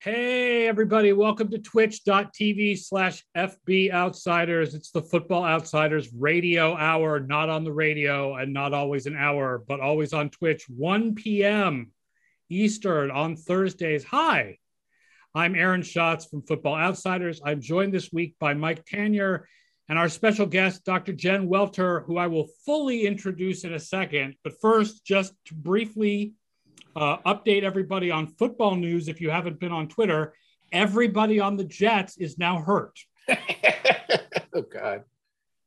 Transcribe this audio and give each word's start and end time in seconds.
Hey, 0.00 0.68
everybody, 0.68 1.12
welcome 1.12 1.50
to 1.50 1.58
twitch.tv 1.58 2.78
slash 2.78 3.24
FB 3.36 3.90
Outsiders. 3.90 4.74
It's 4.74 4.92
the 4.92 5.02
Football 5.02 5.44
Outsiders 5.44 6.12
radio 6.16 6.76
hour, 6.76 7.18
not 7.18 7.48
on 7.48 7.64
the 7.64 7.72
radio 7.72 8.36
and 8.36 8.52
not 8.52 8.72
always 8.72 9.06
an 9.06 9.16
hour, 9.16 9.64
but 9.66 9.80
always 9.80 10.12
on 10.12 10.30
Twitch, 10.30 10.66
1 10.68 11.16
p.m. 11.16 11.90
Eastern 12.48 13.10
on 13.10 13.34
Thursdays. 13.34 14.04
Hi, 14.04 14.58
I'm 15.34 15.56
Aaron 15.56 15.82
Schatz 15.82 16.26
from 16.26 16.42
Football 16.42 16.76
Outsiders. 16.76 17.40
I'm 17.44 17.60
joined 17.60 17.92
this 17.92 18.12
week 18.12 18.36
by 18.38 18.54
Mike 18.54 18.84
Tanier 18.84 19.46
and 19.88 19.98
our 19.98 20.08
special 20.08 20.46
guest, 20.46 20.84
Dr. 20.84 21.12
Jen 21.12 21.48
Welter, 21.48 22.02
who 22.02 22.18
I 22.18 22.28
will 22.28 22.46
fully 22.64 23.04
introduce 23.04 23.64
in 23.64 23.74
a 23.74 23.80
second. 23.80 24.36
But 24.44 24.60
first, 24.60 25.04
just 25.04 25.34
to 25.46 25.54
briefly 25.54 26.34
uh, 26.98 27.18
update 27.24 27.62
everybody 27.62 28.10
on 28.10 28.26
football 28.26 28.74
news 28.74 29.08
if 29.08 29.20
you 29.20 29.30
haven't 29.30 29.60
been 29.60 29.72
on 29.72 29.88
Twitter. 29.88 30.34
Everybody 30.72 31.38
on 31.38 31.56
the 31.56 31.64
Jets 31.64 32.18
is 32.18 32.38
now 32.38 32.60
hurt. 32.60 32.98
oh 34.54 34.62
God. 34.62 35.04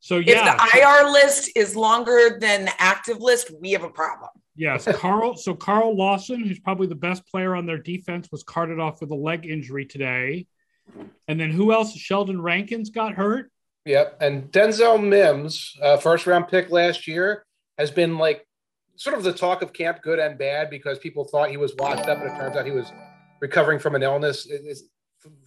So 0.02 0.18
yeah, 0.18 0.56
if 0.56 0.74
the 0.74 0.80
IR 0.80 1.12
list 1.12 1.52
is 1.56 1.76
longer 1.76 2.38
than 2.40 2.66
the 2.66 2.82
active 2.82 3.20
list, 3.22 3.52
we 3.62 3.72
have 3.72 3.84
a 3.84 3.90
problem. 3.90 4.32
Yes, 4.56 4.88
Carl. 4.96 5.38
So 5.38 5.54
Carl 5.54 5.96
Lawson, 5.96 6.44
who's 6.44 6.60
probably 6.60 6.88
the 6.88 6.96
best 6.96 7.26
player 7.28 7.56
on 7.56 7.66
their 7.66 7.78
defense, 7.78 8.28
was 8.32 8.44
carted 8.44 8.80
off 8.80 9.00
with 9.00 9.12
a 9.12 9.16
leg 9.16 9.46
injury 9.46 9.86
today. 9.86 10.48
And 11.28 11.40
then 11.40 11.52
who 11.52 11.72
else? 11.72 11.96
Sheldon 11.96 12.42
Rankins 12.42 12.90
got 12.90 13.14
hurt. 13.14 13.52
Yep, 13.86 14.18
and 14.22 14.52
Denzel 14.52 15.02
Mims, 15.02 15.76
uh, 15.82 15.98
first 15.98 16.28
round 16.28 16.48
pick 16.50 16.70
last 16.70 17.08
year, 17.08 17.46
has 17.78 17.90
been 17.90 18.18
like 18.18 18.46
sort 19.02 19.18
of 19.18 19.24
the 19.24 19.34
talk 19.34 19.64
of 19.64 19.74
camp, 19.74 20.00
good 20.04 20.20
and 20.20 20.38
bad, 20.38 20.70
because 20.70 21.00
people 21.00 21.24
thought 21.24 21.50
he 21.50 21.58
was 21.58 21.74
washed 21.76 22.08
up, 22.08 22.20
and 22.20 22.32
it 22.32 22.36
turns 22.38 22.56
out 22.56 22.68
he 22.68 22.72
was 22.72 22.92
recovering 23.40 23.80
from 23.80 23.96
an 23.96 24.04
illness. 24.04 24.48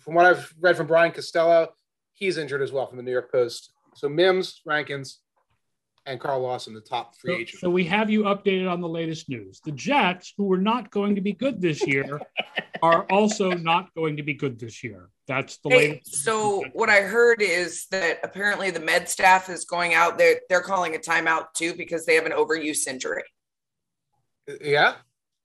from 0.00 0.14
what 0.14 0.27
I've 0.27 0.52
read 0.58 0.77
from 0.77 0.88
Brian 0.88 1.12
Costello, 1.12 1.68
he's 2.14 2.36
injured 2.36 2.62
as 2.62 2.72
well 2.72 2.88
from 2.88 2.96
the 2.96 3.05
New 3.05 3.12
York 3.12 3.30
Post. 3.30 3.72
So 3.94 4.08
Mims, 4.08 4.61
Rankins, 4.66 5.20
and 6.05 6.19
Carl 6.19 6.41
Lawson, 6.41 6.74
the 6.74 6.80
top 6.80 7.14
free 7.16 7.33
so, 7.33 7.38
agents. 7.38 7.61
So 7.61 7.70
we 7.70 7.84
have 7.84 8.11
you 8.11 8.24
updated 8.24 8.69
on 8.69 8.80
the 8.80 8.88
latest 8.88 9.28
news. 9.28 9.61
The 9.64 9.70
Jets, 9.70 10.34
who 10.36 10.44
were 10.44 10.58
not 10.58 10.91
going 10.91 11.14
to 11.14 11.20
be 11.20 11.33
good 11.33 11.61
this 11.61 11.86
year, 11.86 12.20
are 12.83 13.06
also 13.08 13.52
not 13.52 13.94
going 13.94 14.16
to 14.16 14.24
be 14.24 14.34
good 14.34 14.58
this 14.58 14.83
year. 14.83 15.11
That's 15.28 15.58
the 15.58 15.70
hey, 15.70 15.77
latest. 15.77 16.24
So 16.24 16.64
what 16.72 16.91
I 16.91 17.02
heard 17.02 17.41
is 17.41 17.86
that 17.92 18.18
apparently 18.24 18.72
the 18.72 18.80
med 18.80 19.08
staff 19.08 19.48
is 19.48 19.64
going 19.64 19.94
out. 19.94 20.18
They're 20.18 20.41
they're 20.48 20.61
calling 20.61 20.96
a 20.96 20.98
timeout 20.98 21.52
too 21.55 21.74
because 21.74 22.05
they 22.05 22.16
have 22.16 22.27
an 22.27 22.33
overuse 22.33 22.89
injury. 22.89 23.22
Yeah. 24.61 24.95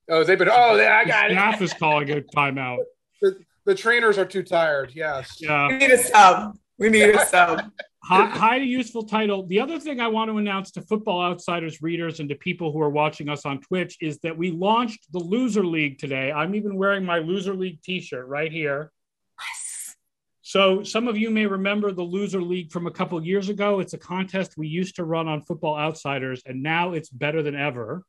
Oh, 0.10 0.24
they've 0.24 0.38
been. 0.38 0.50
Oh, 0.50 0.80
I 0.80 1.06
got 1.06 1.32
it. 1.32 1.34
Staff 1.34 1.62
is 1.62 1.74
calling 1.74 2.10
a 2.12 2.22
timeout. 2.22 2.80
The, 3.22 3.38
the 3.66 3.76
trainers 3.76 4.18
are 4.18 4.26
too 4.26 4.44
tired. 4.44 4.94
Yes. 4.96 5.40
Yeah. 5.42 5.68
We 5.68 5.76
need 5.76 5.92
a 5.92 5.98
sub. 5.98 6.58
We 6.78 6.88
need 6.88 7.10
a 7.10 7.26
sub. 7.28 7.70
High, 8.02 8.28
high 8.28 8.56
useful 8.56 9.04
title. 9.04 9.46
The 9.46 9.60
other 9.60 9.78
thing 9.78 10.00
I 10.00 10.08
want 10.08 10.32
to 10.32 10.38
announce 10.38 10.72
to 10.72 10.82
Football 10.82 11.22
Outsiders 11.22 11.82
readers 11.82 12.22
and 12.22 12.30
to 12.30 12.36
people 12.36 12.72
who 12.72 12.80
are 12.82 12.90
watching 12.90 13.28
us 13.28 13.46
on 13.46 13.60
Twitch 13.60 13.98
is 14.00 14.20
that 14.20 14.38
we 14.38 14.52
launched 14.52 15.12
the 15.12 15.20
Loser 15.20 15.66
League 15.66 16.00
today. 16.00 16.32
I'm 16.32 16.56
even 16.56 16.78
wearing 16.78 17.04
my 17.04 17.20
Loser 17.20 17.54
League 17.54 17.82
T-shirt 17.82 18.26
right 18.26 18.54
here. 18.54 18.90
Yes. 19.38 19.96
So 20.42 20.82
some 20.84 21.10
of 21.10 21.18
you 21.18 21.30
may 21.30 21.46
remember 21.46 21.92
the 21.92 22.04
Loser 22.04 22.42
League 22.42 22.72
from 22.72 22.88
a 22.88 22.92
couple 22.92 23.22
years 23.22 23.50
ago. 23.50 23.82
It's 23.82 23.94
a 23.94 23.98
contest 23.98 24.58
we 24.58 24.70
used 24.70 24.96
to 24.96 25.04
run 25.04 25.28
on 25.28 25.42
Football 25.42 25.78
Outsiders, 25.78 26.42
and 26.46 26.64
now 26.64 26.94
it's 26.94 27.10
better 27.10 27.44
than 27.44 27.56
ever 27.56 28.06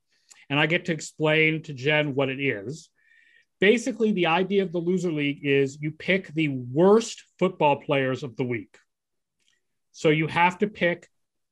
and 0.51 0.59
I 0.59 0.67
get 0.67 0.87
to 0.87 0.93
explain 0.93 1.63
to 1.63 1.73
Jen 1.73 2.15
what 2.15 2.29
it 2.29 2.41
is. 2.41 2.91
Basically, 3.61 4.11
the 4.13 4.27
idea 4.27 4.63
of 4.63 4.73
the 4.73 4.79
loser 4.79 5.13
league 5.13 5.41
is 5.45 5.81
you 5.81 5.93
pick 5.93 6.35
the 6.35 6.49
worst 6.49 7.23
football 7.39 7.77
players 7.77 8.25
of 8.25 8.37
the 8.37 8.45
week. 8.45 8.77
So 9.93 10.11
you 10.11 10.27
have 10.27 10.59
to 10.59 10.67
pick 10.67 11.09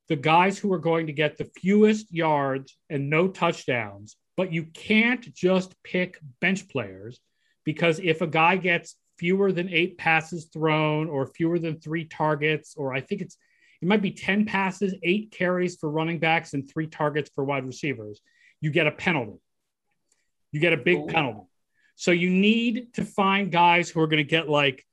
the 0.09 0.17
guys 0.17 0.59
who 0.59 0.73
are 0.73 0.79
going 0.79 1.07
to 1.07 1.13
get 1.13 1.37
the 1.37 1.51
fewest 1.61 2.13
yards 2.13 2.77
and 2.91 3.09
no 3.09 3.29
touchdowns, 3.29 4.17
but 4.37 4.53
you 4.53 4.65
can't 4.65 5.33
just 5.33 5.75
pick 5.85 6.19
bench 6.41 6.69
players 6.69 7.21
because 7.65 8.01
if 8.01 8.21
a 8.21 8.27
guy 8.27 8.57
gets 8.57 8.97
fewer 9.19 9.53
than 9.53 9.69
eight 9.69 9.99
passes 9.99 10.47
thrown 10.47 11.09
or 11.09 11.27
fewer 11.27 11.59
than 11.59 11.79
three 11.79 12.07
targets, 12.07 12.75
or 12.77 12.95
I 12.95 13.01
think 13.01 13.21
it's 13.21 13.37
it 13.81 13.87
might 13.87 14.03
be 14.03 14.11
10 14.11 14.45
passes, 14.45 14.93
eight 15.05 15.31
carries 15.31 15.77
for 15.77 15.89
running 15.89 16.19
backs, 16.19 16.53
and 16.53 16.69
three 16.69 16.89
targets 16.89 17.31
for 17.33 17.45
wide 17.45 17.65
receivers 17.65 18.21
you 18.61 18.71
get 18.71 18.87
a 18.87 18.93
penalty. 18.93 19.39
You 20.53 20.61
get 20.61 20.73
a 20.73 20.79
big 20.79 20.99
Ooh. 20.99 21.07
penalty. 21.07 21.47
So 21.97 22.11
you 22.11 22.31
need 22.31 22.95
to 22.95 23.05
find 23.05 23.51
guys 23.51 23.91
who 23.91 24.01
are 24.01 24.07
going 24.07 24.23
to 24.23 24.29
get 24.29 24.49
like 24.49 24.85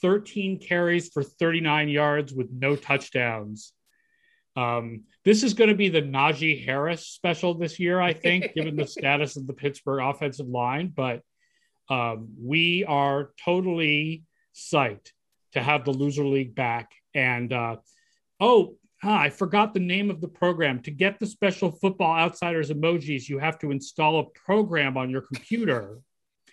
13 0.00 0.58
carries 0.58 1.10
for 1.10 1.22
39 1.22 1.88
yards 1.88 2.32
with 2.32 2.50
no 2.50 2.76
touchdowns. 2.76 3.72
Um, 4.56 5.04
this 5.24 5.42
is 5.42 5.54
going 5.54 5.70
to 5.70 5.76
be 5.76 5.88
the 5.88 6.02
Najee 6.02 6.64
Harris 6.64 7.06
special 7.06 7.54
this 7.54 7.78
year, 7.78 8.00
I 8.00 8.12
think, 8.12 8.52
given 8.54 8.76
the 8.76 8.86
status 8.86 9.36
of 9.36 9.46
the 9.46 9.52
Pittsburgh 9.52 10.02
offensive 10.02 10.46
line. 10.46 10.92
But 10.94 11.22
um, 11.88 12.28
we 12.40 12.84
are 12.84 13.32
totally 13.44 14.24
psyched 14.54 15.10
to 15.52 15.62
have 15.62 15.84
the 15.84 15.92
loser 15.92 16.24
league 16.24 16.54
back. 16.54 16.92
And 17.14 17.52
uh, 17.52 17.76
oh, 18.40 18.76
ah, 19.04 19.20
I 19.20 19.30
forgot 19.30 19.74
the 19.74 19.80
name 19.80 20.10
of 20.10 20.20
the 20.20 20.28
program. 20.28 20.80
To 20.82 20.90
get 20.90 21.18
the 21.18 21.26
special 21.26 21.70
Football 21.70 22.16
Outsiders 22.16 22.70
emojis, 22.70 23.28
you 23.28 23.38
have 23.38 23.58
to 23.60 23.70
install 23.70 24.20
a 24.20 24.24
program 24.30 24.96
on 24.96 25.10
your 25.10 25.20
computer. 25.20 25.98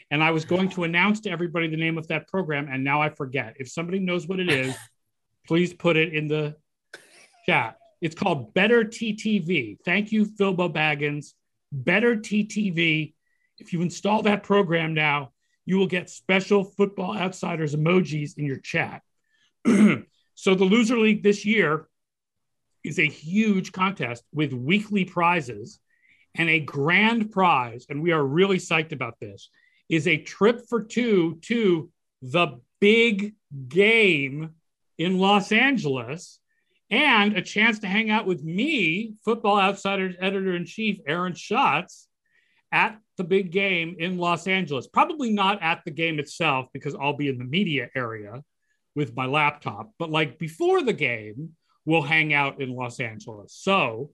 And 0.10 0.24
I 0.24 0.32
was 0.32 0.44
going 0.44 0.70
to 0.72 0.84
announce 0.84 1.22
to 1.22 1.30
everybody 1.30 1.68
the 1.68 1.78
name 1.78 1.98
of 1.98 2.08
that 2.08 2.28
program, 2.28 2.68
and 2.70 2.84
now 2.84 3.02
I 3.02 3.10
forget. 3.10 3.56
If 3.60 3.70
somebody 3.70 4.00
knows 4.00 4.28
what 4.28 4.40
it 4.40 4.50
is, 4.50 4.76
please 5.48 5.74
put 5.74 5.96
it 5.96 6.14
in 6.14 6.28
the 6.28 6.56
chat. 7.46 7.78
It's 8.02 8.16
called 8.16 8.54
Better 8.54 8.84
TTV. 8.84 9.78
Thank 9.86 10.12
you, 10.12 10.26
Philbo 10.26 10.72
Baggins. 10.74 11.34
Better 11.72 12.18
TTV. 12.18 13.14
If 13.60 13.74
you 13.74 13.82
install 13.82 14.24
that 14.24 14.44
program 14.44 14.94
now, 14.94 15.32
you 15.66 15.78
will 15.78 15.88
get 15.88 16.10
special 16.10 16.64
Football 16.64 17.18
Outsiders 17.18 17.76
emojis 17.76 18.38
in 18.38 18.46
your 18.46 18.58
chat. 18.58 19.04
so 19.66 20.56
the 20.56 20.66
loser 20.66 20.98
league 20.98 21.24
this 21.24 21.46
year 21.46 21.88
is 22.84 23.00
a 23.00 23.08
huge 23.08 23.72
contest 23.72 24.24
with 24.34 24.54
weekly 24.54 25.06
prizes 25.06 25.80
and 26.36 26.50
a 26.50 26.60
grand 26.60 27.32
prize. 27.32 27.86
And 27.90 28.02
we 28.02 28.12
are 28.12 28.24
really 28.24 28.58
psyched 28.58 28.92
about 28.92 29.20
this 29.20 29.50
is 29.90 30.08
a 30.08 30.18
trip 30.18 30.62
for 30.70 30.82
two 30.82 31.38
to 31.42 31.90
the 32.22 32.60
big 32.80 33.36
game 33.68 34.52
in 34.98 35.20
Los 35.20 35.52
Angeles 35.52 36.40
and 36.90 37.38
a 37.38 37.42
chance 37.42 37.80
to 37.80 37.88
hang 37.88 38.10
out 38.10 38.26
with 38.26 38.44
me, 38.44 39.16
Football 39.24 39.60
Outsiders 39.60 40.16
editor 40.20 40.56
in 40.56 40.66
chief, 40.66 41.00
Aaron 41.08 41.34
Schatz, 41.34 42.08
at 42.72 43.00
the 43.18 43.24
big 43.24 43.52
game 43.52 43.96
in 44.00 44.18
Los 44.18 44.48
Angeles. 44.48 44.88
Probably 44.88 45.32
not 45.32 45.62
at 45.62 45.82
the 45.86 45.92
game 45.92 46.20
itself 46.20 46.68
because 46.74 46.96
I'll 46.96 47.18
be 47.18 47.28
in 47.28 47.38
the 47.38 47.46
media 47.46 47.90
area 47.96 48.42
with 48.96 49.16
my 49.16 49.26
laptop, 49.26 49.92
but 50.00 50.10
like 50.10 50.38
before 50.38 50.84
the 50.84 50.94
game, 50.94 51.52
will 51.86 52.02
hang 52.02 52.34
out 52.34 52.62
in 52.62 52.76
Los 52.76 53.00
Angeles. 53.00 53.54
So 53.54 54.12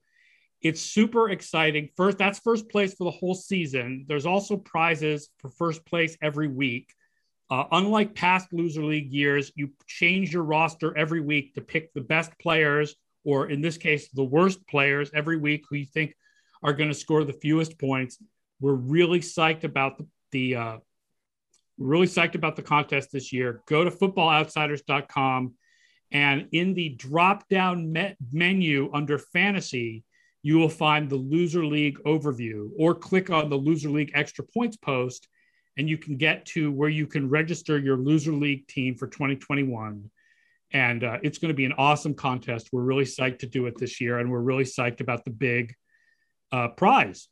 it's 0.62 0.82
super 0.82 1.30
exciting. 1.30 1.90
First, 1.96 2.18
that's 2.18 2.40
first 2.40 2.70
place 2.70 2.94
for 2.94 3.04
the 3.04 3.12
whole 3.12 3.36
season. 3.36 4.06
There's 4.08 4.26
also 4.26 4.58
prizes 4.58 5.30
for 5.40 5.50
first 5.50 5.86
place 5.86 6.18
every 6.22 6.48
week. 6.48 6.94
Uh, 7.50 7.66
unlike 7.72 8.16
past 8.16 8.52
loser 8.52 8.84
league 8.84 9.12
years, 9.12 9.52
you 9.56 9.70
change 9.86 10.34
your 10.34 10.44
roster 10.44 10.98
every 10.98 11.22
week 11.22 11.54
to 11.54 11.62
pick 11.62 11.94
the 11.94 12.02
best 12.02 12.32
players, 12.40 12.96
or 13.24 13.50
in 13.50 13.62
this 13.62 13.78
case, 13.78 14.10
the 14.10 14.24
worst 14.24 14.68
players 14.68 15.12
every 15.14 15.38
week 15.38 15.66
who 15.70 15.78
you 15.78 15.86
think 15.86 16.14
are 16.64 16.74
going 16.74 16.90
to 16.90 16.96
score 16.96 17.24
the 17.24 17.34
fewest 17.34 17.80
points. 17.80 18.18
We're 18.60 18.74
really 18.74 19.20
psyched 19.20 19.64
about 19.64 19.98
the, 19.98 20.08
the 20.32 20.56
uh, 20.56 20.78
really 21.78 22.08
psyched 22.08 22.36
about 22.36 22.56
the 22.56 22.64
contest 22.64 23.12
this 23.12 23.32
year. 23.32 23.62
Go 23.68 23.84
to 23.84 23.92
footballoutsiders.com 23.92 25.54
and 26.12 26.48
in 26.52 26.74
the 26.74 26.90
drop 26.90 27.48
down 27.50 27.92
me- 27.92 28.16
menu 28.32 28.90
under 28.94 29.18
fantasy, 29.18 30.04
you 30.44 30.58
will 30.58 30.70
find 30.70 31.10
the 31.10 31.16
loser 31.16 31.66
league 31.66 31.98
overview 32.06 32.70
or 32.78 32.96
click 32.96 33.30
on 33.30 33.50
the 33.50 33.56
loser 33.56 33.90
league 33.90 34.12
extra 34.14 34.46
points 34.46 34.78
post 34.78 35.28
and 35.78 35.90
you 35.90 35.98
can 35.98 36.18
get 36.18 36.46
to 36.46 36.72
where 36.72 36.90
you 36.90 37.06
can 37.06 37.30
register 37.30 37.78
your 37.78 37.98
loser 37.98 38.32
league 38.32 38.68
team 38.68 38.96
for 38.96 39.08
2021 39.08 40.10
and 40.72 41.04
uh, 41.04 41.18
it's 41.24 41.38
going 41.38 41.50
to 41.50 41.56
be 41.56 41.66
an 41.66 41.74
awesome 41.78 42.14
contest. 42.14 42.70
We're 42.72 42.82
really 42.82 43.06
psyched 43.06 43.40
to 43.40 43.48
do 43.48 43.68
it 43.68 43.78
this 43.78 44.02
year 44.02 44.20
and 44.20 44.30
we're 44.30 44.42
really 44.42 44.66
psyched 44.66 45.00
about 45.02 45.24
the 45.24 45.32
big 45.32 45.74
uh, 46.52 46.70
prize. 46.70 47.30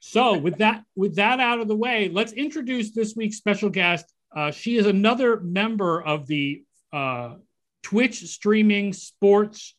So 0.00 0.36
with 0.36 0.58
that 0.58 0.82
with 0.96 1.16
that 1.16 1.38
out 1.38 1.60
of 1.60 1.68
the 1.68 1.76
way 1.76 2.08
let's 2.08 2.32
introduce 2.32 2.92
this 2.92 3.14
week's 3.16 3.36
special 3.36 3.70
guest. 3.70 4.04
Uh, 4.34 4.50
she 4.50 4.76
is 4.76 4.86
another 4.86 5.40
member 5.40 6.02
of 6.02 6.26
the 6.26 6.64
uh, 6.92 7.34
Twitch 7.82 8.20
streaming 8.28 8.92
sports 8.92 9.74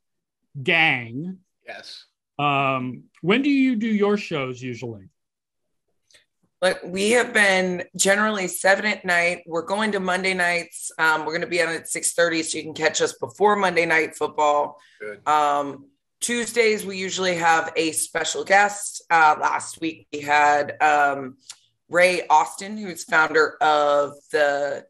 gang. 0.61 1.39
Yes. 1.65 2.05
Um, 2.37 3.05
when 3.21 3.41
do 3.41 3.49
you 3.49 3.75
do 3.75 3.87
your 3.87 4.17
shows 4.17 4.61
usually? 4.61 5.09
But 6.59 6.87
we 6.87 7.11
have 7.11 7.33
been 7.33 7.83
generally 7.97 8.47
seven 8.47 8.85
at 8.85 9.03
night. 9.03 9.43
We're 9.45 9.65
going 9.65 9.91
to 9.91 9.99
Monday 9.99 10.33
nights. 10.33 10.91
Um, 10.97 11.21
we're 11.25 11.33
going 11.33 11.41
to 11.41 11.47
be 11.47 11.61
on 11.61 11.69
at 11.69 11.89
six 11.89 12.13
thirty, 12.13 12.41
so 12.41 12.57
you 12.57 12.63
can 12.63 12.73
catch 12.73 13.01
us 13.01 13.13
before 13.13 13.55
Monday 13.55 13.85
night 13.85 14.15
football. 14.15 14.79
Good. 15.01 15.27
Um, 15.27 15.87
Tuesdays 16.21 16.85
we 16.85 16.97
usually 16.97 17.35
have 17.35 17.73
a 17.75 17.91
special 17.91 18.45
guest. 18.45 19.03
Uh, 19.09 19.35
last 19.41 19.81
week 19.81 20.07
we 20.13 20.21
had 20.21 20.81
um, 20.81 21.35
Ray 21.89 22.25
Austin, 22.29 22.77
who's 22.77 23.03
founder 23.03 23.57
of 23.61 24.13
the 24.31 24.85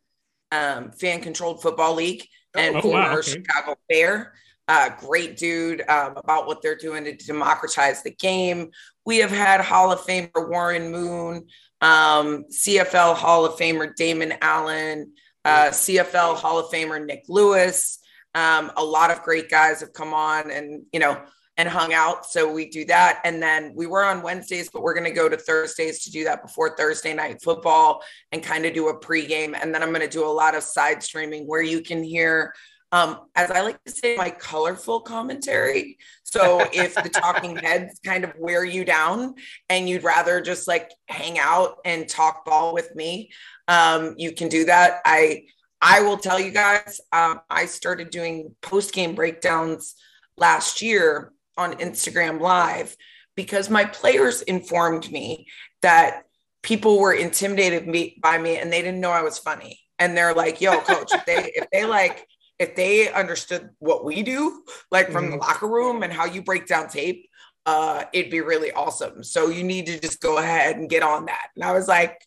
um, 0.51 0.91
Fan 0.91 1.21
Controlled 1.21 1.63
Football 1.63 1.95
League 1.95 2.27
and 2.55 2.75
Oh, 2.77 2.81
former 2.81 2.99
wow, 2.99 3.17
okay. 3.17 3.31
Chicago 3.31 3.75
Bear. 3.89 4.33
Uh, 4.67 4.89
great 4.97 5.35
dude 5.35 5.81
um, 5.89 6.15
about 6.15 6.47
what 6.47 6.61
they're 6.61 6.77
doing 6.77 7.03
to 7.03 7.13
democratize 7.17 8.01
the 8.01 8.11
game. 8.11 8.71
We 9.05 9.17
have 9.17 9.31
had 9.31 9.59
Hall 9.59 9.91
of 9.91 9.99
Famer 10.01 10.49
Warren 10.49 10.89
Moon, 10.89 11.47
um, 11.81 12.45
CFL 12.49 13.15
Hall 13.15 13.45
of 13.45 13.59
Famer 13.59 13.93
Damon 13.93 14.33
Allen, 14.41 15.11
uh, 15.43 15.67
CFL 15.71 16.37
Hall 16.37 16.59
of 16.59 16.67
Famer 16.71 17.05
Nik 17.05 17.25
Lewis. 17.27 17.99
Um, 18.35 18.71
a 18.77 18.83
lot 18.83 19.11
of 19.11 19.21
great 19.21 19.49
guys 19.49 19.81
have 19.81 19.91
come 19.91 20.13
on 20.13 20.49
and, 20.49 20.83
you 20.93 20.99
know, 20.99 21.21
and 21.57 21.69
hung 21.69 21.93
out. 21.93 22.25
So 22.25 22.51
we 22.51 22.69
do 22.69 22.85
that. 22.85 23.21
And 23.23 23.41
then 23.41 23.73
we 23.75 23.85
were 23.85 24.03
on 24.03 24.23
Wednesdays, 24.23 24.69
but 24.71 24.81
we're 24.81 24.95
going 24.95 25.05
to 25.05 25.11
go 25.11 25.29
to 25.29 25.37
Thursdays 25.37 26.03
to 26.03 26.11
do 26.11 26.23
that 26.23 26.41
before 26.41 26.75
Thursday 26.75 27.13
night 27.13 27.41
football 27.43 28.03
and 28.31 28.41
kind 28.41 28.65
of 28.65 28.73
do 28.73 28.87
a 28.87 28.99
pregame. 28.99 29.57
And 29.59 29.73
then 29.73 29.83
I'm 29.83 29.89
going 29.89 30.01
to 30.01 30.07
do 30.07 30.25
a 30.25 30.27
lot 30.27 30.55
of 30.55 30.63
side 30.63 31.03
streaming 31.03 31.45
where 31.45 31.61
you 31.61 31.81
can 31.81 32.03
hear, 32.03 32.55
um, 32.91 33.21
as 33.35 33.51
I 33.51 33.61
like 33.61 33.83
to 33.83 33.91
say, 33.91 34.15
my 34.15 34.31
colorful 34.31 35.01
commentary. 35.01 35.97
So 36.23 36.67
if 36.73 36.95
the 36.95 37.09
talking 37.09 37.55
heads 37.55 37.99
kind 38.03 38.23
of 38.23 38.33
wear 38.39 38.65
you 38.65 38.83
down 38.83 39.35
and 39.69 39.87
you'd 39.87 40.03
rather 40.03 40.41
just 40.41 40.67
like 40.67 40.91
hang 41.07 41.37
out 41.37 41.77
and 41.85 42.09
talk 42.09 42.45
ball 42.45 42.73
with 42.73 42.95
me, 42.95 43.29
um, 43.67 44.15
you 44.17 44.31
can 44.31 44.49
do 44.49 44.65
that. 44.65 45.01
I, 45.05 45.43
I 45.79 46.01
will 46.01 46.17
tell 46.17 46.39
you 46.39 46.49
guys, 46.49 46.99
um, 47.11 47.41
I 47.47 47.67
started 47.67 48.09
doing 48.09 48.55
post 48.61 48.91
game 48.91 49.13
breakdowns 49.13 49.95
last 50.37 50.81
year 50.81 51.32
on 51.57 51.73
Instagram 51.73 52.39
Live 52.39 52.95
because 53.35 53.69
my 53.69 53.85
players 53.85 54.41
informed 54.43 55.11
me 55.11 55.47
that 55.81 56.23
people 56.61 56.99
were 56.99 57.13
intimidated 57.13 57.87
me, 57.87 58.17
by 58.21 58.37
me 58.37 58.57
and 58.57 58.71
they 58.71 58.81
didn't 58.81 59.01
know 59.01 59.11
I 59.11 59.21
was 59.21 59.37
funny. 59.37 59.79
And 59.99 60.17
they're 60.17 60.33
like, 60.33 60.59
"Yo, 60.59 60.79
coach, 60.79 61.13
if 61.13 61.25
they 61.25 61.51
if 61.53 61.67
they 61.71 61.85
like 61.85 62.27
if 62.59 62.75
they 62.75 63.11
understood 63.11 63.69
what 63.79 64.03
we 64.05 64.23
do, 64.23 64.63
like 64.91 65.11
from 65.11 65.29
the 65.29 65.37
locker 65.37 65.67
room 65.67 66.03
and 66.03 66.11
how 66.11 66.25
you 66.25 66.41
break 66.41 66.67
down 66.67 66.87
tape, 66.87 67.29
uh, 67.65 68.05
it'd 68.13 68.31
be 68.31 68.41
really 68.41 68.71
awesome. 68.71 69.23
So 69.23 69.49
you 69.49 69.63
need 69.63 69.85
to 69.87 69.99
just 69.99 70.19
go 70.21 70.37
ahead 70.37 70.77
and 70.77 70.89
get 70.89 71.03
on 71.03 71.25
that." 71.25 71.49
And 71.55 71.63
I 71.63 71.73
was 71.73 71.87
like, 71.87 72.25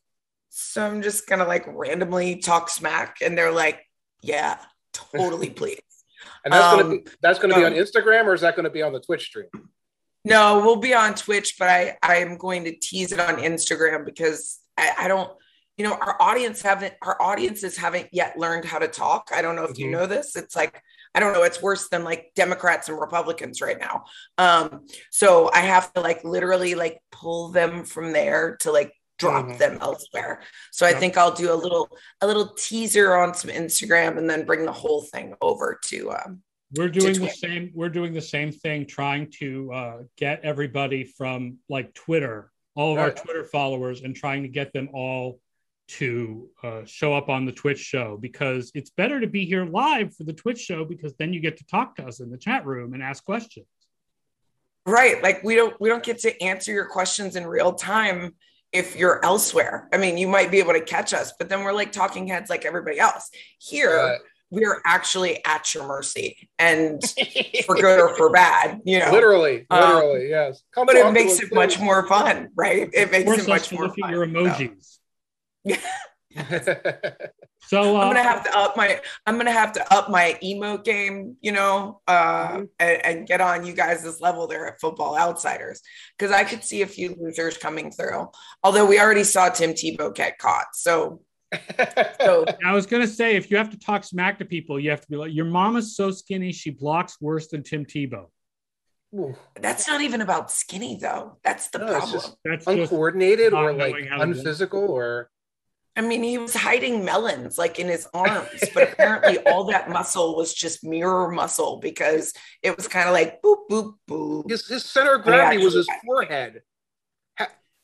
"So 0.51 0.87
I'm 0.87 1.03
just 1.03 1.27
gonna 1.29 1.47
like 1.47 1.65
randomly 1.67 2.37
talk 2.37 2.71
smack," 2.71 3.19
and 3.21 3.37
they're 3.37 3.53
like, 3.53 3.85
"Yeah, 4.23 4.59
totally, 4.93 5.51
please." 5.51 5.86
And 6.45 6.53
that's 6.53 6.73
Um, 6.73 6.81
gonna 6.81 6.91
be 6.99 7.07
that's 7.23 7.39
gonna 7.39 7.55
be 7.57 7.65
on 7.65 7.73
um, 7.73 7.79
Instagram 7.79 8.25
or 8.27 8.35
is 8.35 8.41
that 8.43 8.57
gonna 8.57 8.71
be 8.71 8.83
on 8.83 8.93
the 8.93 9.01
Twitch 9.01 9.25
stream? 9.27 9.49
No, 10.25 10.59
we'll 10.59 10.77
be 10.77 10.95
on 10.95 11.15
Twitch, 11.15 11.57
but 11.59 11.69
I 11.69 11.97
I 12.03 12.17
am 12.17 12.37
going 12.37 12.65
to 12.65 12.73
tease 12.77 13.13
it 13.13 13.21
on 13.21 13.37
Instagram 13.37 14.05
because 14.05 14.59
I, 14.77 14.93
I 15.01 15.09
don't, 15.09 15.31
you 15.77 15.85
know, 15.85 15.95
our 15.95 16.21
audience 16.21 16.63
haven't 16.63 16.95
our 17.03 17.21
audiences 17.23 17.77
haven't 17.77 18.09
yet 18.13 18.37
learned 18.39 18.65
how 18.65 18.79
to 18.81 18.89
talk. 18.89 19.31
I 19.33 19.41
don't 19.43 19.55
know 19.57 19.65
if 19.65 19.79
you 19.79 19.87
Mhm. 19.87 19.91
know 19.93 20.07
this. 20.07 20.35
It's 20.37 20.57
like 20.57 20.83
I 21.15 21.21
don't 21.21 21.33
know. 21.33 21.45
It's 21.45 21.63
worse 21.63 21.89
than 21.89 22.05
like 22.05 22.33
Democrats 22.35 22.89
and 22.89 23.01
Republicans 23.01 23.63
right 23.63 23.79
now. 23.79 24.05
Um, 24.37 24.87
so 25.11 25.51
I 25.53 25.61
have 25.61 25.91
to 25.95 26.01
like 26.01 26.25
literally 26.25 26.75
like 26.75 26.99
pull 27.11 27.49
them 27.49 27.85
from 27.85 28.13
there 28.13 28.57
to 28.61 28.73
like 28.73 28.93
drop 29.19 29.47
Mhm. 29.47 29.59
them 29.59 29.79
elsewhere. 29.81 30.43
So 30.73 30.87
I 30.87 30.93
think 30.93 31.17
I'll 31.17 31.35
do 31.35 31.53
a 31.53 31.55
little 31.55 31.97
a 32.21 32.27
little 32.27 32.49
teaser 32.55 33.15
on 33.15 33.35
some 33.35 33.51
Instagram 33.51 34.19
and 34.19 34.29
then 34.29 34.45
bring 34.45 34.65
the 34.65 34.73
whole 34.73 35.03
thing 35.03 35.35
over 35.41 35.79
to 35.87 36.13
um, 36.13 36.43
We're 36.77 36.89
doing 36.89 37.21
the 37.21 37.29
same. 37.31 37.71
We're 37.75 37.89
doing 37.89 38.13
the 38.13 38.21
same 38.21 38.53
thing, 38.53 38.87
trying 38.87 39.31
to 39.39 39.73
uh, 39.73 39.99
get 40.17 40.41
everybody 40.43 41.05
from 41.05 41.59
like 41.69 41.95
Twitter, 41.95 42.51
all 42.75 42.93
of 42.93 42.99
our 42.99 43.07
Right. 43.09 43.17
Twitter 43.17 43.45
followers, 43.45 44.03
and 44.03 44.15
trying 44.15 44.43
to 44.43 44.49
get 44.49 44.73
them 44.73 44.89
all 44.93 45.41
to 45.89 46.51
uh, 46.65 46.85
show 46.85 47.15
up 47.15 47.29
on 47.29 47.47
the 47.47 47.53
Twitch 47.53 47.79
show 47.79 48.17
because 48.17 48.73
it's 48.75 48.91
better 48.91 49.21
to 49.21 49.29
be 49.29 49.45
here 49.47 49.65
live 49.65 50.13
for 50.17 50.25
the 50.25 50.33
Twitch 50.33 50.59
show 50.59 50.85
because 50.85 51.15
then 51.15 51.33
you 51.33 51.39
get 51.39 51.57
to 51.59 51.67
talk 51.67 51.95
to 51.95 52.05
us 52.05 52.19
in 52.19 52.29
the 52.29 52.37
chat 52.37 52.67
room 52.67 52.93
and 52.93 53.03
ask 53.05 53.25
questions. 53.25 53.67
Right. 54.85 55.23
Like 55.23 55.43
we 55.45 55.55
don't 55.55 55.81
we 55.81 55.89
don't 55.89 56.03
get 56.05 56.19
to 56.21 56.43
answer 56.43 56.73
your 56.73 56.87
questions 56.87 57.37
in 57.37 57.47
real 57.47 57.73
time 57.73 58.35
if 58.77 58.97
you're 58.97 59.25
elsewhere. 59.25 59.89
I 59.93 59.97
mean, 59.97 60.19
you 60.19 60.29
might 60.29 60.51
be 60.51 60.59
able 60.59 60.75
to 60.75 60.81
catch 60.81 61.15
us, 61.15 61.33
but 61.39 61.49
then 61.49 61.65
we're 61.65 61.73
like 61.73 61.93
talking 61.93 62.27
heads 62.29 62.51
like 62.51 62.65
everybody 62.65 62.99
else. 63.01 63.31
Here, 63.59 63.99
Uh, 63.99 64.17
we're 64.51 64.81
actually 64.85 65.45
at 65.45 65.75
your 65.75 65.87
mercy 65.89 66.49
and 66.59 67.03
for 67.67 67.75
good 67.75 67.99
or 68.01 68.17
for 68.17 68.31
bad, 68.31 68.81
you 68.85 69.01
know. 69.01 69.11
literally, 69.11 69.67
Um, 69.71 69.81
literally, 69.95 70.29
yes. 70.29 70.63
Come 70.73 70.87
But 70.87 70.95
it 70.97 71.13
makes 71.13 71.33
us, 71.33 71.41
it 71.43 71.55
much 71.55 71.81
more 71.81 72.07
fun, 72.07 72.51
right? 72.55 72.89
It 72.93 73.11
makes 73.11 73.29
it 73.43 73.49
much 73.49 73.73
more 73.73 73.85
look 73.89 73.99
at 73.99 74.03
fun. 74.03 74.11
your 74.13 74.25
emojis. 74.27 74.99
So 75.69 75.75
I'm 77.73 77.97
uh, 77.97 78.01
gonna 78.05 78.23
have 78.23 78.45
to 78.45 78.57
up 78.57 78.77
my 78.77 79.01
I'm 79.27 79.37
gonna 79.39 79.51
have 79.53 79.73
to 79.73 79.93
up 79.95 80.09
my 80.11 80.39
emote 80.43 80.85
game, 80.85 81.37
you 81.41 81.53
know, 81.53 82.01
uh, 82.07 82.49
Mhm. 82.49 82.69
and, 82.79 83.05
and 83.07 83.27
get 83.27 83.41
on 83.41 83.67
you 83.67 83.73
guys' 83.73 84.03
this 84.05 84.21
level 84.21 84.47
there 84.47 84.67
at 84.67 84.81
Football 84.81 85.17
Outsiders 85.19 85.81
because 86.17 86.31
I 86.33 86.45
could 86.45 86.63
see 86.63 86.83
a 86.83 86.87
few 86.87 87.17
losers 87.19 87.57
coming 87.57 87.91
through. 87.91 88.29
Although 88.63 88.87
we 88.87 89.01
already 89.01 89.25
saw 89.25 89.49
Tim 89.49 89.73
Tebow 89.73 90.15
get 90.15 90.39
caught, 90.39 90.67
so 90.75 91.23
so 92.21 92.45
I 92.65 92.73
was 92.73 92.87
gonna 92.87 93.07
say 93.07 93.37
if 93.37 93.51
you 93.51 93.57
have 93.57 93.71
to 93.71 93.79
talk 93.79 94.05
smack 94.05 94.39
to 94.39 94.45
people, 94.45 94.79
you 94.79 94.91
have 94.91 95.01
to 95.01 95.09
be 95.09 95.17
like, 95.17 95.33
your 95.35 95.47
mom 95.47 95.77
is 95.77 95.97
so 95.97 96.11
skinny 96.11 96.53
she 96.53 96.71
blocks 96.71 97.21
worse 97.21 97.49
than 97.49 97.63
Tim 97.63 97.85
Tebow. 97.85 98.27
Ooh, 99.15 99.35
that's 99.61 99.89
not 99.89 100.01
even 100.03 100.21
about 100.21 100.51
skinny 100.51 100.99
though. 101.01 101.39
That's 101.43 101.69
the 101.69 101.79
No, 101.79 101.87
problem. 101.87 102.13
just- 102.13 102.37
That's 102.45 102.67
uncoordinated 102.67 103.55
or 103.55 103.73
like 103.73 103.93
knowing 103.93 104.07
how 104.07 104.19
to 104.19 104.27
do 104.27 104.31
it. 104.33 104.37
unphysical 104.39 104.87
or 104.89 105.31
I 105.97 106.03
mean, 106.03 106.23
he 106.23 106.37
was 106.37 106.55
hiding 106.55 107.05
melons 107.05 107.57
like 107.57 107.79
in 107.79 107.89
his 107.89 108.07
arms, 108.13 108.63
but 108.75 108.93
apparently 108.93 109.39
all 109.47 109.65
that 109.65 109.89
muscle 109.89 110.37
was 110.37 110.53
just 110.53 110.85
mirror 110.85 111.31
muscle 111.31 111.79
because 111.79 112.35
it 112.63 112.77
was 112.77 112.87
kind 112.87 113.09
of 113.09 113.15
like 113.15 113.41
boop 113.43 113.69
boop 113.71 113.95
boop. 114.09 114.51
his, 114.51 114.67
his 114.67 114.85
center 114.85 115.15
of 115.15 115.23
gravity 115.23 115.65
was 115.65 115.75
his 115.75 115.89
forehead. 116.05 116.61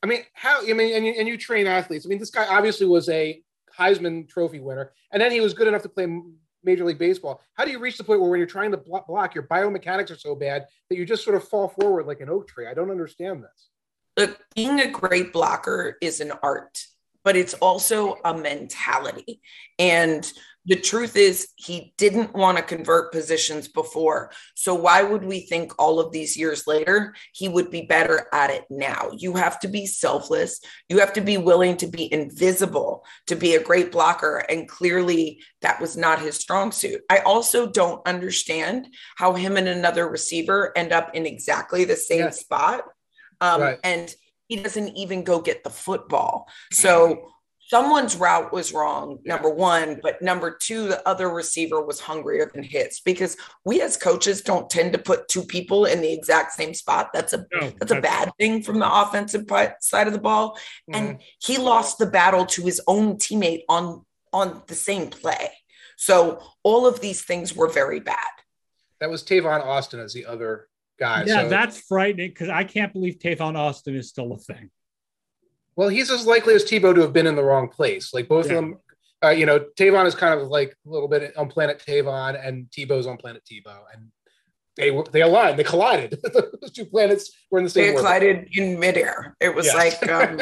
I 0.02 0.06
mean, 0.06 0.22
how? 0.34 0.60
I 0.60 0.72
mean, 0.72 0.94
and 0.94 1.06
you, 1.06 1.14
and 1.16 1.28
you 1.28 1.38
train 1.38 1.66
athletes. 1.66 2.04
I 2.04 2.08
mean, 2.08 2.18
this 2.18 2.30
guy 2.30 2.46
obviously 2.46 2.86
was 2.86 3.08
a 3.08 3.40
Heisman 3.78 4.28
Trophy 4.28 4.60
winner, 4.60 4.92
and 5.12 5.22
then 5.22 5.30
he 5.30 5.40
was 5.40 5.54
good 5.54 5.68
enough 5.68 5.82
to 5.82 5.88
play 5.88 6.06
Major 6.64 6.84
League 6.84 6.98
Baseball. 6.98 7.40
How 7.54 7.64
do 7.64 7.70
you 7.70 7.78
reach 7.78 7.98
the 7.98 8.04
point 8.04 8.20
where 8.20 8.30
when 8.30 8.38
you're 8.38 8.46
trying 8.46 8.72
to 8.72 8.76
block, 8.76 9.34
your 9.34 9.44
biomechanics 9.44 10.10
are 10.10 10.18
so 10.18 10.34
bad 10.34 10.66
that 10.88 10.96
you 10.96 11.06
just 11.06 11.24
sort 11.24 11.36
of 11.36 11.46
fall 11.46 11.68
forward 11.68 12.06
like 12.06 12.20
an 12.20 12.28
oak 12.28 12.48
tree? 12.48 12.66
I 12.66 12.74
don't 12.74 12.90
understand 12.90 13.44
this. 13.44 13.68
Look, 14.16 14.38
being 14.54 14.80
a 14.80 14.90
great 14.90 15.32
blocker 15.32 15.96
is 16.02 16.20
an 16.20 16.32
art, 16.42 16.84
but 17.24 17.36
it's 17.36 17.54
also 17.54 18.16
a 18.24 18.36
mentality. 18.36 19.40
And 19.78 20.30
the 20.64 20.76
truth 20.76 21.16
is, 21.16 21.48
he 21.56 21.92
didn't 21.98 22.34
want 22.34 22.56
to 22.56 22.62
convert 22.62 23.10
positions 23.10 23.66
before. 23.66 24.30
So, 24.54 24.76
why 24.76 25.02
would 25.02 25.24
we 25.24 25.40
think 25.40 25.72
all 25.76 25.98
of 25.98 26.12
these 26.12 26.36
years 26.36 26.68
later 26.68 27.16
he 27.32 27.48
would 27.48 27.68
be 27.68 27.82
better 27.82 28.28
at 28.32 28.50
it 28.50 28.64
now? 28.70 29.10
You 29.12 29.34
have 29.34 29.58
to 29.60 29.68
be 29.68 29.86
selfless. 29.86 30.60
You 30.88 31.00
have 31.00 31.12
to 31.14 31.20
be 31.20 31.36
willing 31.36 31.76
to 31.78 31.88
be 31.88 32.12
invisible 32.12 33.04
to 33.26 33.34
be 33.34 33.56
a 33.56 33.62
great 33.62 33.90
blocker. 33.90 34.44
And 34.48 34.68
clearly, 34.68 35.42
that 35.62 35.80
was 35.80 35.96
not 35.96 36.20
his 36.22 36.36
strong 36.36 36.70
suit. 36.70 37.00
I 37.10 37.18
also 37.20 37.68
don't 37.68 38.06
understand 38.06 38.86
how 39.16 39.32
him 39.32 39.56
and 39.56 39.66
another 39.66 40.08
receiver 40.08 40.72
end 40.76 40.92
up 40.92 41.12
in 41.16 41.26
exactly 41.26 41.84
the 41.84 41.96
same 41.96 42.20
Yeah. 42.26 42.30
spot. 42.30 42.84
Um, 43.40 43.60
Right. 43.60 43.78
And 43.82 44.14
he 44.48 44.56
doesn't 44.56 44.96
even 44.96 45.24
go 45.24 45.40
get 45.40 45.64
the 45.64 45.70
football. 45.70 46.48
So 46.72 47.30
someone's 47.68 48.16
route 48.16 48.52
was 48.52 48.72
wrong, 48.72 49.18
number 49.24 49.48
one. 49.48 49.98
But 50.02 50.20
number 50.20 50.50
two, 50.60 50.88
the 50.88 51.06
other 51.08 51.30
receiver 51.30 51.82
was 51.82 52.00
hungrier 52.00 52.50
than 52.52 52.62
his 52.62 53.00
because 53.00 53.36
we 53.64 53.80
as 53.80 53.96
coaches 53.96 54.42
don't 54.42 54.68
tend 54.68 54.92
to 54.92 54.98
put 54.98 55.28
two 55.28 55.44
people 55.44 55.86
in 55.86 56.02
the 56.02 56.12
exact 56.12 56.52
same 56.52 56.74
spot. 56.74 57.10
That's 57.14 57.32
a 57.32 57.46
no, 57.52 57.72
that's 57.78 57.92
a 57.92 58.00
bad 58.00 58.32
thing 58.38 58.62
from 58.62 58.78
the 58.78 58.92
offensive 59.02 59.46
side 59.80 60.06
of 60.06 60.12
the 60.12 60.18
ball. 60.20 60.58
Mhm. 60.90 60.96
And 60.96 61.22
he 61.38 61.56
lost 61.58 61.98
the 61.98 62.06
battle 62.06 62.44
to 62.46 62.62
his 62.62 62.80
own 62.86 63.16
teammate 63.16 63.62
on 63.68 64.04
on 64.34 64.62
the 64.66 64.74
same 64.74 65.08
play. 65.10 65.52
So 65.96 66.42
all 66.62 66.86
of 66.86 67.00
these 67.00 67.22
things 67.22 67.54
were 67.54 67.68
very 67.68 68.00
bad. 68.00 68.18
that 69.00 69.10
was 69.10 69.24
Tavon 69.24 69.64
Austin 69.64 69.98
as 69.98 70.12
the 70.12 70.26
other 70.26 70.68
guy. 70.98 71.24
Yeah, 71.26 71.42
so, 71.42 71.48
that's 71.48 71.80
frightening 71.80 72.30
because 72.30 72.48
I 72.48 72.64
can't 72.64 72.92
believe 72.92 73.18
Tavon 73.18 73.56
Austin 73.56 73.96
is 73.96 74.08
still 74.08 74.32
a 74.32 74.38
thing. 74.38 74.70
well, 75.76 75.88
he's 75.88 76.10
as 76.10 76.26
likely 76.26 76.54
as 76.54 76.64
Tebow 76.64 76.94
to 76.94 77.00
have 77.00 77.12
been 77.12 77.26
in 77.26 77.36
the 77.36 77.44
wrong 77.44 77.68
place. 77.68 78.12
Like 78.12 78.28
both 78.28 78.46
Yeah. 78.46 78.52
of 78.52 78.56
them, 78.56 78.78
uh, 79.24 79.30
you 79.30 79.46
know, 79.46 79.60
Tavon 79.78 80.06
is 80.06 80.14
kind 80.14 80.38
of 80.38 80.48
like 80.48 80.76
a 80.86 80.90
little 80.90 81.08
bit 81.08 81.36
on 81.36 81.48
Planet 81.48 81.82
Tavon, 81.86 82.38
and 82.46 82.66
Tebow's 82.70 83.06
on 83.06 83.16
Planet 83.16 83.42
Tebow, 83.50 83.78
and 83.94 84.10
they 84.76 84.90
they 85.12 85.22
aligned, 85.22 85.58
they 85.58 85.64
collided. 85.64 86.18
Those 86.32 86.72
two 86.72 86.86
planets 86.86 87.30
were 87.50 87.58
in 87.58 87.64
the 87.64 87.70
same. 87.70 87.92
Place. 87.92 87.94
They 87.94 87.98
collided 88.02 88.48
in 88.52 88.78
midair. 88.78 89.36
It 89.40 89.54
was 89.54 89.66
yes. 89.66 90.00
like, 90.02 90.08
um, 90.10 90.40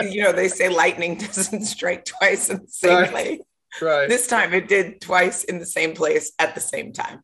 you 0.10 0.22
know, 0.22 0.32
they 0.32 0.48
say 0.48 0.68
lightning 0.68 1.18
doesn't 1.18 1.64
strike 1.64 2.04
twice 2.04 2.50
in 2.50 2.58
the 2.58 2.68
same 2.68 2.94
right. 2.94 3.10
place. 3.10 3.40
Right. 3.82 4.08
This 4.08 4.28
time 4.28 4.54
it 4.54 4.68
did 4.68 5.00
twice 5.00 5.42
in 5.44 5.58
the 5.58 5.66
same 5.66 5.94
place 5.94 6.32
at 6.38 6.54
the 6.54 6.60
same 6.60 6.92
time. 6.92 7.22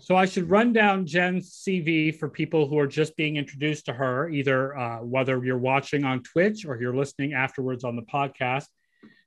So 0.00 0.16
I 0.16 0.26
should 0.26 0.50
run 0.50 0.72
down 0.72 1.06
Jen's 1.06 1.50
CV 1.52 2.16
for 2.16 2.28
people 2.28 2.68
who 2.68 2.78
are 2.78 2.86
just 2.86 3.16
being 3.16 3.36
introduced 3.36 3.86
to 3.86 3.92
her, 3.92 4.28
either 4.28 4.76
uh, 4.76 4.98
whether 4.98 5.44
you're 5.44 5.58
watching 5.58 6.04
on 6.04 6.22
Twitch 6.22 6.64
or 6.66 6.80
you're 6.80 6.96
listening 6.96 7.32
afterwards 7.32 7.84
on 7.84 7.96
the 7.96 8.02
podcast. 8.02 8.66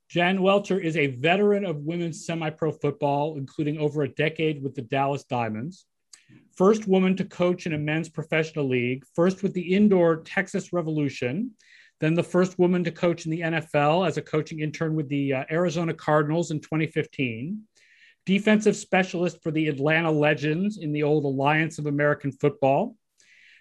Jen 0.09 0.41
Welter 0.41 0.79
is 0.79 0.97
a 0.97 1.07
veteran 1.07 1.63
of 1.65 1.77
women's 1.77 2.25
semi 2.25 2.49
pro 2.49 2.71
football, 2.71 3.37
including 3.37 3.77
over 3.77 4.03
a 4.03 4.09
decade 4.09 4.63
with 4.63 4.75
the 4.75 4.81
Dallas 4.81 5.23
Diamonds. 5.23 5.85
First 6.55 6.87
woman 6.87 7.15
to 7.15 7.25
coach 7.25 7.65
in 7.65 7.73
a 7.73 7.77
men's 7.77 8.09
professional 8.09 8.67
league, 8.67 9.05
first 9.15 9.43
with 9.43 9.53
the 9.53 9.73
indoor 9.73 10.17
Texas 10.17 10.73
Revolution, 10.73 11.51
then 11.99 12.13
the 12.13 12.23
first 12.23 12.57
woman 12.57 12.83
to 12.83 12.91
coach 12.91 13.25
in 13.25 13.31
the 13.31 13.41
NFL 13.41 14.07
as 14.07 14.17
a 14.17 14.21
coaching 14.21 14.61
intern 14.61 14.95
with 14.95 15.09
the 15.09 15.33
uh, 15.33 15.43
Arizona 15.51 15.93
Cardinals 15.93 16.51
in 16.51 16.59
2015, 16.59 17.61
defensive 18.29 18.75
specialist 18.75 19.41
for 19.41 19.49
the 19.49 19.69
Atlanta 19.69 20.11
Legends 20.11 20.77
in 20.77 20.91
the 20.91 21.01
old 21.01 21.25
Alliance 21.25 21.79
of 21.79 21.87
American 21.87 22.31
Football, 22.31 22.95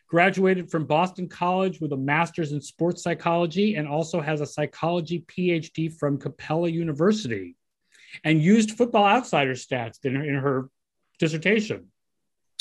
graduated 0.08 0.70
from 0.70 0.84
Boston 0.84 1.26
College 1.26 1.80
with 1.80 1.90
a 1.94 1.96
master's 1.96 2.52
in 2.52 2.60
sports 2.60 3.02
psychology 3.02 3.76
and 3.76 3.88
also 3.88 4.20
has 4.20 4.42
a 4.42 4.46
psychology 4.46 5.24
PhD 5.26 5.90
from 5.90 6.18
Capella 6.18 6.68
University 6.68 7.56
and 8.24 8.42
used 8.42 8.72
Football 8.72 9.06
Outsider 9.06 9.54
stats 9.54 10.04
in 10.04 10.16
her, 10.16 10.22
in 10.22 10.34
her 10.34 10.68
dissertation. 11.18 11.86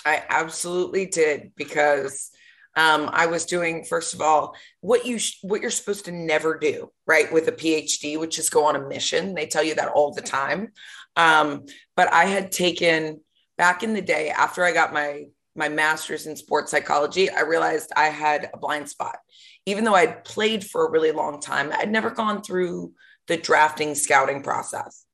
I 0.06 0.24
absolutely 0.30 1.08
did 1.08 1.52
because 1.58 2.32
um, 2.78 3.10
I 3.12 3.26
was 3.26 3.46
doing 3.46 3.84
first 3.84 4.14
of 4.14 4.22
all 4.22 4.56
what 4.82 5.06
you 5.06 5.18
sh- 5.18 5.40
what 5.42 5.62
you're 5.62 5.72
supposed 5.72 6.06
to 6.06 6.12
never 6.12 6.58
do, 6.58 6.92
right? 7.08 7.34
With 7.34 7.48
a 7.48 7.52
PhD, 7.52 8.20
which 8.20 8.38
is 8.38 8.52
go 8.52 8.66
on 8.66 8.76
a 8.76 8.88
mission. 8.88 9.34
They 9.34 9.48
tell 9.48 9.64
you 9.64 9.74
that 9.76 9.90
all 9.90 10.14
the 10.14 10.22
time. 10.22 10.72
Um, 11.18 11.66
but 11.96 12.14
I 12.14 12.26
had 12.26 12.52
taken 12.52 13.20
back 13.58 13.84
in 13.84 13.94
the 13.94 14.02
day 14.02 14.30
after 14.30 14.64
I 14.64 14.72
got 14.72 14.94
my 14.94 15.26
my 15.56 15.70
master's 15.70 16.28
in 16.28 16.36
sports 16.36 16.70
psychology, 16.70 17.32
I 17.32 17.42
realized 17.42 17.92
I 17.96 18.10
had 18.10 18.52
a 18.54 18.58
blind 18.58 18.88
spot. 18.88 19.18
Even 19.66 19.84
though 19.84 19.96
I'd 19.96 20.24
played 20.24 20.64
for 20.64 20.86
a 20.86 20.92
really 20.92 21.12
long 21.12 21.42
time, 21.42 21.72
I'd 21.74 21.92
never 21.92 22.12
gone 22.12 22.44
through 22.44 22.94
the 23.26 23.38
drafting 23.38 23.96
scouting 23.96 24.44
process. 24.44 25.06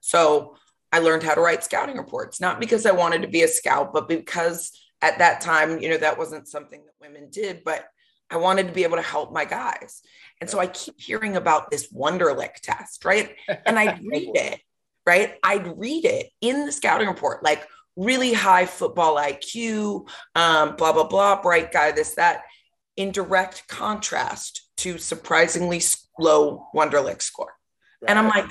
So 0.00 0.56
I 0.90 0.98
learned 0.98 1.22
how 1.22 1.34
to 1.34 1.40
write 1.40 1.62
scouting 1.62 1.96
reports, 1.96 2.40
not 2.40 2.58
because 2.58 2.86
I 2.86 2.90
wanted 2.90 3.22
to 3.22 3.28
be 3.28 3.42
a 3.42 3.48
scout, 3.48 3.92
but 3.92 4.08
because 4.08 4.72
at 5.00 5.18
that 5.18 5.40
time, 5.40 5.78
you 5.78 5.88
know, 5.88 5.98
that 5.98 6.18
wasn't 6.18 6.48
something 6.48 6.82
that 6.84 6.94
women 7.00 7.28
did, 7.30 7.62
but 7.64 7.86
I 8.30 8.36
wanted 8.36 8.66
to 8.66 8.72
be 8.72 8.82
able 8.82 8.96
to 8.96 9.02
help 9.02 9.32
my 9.32 9.44
guys. 9.44 10.02
And 10.40 10.50
so 10.50 10.58
I 10.58 10.66
keep 10.66 11.00
hearing 11.00 11.36
about 11.36 11.70
this 11.70 11.92
Wonderlic 11.92 12.54
test, 12.62 13.04
right? 13.04 13.34
And 13.64 13.78
I'd 13.78 14.04
read 14.04 14.30
it, 14.34 14.60
right? 15.08 15.36
I'd 15.42 15.78
read 15.78 16.04
it 16.04 16.28
in 16.42 16.66
the 16.66 16.72
scouting 16.72 17.08
report, 17.08 17.42
like 17.42 17.66
really 17.96 18.34
high 18.34 18.66
football 18.66 19.16
IQ, 19.16 20.06
um, 20.34 20.76
blah, 20.76 20.92
blah, 20.92 21.08
blah, 21.08 21.40
bright 21.40 21.72
guy, 21.72 21.92
this, 21.92 22.14
that, 22.16 22.42
in 22.98 23.10
direct 23.10 23.66
contrast 23.68 24.68
to 24.76 24.98
surprisingly 24.98 25.80
low 26.18 26.66
Wonderlic 26.74 27.22
score. 27.22 27.54
Right. 28.02 28.10
And 28.10 28.18
I'm 28.18 28.28
like, 28.28 28.50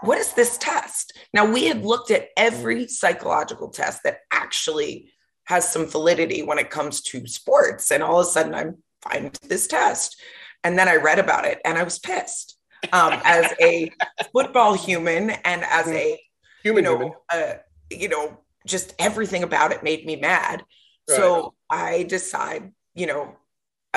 what 0.00 0.18
is 0.18 0.32
this 0.32 0.58
test? 0.58 1.16
Now, 1.32 1.50
we 1.50 1.66
had 1.66 1.84
looked 1.84 2.10
at 2.10 2.30
every 2.36 2.88
psychological 2.88 3.68
test 3.68 4.02
that 4.02 4.18
actually 4.32 5.12
has 5.44 5.72
some 5.72 5.86
validity 5.86 6.42
when 6.42 6.58
it 6.58 6.68
comes 6.68 7.00
to 7.02 7.28
sports. 7.28 7.92
And 7.92 8.02
all 8.02 8.18
of 8.18 8.26
a 8.26 8.28
sudden, 8.28 8.54
I'm 8.54 8.78
finding 9.02 9.30
this 9.44 9.68
test. 9.68 10.20
And 10.64 10.76
then 10.76 10.88
I 10.88 10.96
read 10.96 11.20
about 11.20 11.44
it 11.44 11.60
and 11.64 11.78
I 11.78 11.84
was 11.84 12.00
pissed 12.00 12.55
um, 12.92 13.20
as 13.24 13.52
a 13.60 13.90
football 14.32 14.74
human 14.74 15.30
and 15.30 15.64
as 15.64 15.88
a 15.88 16.20
human, 16.62 16.84
you 16.84 16.90
know, 16.90 16.98
human. 16.98 17.14
Uh, 17.32 17.52
you 17.90 18.08
know, 18.08 18.38
just 18.66 18.94
everything 18.98 19.42
about 19.42 19.72
it 19.72 19.82
made 19.82 20.04
me 20.04 20.16
mad. 20.16 20.64
Right. 21.08 21.16
So 21.16 21.54
I 21.70 22.02
decide, 22.02 22.72
you 22.94 23.06
know, 23.06 23.36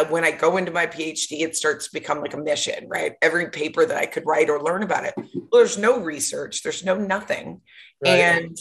when 0.09 0.23
I 0.23 0.31
go 0.31 0.57
into 0.57 0.71
my 0.71 0.87
PhD, 0.87 1.41
it 1.41 1.55
starts 1.55 1.87
to 1.87 1.93
become 1.93 2.21
like 2.21 2.33
a 2.33 2.37
mission, 2.37 2.87
right? 2.87 3.15
Every 3.21 3.49
paper 3.49 3.85
that 3.85 3.97
I 3.97 4.05
could 4.05 4.25
write 4.25 4.49
or 4.49 4.61
learn 4.61 4.83
about 4.83 5.05
it. 5.05 5.13
Well, 5.17 5.47
there's 5.51 5.77
no 5.77 5.99
research, 5.99 6.63
there's 6.63 6.85
no 6.85 6.95
nothing. 6.95 7.61
Right. 8.03 8.11
And 8.11 8.57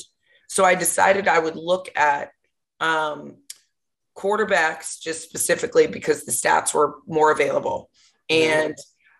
so 0.48 0.64
I 0.64 0.74
decided 0.74 1.28
I 1.28 1.38
would 1.38 1.54
look 1.54 1.90
at 1.94 2.32
um, 2.80 3.36
quarterbacks 4.16 5.00
just 5.00 5.22
specifically 5.22 5.86
because 5.86 6.24
the 6.24 6.32
stats 6.32 6.74
were 6.74 6.96
more 7.06 7.30
available 7.30 7.90
and 8.28 8.74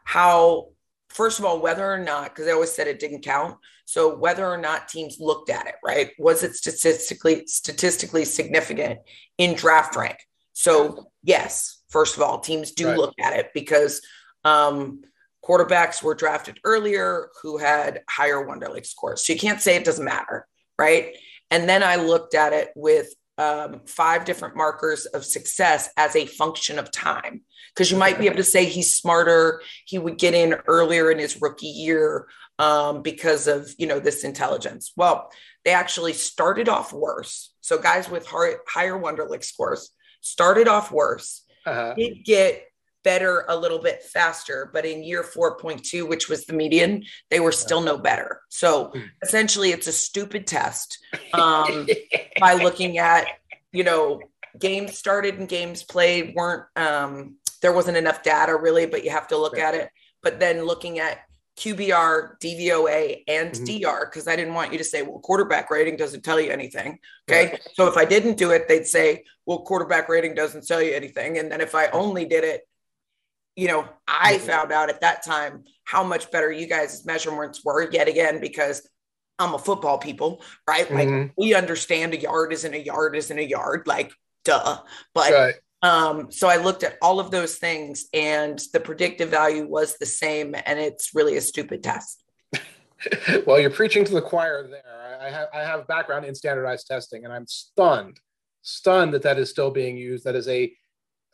how, 0.05 0.71
first 1.09 1.39
of 1.39 1.45
all, 1.45 1.61
whether 1.61 1.91
or 1.91 1.99
not, 1.99 2.35
because 2.35 2.49
I 2.49 2.53
always 2.53 2.73
said 2.73 2.87
it 2.87 2.99
didn't 2.99 3.23
count. 3.23 3.57
So 3.85 4.17
whether 4.17 4.47
or 4.47 4.59
not 4.59 4.89
teams 4.89 5.17
looked 5.19 5.51
at 5.51 5.67
it, 5.67 5.77
right? 5.85 6.11
Was 6.19 6.43
it 6.43 6.55
statistically 6.55 7.47
statistically 7.47 8.25
significant 8.25 9.01
in 9.39 9.55
draft 9.55 9.97
rank? 9.97 10.19
So 10.53 11.07
yes, 11.23 11.81
first 11.89 12.17
of 12.17 12.23
all, 12.23 12.41
teams 12.41 12.73
do 12.73 12.89
right. 12.89 12.99
look 12.99 13.15
at 13.19 13.33
it 13.35 13.49
because 13.55 14.03
um, 14.45 15.03
quarterbacks 15.45 16.03
were 16.03 16.15
drafted 16.15 16.61
earlier 16.65 17.31
who 17.43 17.57
had 17.57 18.03
higher 18.09 18.47
Wonderlic 18.47 18.87
scores. 18.87 19.27
So 19.27 19.33
you 19.33 19.39
can't 19.39 19.61
say 19.61 19.77
it 19.77 19.85
doesn't 19.85 20.05
matter, 20.05 20.47
right? 20.79 21.17
And 21.51 21.69
then 21.69 21.83
I 21.83 21.97
looked 21.97 22.35
at 22.35 22.53
it 22.53 22.71
with 22.77 23.09
um, 23.39 23.81
five 23.87 24.25
different 24.25 24.57
markers 24.57 25.07
of 25.07 25.25
success 25.25 25.91
as 25.97 26.15
a 26.17 26.27
function 26.27 26.79
of 26.79 26.91
time. 26.91 27.43
Because 27.75 27.91
you 27.91 27.97
might 27.97 28.19
be 28.19 28.27
able 28.27 28.37
to 28.37 28.45
say 28.45 28.65
he's 28.65 28.93
smarter, 28.93 29.63
he 29.85 29.99
would 29.99 30.19
get 30.19 30.35
in 30.35 30.55
earlier 30.67 31.11
in 31.11 31.19
his 31.19 31.41
rookie 31.41 31.67
year 31.67 32.27
um, 32.59 33.03
because 33.03 33.47
of 33.47 33.73
you 33.79 33.87
know 33.87 34.01
this 34.01 34.25
intelligence. 34.25 34.93
Well, 34.97 35.31
they 35.65 35.71
actually 35.71 36.13
started 36.13 36.69
off 36.69 36.93
worse. 36.93 37.55
So 37.61 37.79
guys 37.79 38.11
with 38.11 38.27
higher, 38.27 38.59
higher 38.67 38.99
Wonderlic 38.99 39.45
scores 39.45 39.91
started 40.21 40.67
off 40.67 40.91
worse, 40.91 41.45
uh-huh. 41.67 41.95
did 41.97 42.25
get 42.25 42.65
better 43.09 43.47
a 43.49 43.57
little 43.57 43.79
bit 43.79 44.03
faster, 44.03 44.69
but 44.71 44.85
in 44.85 45.03
year 45.03 45.23
4.2, 45.23 46.07
which 46.07 46.29
was 46.29 46.45
the 46.45 46.53
median, 46.53 47.05
they 47.31 47.41
were 47.41 47.53
still 47.53 47.81
no 47.81 47.97
better. 47.97 48.43
So 48.51 48.91
hmm. 48.95 49.01
essentially, 49.23 49.71
it's 49.71 49.87
a 49.87 49.93
stupid 49.93 50.47
test 50.47 50.99
um, 51.33 51.89
by 52.39 52.53
looking 52.53 52.99
at, 52.99 53.27
you 53.73 53.83
know, 53.83 54.21
games 54.61 54.99
started 54.99 55.39
and 55.39 55.49
games 55.49 55.83
played 55.83 56.35
weren't, 56.35 56.65
um, 56.77 57.37
there 57.63 57.73
wasn't 57.73 57.97
enough 57.97 58.23
data 58.23 58.55
really, 58.55 58.85
but 58.85 59.05
you 59.05 59.11
have 59.11 59.29
to 59.29 59.39
look 59.39 59.57
at 59.57 59.75
it. 59.75 59.89
But 60.23 60.39
then 60.39 60.67
looking 60.67 60.99
at 60.99 61.21
QBR, 61.57 62.39
DVOA, 62.41 63.23
and 63.27 63.53
mm-hmm. 63.53 63.85
DR, 63.85 64.05
because 64.05 64.29
I 64.29 64.37
didn't 64.37 64.53
want 64.53 64.71
you 64.71 64.77
to 64.77 64.85
say, 64.85 65.01
well, 65.01 65.19
quarterback 65.21 65.71
rating 65.71 65.97
doesn't 65.97 66.25
tell 66.25 66.39
you 66.39 66.51
anything. 66.51 66.99
Okay. 67.27 67.53
Right. 67.53 67.61
So 67.73 67.87
if 67.87 67.97
I 67.97 68.05
didn't 68.05 68.37
do 68.37 68.51
it, 68.51 68.69
they'd 68.69 68.87
say, 68.87 69.25
well, 69.47 69.61
quarterback 69.61 70.11
rating 70.11 70.35
doesn't 70.35 70.67
tell 70.67 70.83
you 70.83 70.93
anything. 70.93 71.39
And 71.39 71.51
then 71.51 71.63
if 71.63 71.75
I 71.75 71.87
only 71.87 72.27
did 72.27 72.45
it, 72.45 72.68
you 73.59 73.67
know, 73.67 73.89
I 74.07 74.39
found 74.39 74.71
out 74.71 74.89
at 74.89 75.01
that 75.01 75.25
time 75.25 75.65
how 75.83 76.05
much 76.05 76.31
better 76.31 76.53
you 76.53 76.69
guys' 76.69 77.05
measurements 77.05 77.65
were 77.65 77.91
yet 77.91 78.07
again 78.07 78.41
because 78.41 78.89
I'm 79.37 79.53
a 79.53 79.59
football 79.59 79.99
people, 79.99 80.45
right? 80.69 80.89
Like 80.89 81.09
mm-hmm. 81.09 81.33
we 81.37 81.55
understand 81.55 82.15
a 82.15 82.21
yard 82.21 82.53
isn't 82.53 82.73
a 82.73 82.79
yard 82.79 83.17
isn't 83.17 83.37
a 83.37 83.43
yard, 83.43 83.89
like 83.89 84.13
duh. 84.45 84.79
But 85.13 85.33
right. 85.33 85.55
um, 85.83 86.31
so 86.31 86.49
I 86.49 86.59
looked 86.59 86.85
at 86.85 86.99
all 87.03 87.19
of 87.19 87.33
those 87.33 87.57
things 87.57 88.07
and 88.15 88.63
the 88.73 88.79
predictive 88.79 89.31
value 89.31 89.67
was 89.67 89.97
the 89.99 90.07
same, 90.07 90.55
and 90.65 90.79
it's 90.79 91.13
really 91.13 91.37
a 91.37 91.41
stupid 91.41 91.83
test. 91.83 92.23
well, 93.45 93.59
you're 93.59 93.71
preaching 93.71 94.05
to 94.05 94.13
the 94.13 94.23
choir 94.23 94.69
there. 94.69 95.19
I 95.21 95.31
have 95.31 95.49
I 95.53 95.63
have 95.63 95.89
background 95.89 96.25
in 96.25 96.37
standardized 96.37 96.87
testing, 96.87 97.25
and 97.25 97.33
I'm 97.33 97.49
stunned, 97.49 98.21
stunned 98.63 99.15
that 99.15 99.23
that 99.23 99.37
is 99.37 99.51
still 99.51 99.73
being 99.73 99.97
used. 99.97 100.23
That 100.23 100.37
is 100.37 100.47
a 100.47 100.73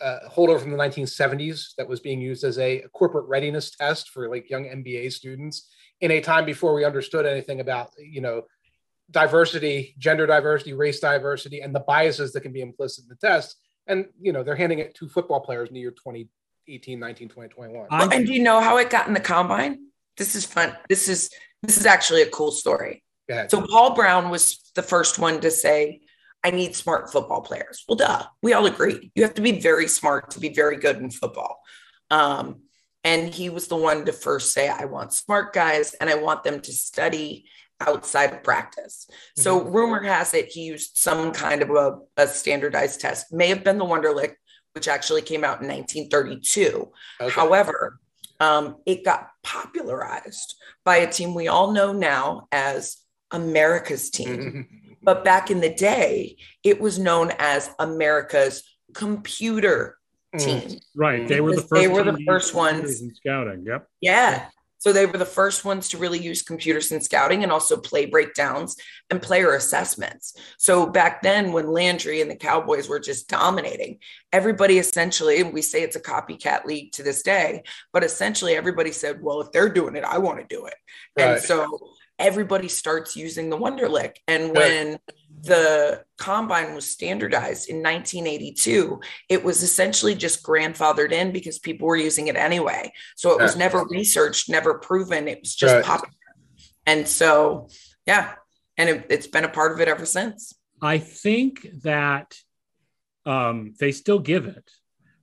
uh, 0.01 0.19
holdover 0.31 0.61
from 0.61 0.71
the 0.71 0.77
1970s 0.77 1.75
that 1.79 1.89
was 1.89 2.01
being 2.01 2.21
used 2.21 2.45
as 2.45 2.59
a 2.59 2.85
corporate 2.93 3.27
readiness 3.27 3.71
test 3.71 4.11
for 4.11 4.29
like 4.29 4.51
young 4.51 4.65
MBA 4.65 5.13
students 5.13 5.71
in 6.01 6.11
a 6.11 6.21
time 6.21 6.45
before 6.45 6.75
we 6.75 6.85
understood 6.85 7.27
anything 7.27 7.61
about 7.61 7.91
you 7.99 8.21
know 8.21 8.43
diversity, 9.11 9.95
gender 9.99 10.27
diversity, 10.27 10.73
race 10.73 11.01
diversity, 11.01 11.61
and 11.61 11.75
the 11.75 11.81
biases 11.81 12.33
that 12.33 12.41
can 12.41 12.53
be 12.53 12.61
implicit 12.61 13.05
in 13.05 13.09
the 13.09 13.17
test. 13.17 13.57
And 13.87 14.07
you 14.21 14.33
know 14.33 14.43
they're 14.43 14.57
handing 14.57 14.79
it 14.79 14.95
to 14.97 15.09
football 15.09 15.41
players 15.41 15.69
in 15.69 15.75
the 15.75 15.81
year 15.81 15.91
2018, 15.91 16.99
19, 16.99 17.29
20, 17.29 17.49
21. 17.49 17.87
Well, 17.91 18.13
and 18.13 18.27
do 18.27 18.33
you 18.33 18.43
know 18.43 18.61
how 18.61 18.79
it 18.79 18.91
got 18.91 19.07
in 19.07 19.15
the 19.15 19.21
combine? 19.21 19.87
This 20.17 20.35
is 20.35 20.45
fun. 20.45 20.77
This 20.89 21.09
is 21.09 21.31
this 21.63 21.77
is 21.77 21.87
actually 21.87 22.23
a 22.23 22.31
cool 22.31 22.51
story. 22.51 23.03
So 23.49 23.67
Paul 23.67 23.95
Brown 23.95 24.29
was 24.29 24.61
the 24.75 24.83
first 24.83 25.19
one 25.19 25.41
to 25.41 25.51
say 25.51 26.01
I 26.45 26.51
need 26.51 26.77
smart 26.77 27.11
football 27.11 27.41
players. 27.41 27.85
Well, 27.89 27.97
duh, 27.97 28.27
we 28.43 28.53
all 28.53 28.67
agree. 28.67 29.11
You 29.15 29.23
have 29.23 29.35
to 29.35 29.43
be 29.43 29.61
very 29.61 29.89
smart 29.89 30.33
to 30.33 30.41
be 30.41 30.51
very 30.51 30.77
good 30.77 30.99
in 30.99 31.11
football. 31.11 31.61
Um, 32.11 32.61
and 33.03 33.33
he 33.33 33.49
was 33.49 33.69
the 33.69 33.77
one 33.77 34.05
to 34.05 34.13
first 34.13 34.53
say, 34.53 34.69
I 34.69 34.85
want 34.85 35.15
smart 35.15 35.55
guys 35.55 35.95
and 35.95 36.11
I 36.11 36.17
want 36.17 36.45
them 36.45 36.61
to 36.61 36.73
study 36.73 37.47
outside 37.81 38.33
of 38.33 38.43
practice. 38.43 39.09
So 39.37 39.59
mm-hmm. 39.59 39.73
rumor 39.73 40.03
has 40.03 40.35
it 40.35 40.49
he 40.49 40.63
used 40.65 40.97
some 40.97 41.33
kind 41.33 41.63
of 41.63 41.71
a, 41.71 41.99
a, 42.17 42.27
standardized 42.27 43.01
test, 43.01 43.33
may 43.33 43.49
have 43.49 43.65
been 43.65 43.79
the 43.79 43.85
Wonderlic, 43.85 44.35
which 44.73 44.89
actually 44.89 45.23
came 45.23 45.45
out 45.45 45.61
in 45.61 45.69
1932. 45.69 46.91
Okay. 47.21 47.35
However, 47.35 47.99
um, 48.41 48.77
it 48.87 49.05
got 49.05 49.29
popularized 49.43 50.57
by 50.85 50.97
a 50.97 51.11
team 51.11 51.35
we 51.35 51.49
all 51.49 51.73
know 51.73 51.93
now 51.93 52.49
as 52.53 52.99
America's 53.31 54.11
team. 54.11 54.67
But 55.05 55.25
back 55.25 55.51
in 55.51 55.61
the 55.61 55.75
day, 55.75 56.37
it 56.63 56.81
was 56.81 56.99
known 56.99 57.33
as 57.39 57.71
America's 57.79 58.63
computer 58.95 59.99
mm. 60.35 60.45
team. 60.45 60.79
Right. 60.97 61.29
They 61.29 61.41
were 61.41 61.55
the 61.55 61.63
first. 61.63 61.83
They 61.83 61.89
were 61.89 62.05
the 62.05 62.23
first 62.27 62.55
ones 62.55 63.01
in 63.01 63.15
scouting. 63.15 63.65
Yep. 63.67 63.89
Yeah. 64.01 64.47
So 64.79 64.93
they 64.93 65.07
were 65.07 65.17
the 65.17 65.25
first 65.25 65.65
ones 65.65 65.89
to 65.89 65.97
really 65.97 66.19
use 66.19 66.43
computers 66.43 66.93
in 66.93 67.01
scouting 67.01 67.43
and 67.43 67.51
also 67.51 67.79
play 67.79 68.05
breakdowns 68.05 68.77
and 69.09 69.23
player 69.23 69.55
assessments. 69.55 70.37
So 70.59 70.85
back 70.85 71.23
then, 71.23 71.53
when 71.53 71.73
Landry 71.73 72.21
and 72.21 72.31
the 72.31 72.37
Cowboys 72.37 72.87
were 72.87 73.01
just 73.01 73.27
dominating, 73.27 74.01
everybody 74.31 74.79
essentially, 74.79 75.43
we 75.43 75.63
say 75.63 75.83
it's 75.83 75.97
a 75.97 76.01
copycat 76.03 76.67
league 76.67 76.93
to 76.93 77.03
this 77.03 77.23
day, 77.23 77.63
but 77.95 78.05
essentially 78.05 78.57
everybody 78.57 78.93
said, 78.93 79.23
well, 79.23 79.41
if 79.41 79.51
they're 79.53 79.71
doing 79.71 79.97
it, 79.97 80.05
I 80.05 80.19
want 80.19 80.41
to 80.41 80.55
do 80.55 80.67
it. 80.67 80.75
Right. 81.17 81.31
And 81.31 81.43
so 81.43 81.95
everybody 82.19 82.69
starts 82.69 83.17
using 83.17 83.51
the 83.51 83.57
Wonderlic. 83.57 84.17
And 84.29 84.55
when 84.55 84.99
the 85.43 86.05
combine 86.17 86.75
was 86.75 86.89
standardized 86.89 87.69
in 87.69 87.77
1982, 87.77 89.01
it 89.29 89.45
was 89.45 89.63
essentially 89.63 90.15
just 90.15 90.43
grandfathered 90.43 91.13
in 91.13 91.33
because 91.33 91.59
people 91.59 91.89
were 91.89 91.97
using 91.97 92.29
it 92.29 92.37
anyway. 92.37 92.93
So 93.17 93.33
it 93.33 93.43
was 93.43 93.57
never 93.57 93.85
researched, 93.85 94.49
never 94.49 94.79
proven. 94.79 95.29
It 95.29 95.41
was 95.41 95.55
just 95.55 95.75
right. 95.75 95.85
popular. 95.85 96.15
And 96.87 97.09
so, 97.09 97.69
yeah, 98.07 98.35
and 98.77 98.89
it, 98.89 99.07
it's 99.11 99.27
been 99.27 99.45
a 99.45 99.49
part 99.49 99.73
of 99.73 99.81
it 99.81 99.89
ever 99.89 100.07
since. 100.07 100.55
I 100.81 100.99
think 100.99 101.67
that 101.83 102.35
um, 103.27 103.75
they 103.79 103.93
still 103.93 104.19
give 104.19 104.47
it, 104.47 104.71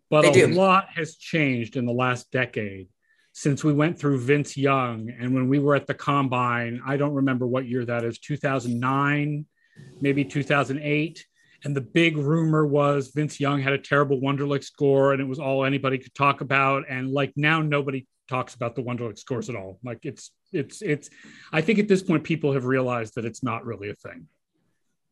but 0.10 0.22
they 0.22 0.42
a 0.42 0.48
do. 0.48 0.54
lot 0.54 0.88
has 0.96 1.16
changed 1.16 1.78
in 1.78 1.86
the 1.86 1.94
last 1.94 2.32
decade 2.32 2.88
since 3.34 3.64
we 3.64 3.74
went 3.74 3.98
through 3.98 4.20
Vince 4.20 4.58
Young 4.58 5.10
and 5.10 5.34
when 5.34 5.48
we 5.48 5.60
were 5.60 5.76
at 5.76 5.88
the 5.88 5.94
combine, 5.94 6.82
I 6.86 6.98
don't 6.98 7.14
remember 7.14 7.48
what 7.48 7.66
year 7.66 7.86
that 7.86 8.04
is, 8.04 8.20
2009, 8.20 9.46
maybe 10.02 10.26
2008. 10.26 11.26
And 11.64 11.76
the 11.76 11.82
big 11.82 12.18
rumor 12.18 12.66
was 12.66 13.12
Vince 13.16 13.40
Young 13.40 13.62
had 13.62 13.74
a 13.74 13.78
terrible 13.78 14.20
Wonderlic 14.20 14.64
score 14.64 15.14
and 15.14 15.22
it 15.22 15.28
was 15.28 15.40
all 15.40 15.64
anybody 15.64 15.98
could 15.98 16.14
talk 16.16 16.42
about. 16.42 16.84
And 16.90 17.12
like 17.12 17.32
now, 17.36 17.62
nobody 17.62 18.08
talks 18.28 18.56
about 18.56 18.76
the 18.76 18.84
Wonderlic 18.84 19.18
scores 19.18 19.50
at 19.50 19.56
all. 19.56 19.80
Like 19.84 20.00
it's, 20.04 20.32
it's, 20.52 20.82
it's, 20.82 21.10
I 21.54 21.62
think 21.62 21.80
at 21.80 21.88
this 21.88 22.02
point, 22.02 22.24
people 22.24 22.54
have 22.54 22.66
realized 22.66 23.16
that 23.16 23.26
it's 23.26 23.44
not 23.44 23.66
really 23.66 23.90
a 23.90 23.96
thing. 23.96 24.28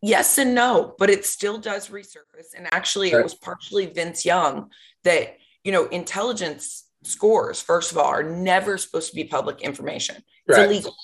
Yes 0.02 0.38
and 0.38 0.56
no, 0.56 0.96
but 0.98 1.10
it 1.10 1.26
still 1.26 1.58
does 1.58 1.90
resurface. 1.90 2.54
And 2.56 2.68
actually, 2.72 3.12
it 3.12 3.22
was 3.22 3.36
partially 3.36 3.86
Vince 3.86 4.26
Young 4.26 4.72
that, 5.04 5.38
you 5.64 5.72
know, 5.72 5.88
intelligence 5.88 6.89
scores, 7.04 7.62
first 7.62 7.92
of 7.92 7.98
all, 7.98 8.06
are 8.06 8.24
never 8.24 8.78
supposed 8.78 9.10
to 9.10 9.16
be 9.16 9.24
public 9.24 9.62
information. 9.62 10.18
It's 10.48 10.58
right. 10.58 10.66
illegal. 10.66 10.96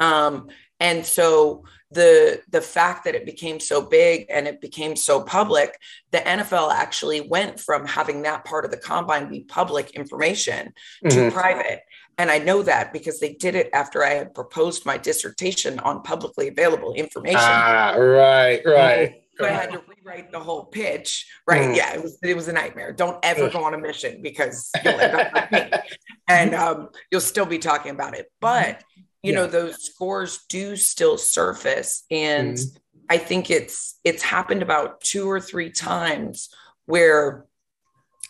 Um, 0.00 0.48
and 0.80 1.04
so 1.04 1.64
the 1.90 2.42
the 2.50 2.60
fact 2.60 3.04
that 3.04 3.14
it 3.14 3.24
became 3.24 3.58
so 3.58 3.80
big 3.80 4.26
and 4.28 4.46
it 4.46 4.60
became 4.60 4.94
so 4.94 5.22
public, 5.22 5.78
the 6.10 6.18
NFL 6.18 6.72
actually 6.72 7.22
went 7.22 7.58
from 7.58 7.86
having 7.86 8.22
that 8.22 8.44
part 8.44 8.64
of 8.64 8.70
the 8.70 8.76
combine 8.76 9.28
be 9.28 9.40
public 9.40 9.90
information 9.92 10.72
mm-hmm. 11.04 11.08
to 11.08 11.30
private. 11.30 11.82
And 12.18 12.30
I 12.30 12.38
know 12.38 12.62
that 12.62 12.92
because 12.92 13.20
they 13.20 13.34
did 13.34 13.54
it 13.54 13.70
after 13.72 14.04
I 14.04 14.10
had 14.10 14.34
proposed 14.34 14.84
my 14.84 14.98
dissertation 14.98 15.78
on 15.80 16.02
publicly 16.02 16.48
available 16.48 16.92
information. 16.92 17.38
Ah, 17.40 17.92
right, 17.92 18.60
right. 18.66 19.22
So 19.38 19.46
I 19.46 19.50
had 19.50 19.70
to 19.72 19.82
rewrite 19.86 20.32
the 20.32 20.40
whole 20.40 20.64
pitch. 20.64 21.26
Right. 21.46 21.68
Mm. 21.68 21.76
Yeah, 21.76 21.94
it 21.94 22.02
was 22.02 22.18
it 22.22 22.34
was 22.34 22.48
a 22.48 22.52
nightmare. 22.52 22.92
Don't 22.92 23.18
ever 23.22 23.48
go 23.48 23.62
on 23.62 23.74
a 23.74 23.78
mission 23.78 24.20
because 24.22 24.70
you'll 24.84 25.00
end 25.00 25.14
up 25.14 25.32
like 25.32 25.52
me. 25.72 25.78
And 26.26 26.54
um, 26.54 26.88
you'll 27.10 27.20
still 27.20 27.46
be 27.46 27.58
talking 27.58 27.92
about 27.92 28.16
it. 28.16 28.30
But 28.40 28.82
you 29.22 29.32
yeah. 29.32 29.40
know, 29.40 29.46
those 29.46 29.82
scores 29.82 30.44
do 30.48 30.76
still 30.76 31.18
surface. 31.18 32.04
And 32.10 32.56
mm. 32.56 32.76
I 33.08 33.18
think 33.18 33.50
it's 33.50 33.98
it's 34.04 34.22
happened 34.22 34.62
about 34.62 35.00
two 35.00 35.30
or 35.30 35.40
three 35.40 35.70
times 35.70 36.50
where 36.86 37.46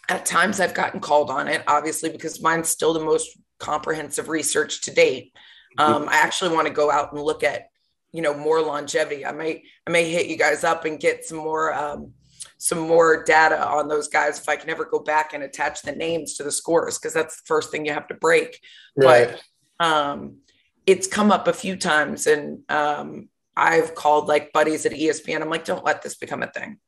at 0.08 0.26
times 0.26 0.60
I've 0.60 0.74
gotten 0.74 1.00
called 1.00 1.30
on 1.30 1.48
it, 1.48 1.62
obviously, 1.66 2.10
because 2.10 2.42
mine's 2.42 2.68
still 2.68 2.92
the 2.92 3.00
most 3.00 3.38
comprehensive 3.58 4.28
research 4.28 4.82
to 4.82 4.90
date. 4.90 5.32
Um, 5.76 6.08
I 6.08 6.16
actually 6.16 6.54
want 6.54 6.66
to 6.66 6.72
go 6.72 6.90
out 6.90 7.12
and 7.12 7.22
look 7.22 7.44
at 7.44 7.68
you 8.12 8.22
know 8.22 8.34
more 8.34 8.60
longevity. 8.60 9.24
I 9.24 9.32
may 9.32 9.62
i 9.86 9.90
may 9.90 10.10
hit 10.10 10.26
you 10.26 10.36
guys 10.36 10.64
up 10.64 10.84
and 10.84 10.98
get 10.98 11.24
some 11.24 11.38
more 11.38 11.72
um, 11.72 12.12
some 12.58 12.78
more 12.78 13.24
data 13.24 13.66
on 13.66 13.88
those 13.88 14.08
guys 14.08 14.38
if 14.38 14.48
i 14.48 14.56
can 14.56 14.70
ever 14.70 14.84
go 14.84 14.98
back 14.98 15.32
and 15.32 15.44
attach 15.44 15.82
the 15.82 15.92
names 15.92 16.34
to 16.34 16.42
the 16.42 16.50
scores 16.50 16.98
because 16.98 17.12
that's 17.12 17.36
the 17.36 17.46
first 17.46 17.70
thing 17.70 17.86
you 17.86 17.92
have 17.92 18.08
to 18.08 18.14
break. 18.14 18.60
Right. 18.96 19.38
but 19.78 19.86
um, 19.86 20.38
it's 20.86 21.06
come 21.06 21.30
up 21.30 21.46
a 21.46 21.52
few 21.52 21.76
times 21.76 22.26
and 22.26 22.60
um, 22.68 23.28
i've 23.56 23.94
called 23.94 24.26
like 24.26 24.52
buddies 24.52 24.86
at 24.86 24.92
espn 24.92 25.40
i'm 25.40 25.50
like 25.50 25.64
don't 25.64 25.84
let 25.84 26.02
this 26.02 26.16
become 26.16 26.42
a 26.42 26.50
thing. 26.50 26.78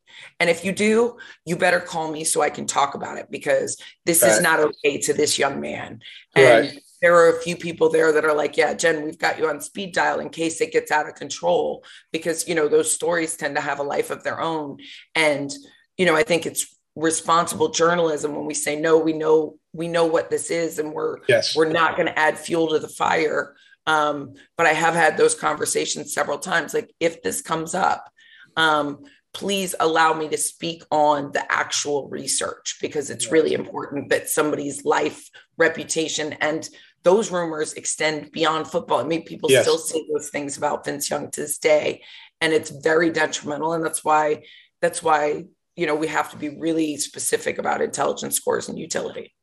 And 0.40 0.50
if 0.50 0.64
you 0.64 0.72
do 0.72 1.18
you 1.44 1.56
better 1.56 1.80
call 1.80 2.10
me 2.10 2.24
so 2.24 2.42
i 2.42 2.50
can 2.50 2.66
talk 2.66 2.94
about 2.94 3.18
it 3.18 3.30
because 3.30 3.76
this 4.06 4.22
right. 4.22 4.32
is 4.32 4.40
not 4.40 4.60
okay 4.60 4.98
to 4.98 5.12
this 5.12 5.38
young 5.38 5.60
man. 5.60 6.00
And 6.34 6.66
right 6.66 6.80
there 7.00 7.14
are 7.14 7.30
a 7.30 7.40
few 7.40 7.56
people 7.56 7.88
there 7.88 8.12
that 8.12 8.24
are 8.24 8.34
like, 8.34 8.56
yeah, 8.56 8.74
Jen, 8.74 9.02
we've 9.02 9.18
got 9.18 9.38
you 9.38 9.48
on 9.48 9.60
speed 9.60 9.94
dial 9.94 10.20
in 10.20 10.28
case 10.28 10.60
it 10.60 10.72
gets 10.72 10.90
out 10.90 11.08
of 11.08 11.14
control 11.14 11.84
because, 12.12 12.46
you 12.46 12.54
know, 12.54 12.68
those 12.68 12.92
stories 12.92 13.36
tend 13.36 13.56
to 13.56 13.62
have 13.62 13.78
a 13.78 13.84
life 13.84 14.10
of 14.10 14.22
their 14.22 14.40
own. 14.40 14.78
And, 15.14 15.50
you 15.96 16.06
know, 16.06 16.14
I 16.14 16.22
think 16.22 16.46
it's 16.46 16.76
responsible 16.96 17.70
journalism 17.70 18.34
when 18.34 18.46
we 18.46 18.54
say, 18.54 18.78
no, 18.78 18.98
we 18.98 19.12
know, 19.12 19.58
we 19.72 19.88
know 19.88 20.04
what 20.06 20.30
this 20.30 20.50
is 20.50 20.78
and 20.78 20.92
we're, 20.92 21.18
yes. 21.28 21.56
we're 21.56 21.70
not 21.70 21.96
going 21.96 22.06
to 22.06 22.18
add 22.18 22.38
fuel 22.38 22.68
to 22.68 22.78
the 22.78 22.88
fire. 22.88 23.54
Um, 23.86 24.34
but 24.56 24.66
I 24.66 24.72
have 24.72 24.94
had 24.94 25.16
those 25.16 25.34
conversations 25.34 26.12
several 26.12 26.38
times. 26.38 26.74
Like 26.74 26.92
if 27.00 27.22
this 27.22 27.40
comes 27.40 27.74
up, 27.74 28.10
um, 28.56 29.04
please 29.32 29.74
allow 29.80 30.12
me 30.12 30.28
to 30.28 30.36
speak 30.36 30.82
on 30.90 31.32
the 31.32 31.52
actual 31.52 32.08
research 32.08 32.76
because 32.80 33.10
it's 33.10 33.30
really 33.30 33.54
important 33.54 34.08
that 34.10 34.28
somebody's 34.28 34.84
life, 34.84 35.30
reputation, 35.56 36.32
and 36.34 36.68
those 37.02 37.30
rumors 37.30 37.74
extend 37.74 38.30
beyond 38.32 38.66
football. 38.68 39.00
I 39.00 39.04
mean, 39.04 39.24
people 39.24 39.50
yes. 39.50 39.62
still 39.62 39.78
say 39.78 40.04
those 40.12 40.30
things 40.30 40.58
about 40.58 40.84
Vince 40.84 41.08
Young 41.08 41.30
to 41.30 41.40
this 41.40 41.58
day, 41.58 42.02
and 42.40 42.52
it's 42.52 42.70
very 42.70 43.10
detrimental. 43.10 43.72
And 43.72 43.84
that's 43.84 44.04
why 44.04 44.42
that's 44.80 45.02
why 45.02 45.44
you 45.76 45.86
know 45.86 45.94
we 45.94 46.08
have 46.08 46.30
to 46.32 46.36
be 46.36 46.50
really 46.50 46.96
specific 46.96 47.58
about 47.58 47.80
intelligence 47.80 48.36
scores 48.36 48.68
and 48.68 48.78
utility. 48.78 49.34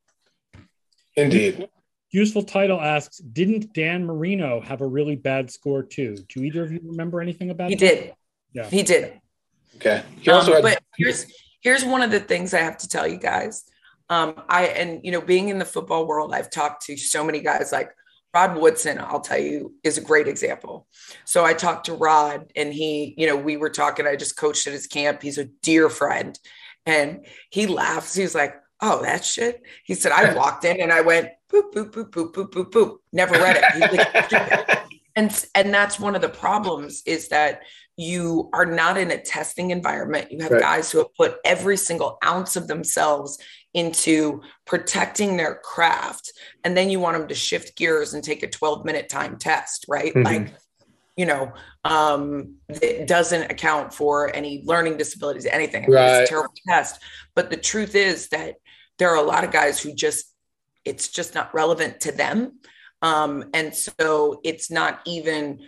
Indeed. 1.15 1.67
Useful 2.11 2.43
title 2.43 2.79
asks, 2.79 3.17
didn't 3.17 3.73
Dan 3.73 4.05
Marino 4.05 4.61
have 4.61 4.79
a 4.79 4.87
really 4.87 5.17
bad 5.17 5.51
score 5.51 5.83
too? 5.83 6.15
Do 6.29 6.41
either 6.41 6.63
of 6.63 6.71
you 6.71 6.79
remember 6.85 7.19
anything 7.19 7.49
about? 7.49 7.71
It? 7.71 7.79
He 7.79 7.85
that? 7.85 7.95
did. 7.95 8.13
Yeah, 8.53 8.69
he 8.69 8.83
did. 8.83 9.19
Okay. 9.75 10.03
He 10.21 10.31
um, 10.31 10.45
had- 10.45 10.61
but 10.61 10.83
here's 10.97 11.25
here's 11.61 11.83
one 11.83 12.01
of 12.01 12.11
the 12.11 12.19
things 12.19 12.53
I 12.53 12.59
have 12.59 12.77
to 12.77 12.87
tell 12.87 13.07
you 13.07 13.17
guys 13.17 13.65
um, 14.09 14.35
I 14.47 14.67
and 14.67 15.01
you 15.03 15.11
know, 15.11 15.21
being 15.21 15.49
in 15.49 15.59
the 15.59 15.65
football 15.65 16.07
world, 16.07 16.33
I've 16.33 16.49
talked 16.49 16.85
to 16.85 16.97
so 16.97 17.23
many 17.23 17.41
guys 17.41 17.71
like 17.71 17.91
Rod 18.33 18.57
Woodson, 18.57 18.99
I'll 18.99 19.21
tell 19.21 19.39
you, 19.39 19.73
is 19.83 19.97
a 19.97 20.01
great 20.01 20.27
example. 20.27 20.87
So 21.25 21.43
I 21.43 21.53
talked 21.53 21.87
to 21.87 21.93
Rod 21.93 22.51
and 22.55 22.71
he, 22.71 23.15
you 23.17 23.25
know, 23.25 23.35
we 23.35 23.57
were 23.57 23.69
talking, 23.69 24.05
I 24.05 24.15
just 24.15 24.37
coached 24.37 24.67
at 24.67 24.73
his 24.73 24.85
camp. 24.85 25.23
He's 25.23 25.39
a 25.39 25.45
dear 25.45 25.89
friend. 25.89 26.37
And 26.85 27.25
he 27.49 27.65
laughs. 27.65 28.13
He's 28.13 28.35
like, 28.35 28.55
oh, 28.79 29.01
that 29.01 29.25
shit. 29.25 29.63
He 29.85 29.95
said, 29.95 30.11
I 30.11 30.33
walked 30.35 30.65
in 30.65 30.79
and 30.79 30.91
I 30.91 31.01
went, 31.01 31.29
boop, 31.51 31.73
boop, 31.73 31.91
boop, 31.91 32.11
boop, 32.11 32.31
boop, 32.31 32.51
boop, 32.51 32.71
boop. 32.71 32.97
Never 33.11 33.33
read 33.33 33.59
it. 33.59 34.31
Like, 34.31 34.79
and, 35.15 35.45
and 35.55 35.73
that's 35.73 35.99
one 35.99 36.15
of 36.15 36.21
the 36.21 36.29
problems 36.29 37.01
is 37.07 37.29
that 37.29 37.61
you 37.95 38.51
are 38.53 38.67
not 38.67 38.97
in 38.97 39.09
a 39.09 39.19
testing 39.19 39.71
environment. 39.71 40.31
You 40.31 40.43
have 40.43 40.51
right. 40.51 40.61
guys 40.61 40.91
who 40.91 40.99
have 40.99 41.15
put 41.15 41.37
every 41.43 41.77
single 41.77 42.19
ounce 42.23 42.55
of 42.55 42.67
themselves 42.67 43.39
into 43.73 44.41
protecting 44.65 45.37
their 45.37 45.55
craft. 45.55 46.31
And 46.63 46.75
then 46.75 46.89
you 46.89 46.99
want 46.99 47.17
them 47.17 47.27
to 47.27 47.35
shift 47.35 47.77
gears 47.77 48.13
and 48.13 48.23
take 48.23 48.43
a 48.43 48.49
12 48.49 48.85
minute 48.85 49.09
time 49.09 49.37
test 49.37 49.85
right? 49.87 50.13
Mm-hmm. 50.13 50.23
like 50.23 50.53
you 51.15 51.25
know 51.25 51.51
um 51.83 52.55
it 52.69 53.07
doesn't 53.07 53.51
account 53.51 53.91
for 53.93 54.33
any 54.35 54.61
learning 54.65 54.97
disabilities 54.97 55.45
anything. 55.45 55.83
I 55.83 55.87
mean, 55.87 55.95
right. 55.95 56.21
it's 56.21 56.29
a 56.29 56.33
terrible 56.33 56.53
test. 56.67 57.01
But 57.35 57.49
the 57.49 57.57
truth 57.57 57.95
is 57.95 58.29
that 58.29 58.55
there 58.97 59.09
are 59.09 59.17
a 59.17 59.27
lot 59.27 59.43
of 59.43 59.51
guys 59.51 59.79
who 59.79 59.93
just 59.93 60.33
it's 60.85 61.09
just 61.09 61.35
not 61.35 61.53
relevant 61.53 61.99
to 62.01 62.11
them. 62.11 62.59
Um 63.01 63.49
and 63.53 63.75
so 63.75 64.39
it's 64.43 64.71
not 64.71 65.01
even 65.05 65.59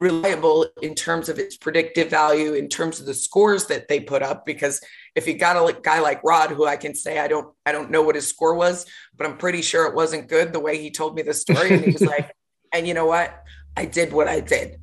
reliable 0.00 0.66
in 0.80 0.94
terms 0.94 1.28
of 1.28 1.38
its 1.38 1.56
predictive 1.56 2.08
value, 2.08 2.54
in 2.54 2.68
terms 2.68 3.00
of 3.00 3.06
the 3.06 3.14
scores 3.14 3.66
that 3.66 3.86
they 3.88 4.00
put 4.00 4.22
up. 4.22 4.46
Because 4.46 4.80
if 5.14 5.26
you 5.26 5.34
got 5.34 5.56
a 5.56 5.80
guy 5.80 6.00
like 6.00 6.24
Rod, 6.24 6.50
who 6.50 6.66
I 6.66 6.76
can 6.76 6.94
say 6.94 7.18
I 7.18 7.28
don't, 7.28 7.54
I 7.66 7.72
don't 7.72 7.90
know 7.90 8.02
what 8.02 8.14
his 8.14 8.26
score 8.26 8.54
was, 8.54 8.86
but 9.16 9.26
I'm 9.26 9.36
pretty 9.36 9.62
sure 9.62 9.86
it 9.86 9.94
wasn't 9.94 10.28
good 10.28 10.52
the 10.52 10.60
way 10.60 10.80
he 10.80 10.90
told 10.90 11.14
me 11.14 11.22
the 11.22 11.34
story. 11.34 11.70
And 11.72 11.84
he 11.84 11.90
was 11.90 12.02
like, 12.02 12.34
and 12.72 12.86
you 12.88 12.94
know 12.94 13.06
what? 13.06 13.42
I 13.76 13.84
did 13.84 14.12
what 14.12 14.28
I 14.28 14.40
did. 14.40 14.80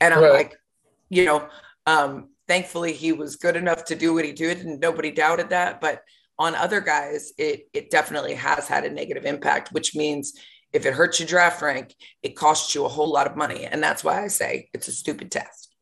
And 0.00 0.12
I'm 0.12 0.22
right. 0.22 0.32
like, 0.32 0.56
you 1.08 1.24
know, 1.24 1.48
um, 1.86 2.28
thankfully 2.46 2.92
he 2.92 3.12
was 3.12 3.36
good 3.36 3.56
enough 3.56 3.84
to 3.86 3.94
do 3.94 4.12
what 4.12 4.24
he 4.24 4.32
did 4.32 4.58
and 4.58 4.80
nobody 4.80 5.10
doubted 5.10 5.50
that. 5.50 5.80
But 5.80 6.02
on 6.38 6.54
other 6.54 6.80
guys, 6.80 7.32
it 7.36 7.68
it 7.74 7.90
definitely 7.90 8.34
has 8.34 8.66
had 8.66 8.84
a 8.84 8.90
negative 8.90 9.26
impact, 9.26 9.72
which 9.72 9.94
means 9.94 10.38
if 10.72 10.86
it 10.86 10.94
hurts 10.94 11.18
your 11.18 11.26
draft 11.26 11.60
rank, 11.62 11.94
it 12.22 12.36
costs 12.36 12.74
you 12.74 12.84
a 12.84 12.88
whole 12.88 13.10
lot 13.10 13.26
of 13.26 13.36
money. 13.36 13.64
And 13.64 13.82
that's 13.82 14.04
why 14.04 14.22
I 14.22 14.28
say 14.28 14.68
it's 14.72 14.88
a 14.88 14.92
stupid 14.92 15.30
test. 15.30 15.74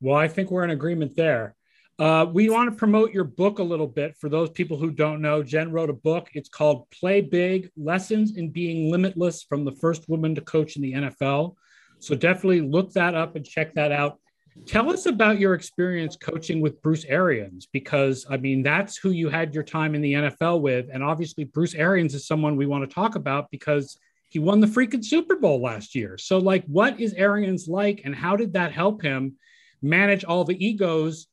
Well, 0.00 0.16
I 0.16 0.28
think 0.28 0.50
we're 0.50 0.64
in 0.64 0.70
agreement 0.70 1.16
there. 1.16 1.56
Uh, 1.98 2.26
we 2.30 2.50
want 2.50 2.70
to 2.70 2.76
promote 2.76 3.12
your 3.12 3.24
book 3.24 3.60
a 3.60 3.62
little 3.62 3.86
bit 3.86 4.16
for 4.20 4.28
those 4.28 4.50
people 4.50 4.76
who 4.76 4.90
don't 4.90 5.22
know. 5.22 5.42
Jen 5.42 5.70
wrote 5.70 5.90
a 5.90 5.94
book. 5.94 6.28
It's 6.34 6.48
called 6.48 6.90
Play 6.90 7.20
Big 7.20 7.70
Lessons 7.76 8.36
in 8.36 8.50
Being 8.50 8.90
Limitless 8.90 9.44
from 9.44 9.64
the 9.64 9.72
First 9.72 10.08
Woman 10.08 10.34
to 10.34 10.40
Coach 10.40 10.76
in 10.76 10.82
the 10.82 10.92
NFL. 10.92 11.54
So 12.00 12.16
definitely 12.16 12.62
look 12.62 12.92
that 12.94 13.14
up 13.14 13.36
and 13.36 13.46
check 13.46 13.74
that 13.74 13.92
out. 13.92 14.18
Tell 14.66 14.90
us 14.90 15.06
about 15.06 15.40
your 15.40 15.54
experience 15.54 16.16
coaching 16.16 16.60
with 16.60 16.80
Bruce 16.80 17.04
Arians, 17.04 17.66
because 17.72 18.24
I 18.30 18.36
mean, 18.36 18.62
that's 18.62 18.96
who 18.96 19.10
you 19.10 19.28
had 19.28 19.52
your 19.52 19.64
time 19.64 19.94
in 19.94 20.00
the 20.00 20.14
NFL 20.14 20.60
with. 20.60 20.86
And 20.92 21.02
obviously, 21.02 21.44
Bruce 21.44 21.74
Arians 21.74 22.14
is 22.14 22.26
someone 22.26 22.56
we 22.56 22.66
want 22.66 22.88
to 22.88 22.94
talk 22.94 23.16
about 23.16 23.50
because 23.50 23.98
he 24.28 24.38
won 24.38 24.60
the 24.60 24.66
freaking 24.66 25.04
Super 25.04 25.36
Bowl 25.36 25.60
last 25.60 25.94
year. 25.94 26.16
So, 26.18 26.38
like, 26.38 26.64
what 26.66 27.00
is 27.00 27.12
Arians 27.14 27.68
like, 27.68 28.02
and 28.04 28.14
how 28.14 28.36
did 28.36 28.52
that 28.54 28.72
help 28.72 29.02
him 29.02 29.34
manage 29.82 30.24
all 30.24 30.44
the 30.44 30.64
egos 30.64 31.26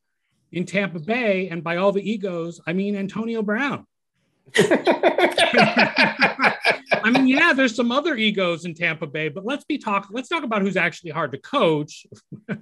in 0.51 0.65
Tampa 0.65 0.99
Bay? 0.99 1.47
And 1.49 1.63
by 1.63 1.77
all 1.77 1.91
the 1.91 2.07
egos, 2.07 2.59
I 2.67 2.73
mean 2.73 2.95
Antonio 2.95 3.43
Brown. 3.43 3.85
I 7.03 7.09
mean, 7.11 7.27
yeah, 7.27 7.53
there's 7.53 7.75
some 7.75 7.91
other 7.91 8.15
egos 8.15 8.65
in 8.65 8.73
Tampa 8.73 9.07
Bay, 9.07 9.29
but 9.29 9.45
let's 9.45 9.63
be 9.63 9.77
talk. 9.77 10.07
Let's 10.11 10.29
talk 10.29 10.43
about 10.43 10.61
who's 10.61 10.77
actually 10.77 11.11
hard 11.11 11.31
to 11.31 11.37
coach. 11.37 12.05
well, 12.47 12.59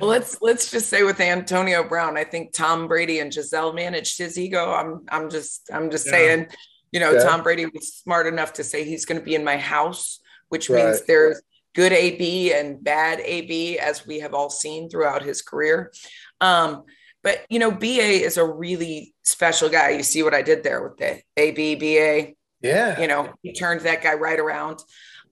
let's 0.00 0.40
let's 0.40 0.70
just 0.70 0.88
say 0.88 1.02
with 1.02 1.20
Antonio 1.20 1.82
Brown, 1.82 2.16
I 2.16 2.24
think 2.24 2.52
Tom 2.52 2.88
Brady 2.88 3.20
and 3.20 3.32
Gisele 3.32 3.72
managed 3.72 4.18
his 4.18 4.38
ego. 4.38 4.72
I'm 4.72 5.04
I'm 5.08 5.30
just 5.30 5.70
I'm 5.72 5.90
just 5.90 6.06
yeah. 6.06 6.12
saying, 6.12 6.46
you 6.92 7.00
know, 7.00 7.12
yeah. 7.12 7.22
Tom 7.24 7.42
Brady 7.42 7.66
was 7.66 7.94
smart 7.94 8.26
enough 8.26 8.54
to 8.54 8.64
say 8.64 8.84
he's 8.84 9.04
going 9.04 9.18
to 9.18 9.24
be 9.24 9.34
in 9.34 9.44
my 9.44 9.56
house, 9.56 10.20
which 10.48 10.70
right. 10.70 10.84
means 10.84 11.02
there's 11.06 11.40
good 11.74 11.92
AB 11.92 12.52
and 12.52 12.82
bad 12.82 13.20
AB, 13.20 13.78
as 13.78 14.06
we 14.06 14.20
have 14.20 14.34
all 14.34 14.50
seen 14.50 14.88
throughout 14.88 15.22
his 15.22 15.42
career. 15.42 15.92
Um, 16.40 16.84
but 17.22 17.44
you 17.48 17.58
know, 17.58 17.70
BA 17.70 18.24
is 18.24 18.36
a 18.36 18.44
really 18.44 19.14
special 19.22 19.68
guy. 19.68 19.90
You 19.90 20.02
see 20.02 20.22
what 20.22 20.34
I 20.34 20.42
did 20.42 20.62
there 20.62 20.82
with 20.82 20.96
the 20.98 21.20
AB 21.36 21.74
BA. 21.76 22.32
Yeah. 22.62 23.00
You 23.00 23.06
know, 23.06 23.32
he 23.42 23.52
turned 23.52 23.82
that 23.82 24.02
guy 24.02 24.14
right 24.14 24.38
around. 24.38 24.80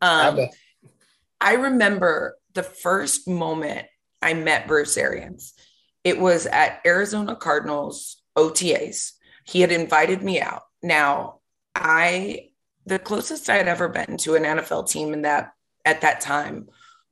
Um, 0.00 0.40
I 1.40 1.54
remember 1.54 2.36
the 2.54 2.62
first 2.62 3.28
moment 3.28 3.86
I 4.22 4.34
met 4.34 4.66
Bruce 4.66 4.96
Arians. 4.96 5.54
It 6.04 6.18
was 6.18 6.46
at 6.46 6.80
Arizona 6.86 7.36
Cardinals 7.36 8.22
OTAs. 8.36 9.12
He 9.44 9.60
had 9.60 9.72
invited 9.72 10.22
me 10.22 10.40
out. 10.40 10.62
Now, 10.82 11.40
I 11.74 12.48
the 12.86 12.98
closest 12.98 13.50
I 13.50 13.56
had 13.56 13.68
ever 13.68 13.88
been 13.88 14.16
to 14.18 14.34
an 14.34 14.44
NFL 14.44 14.90
team 14.90 15.12
in 15.12 15.22
that 15.22 15.52
at 15.84 16.00
that 16.00 16.20
time 16.20 16.68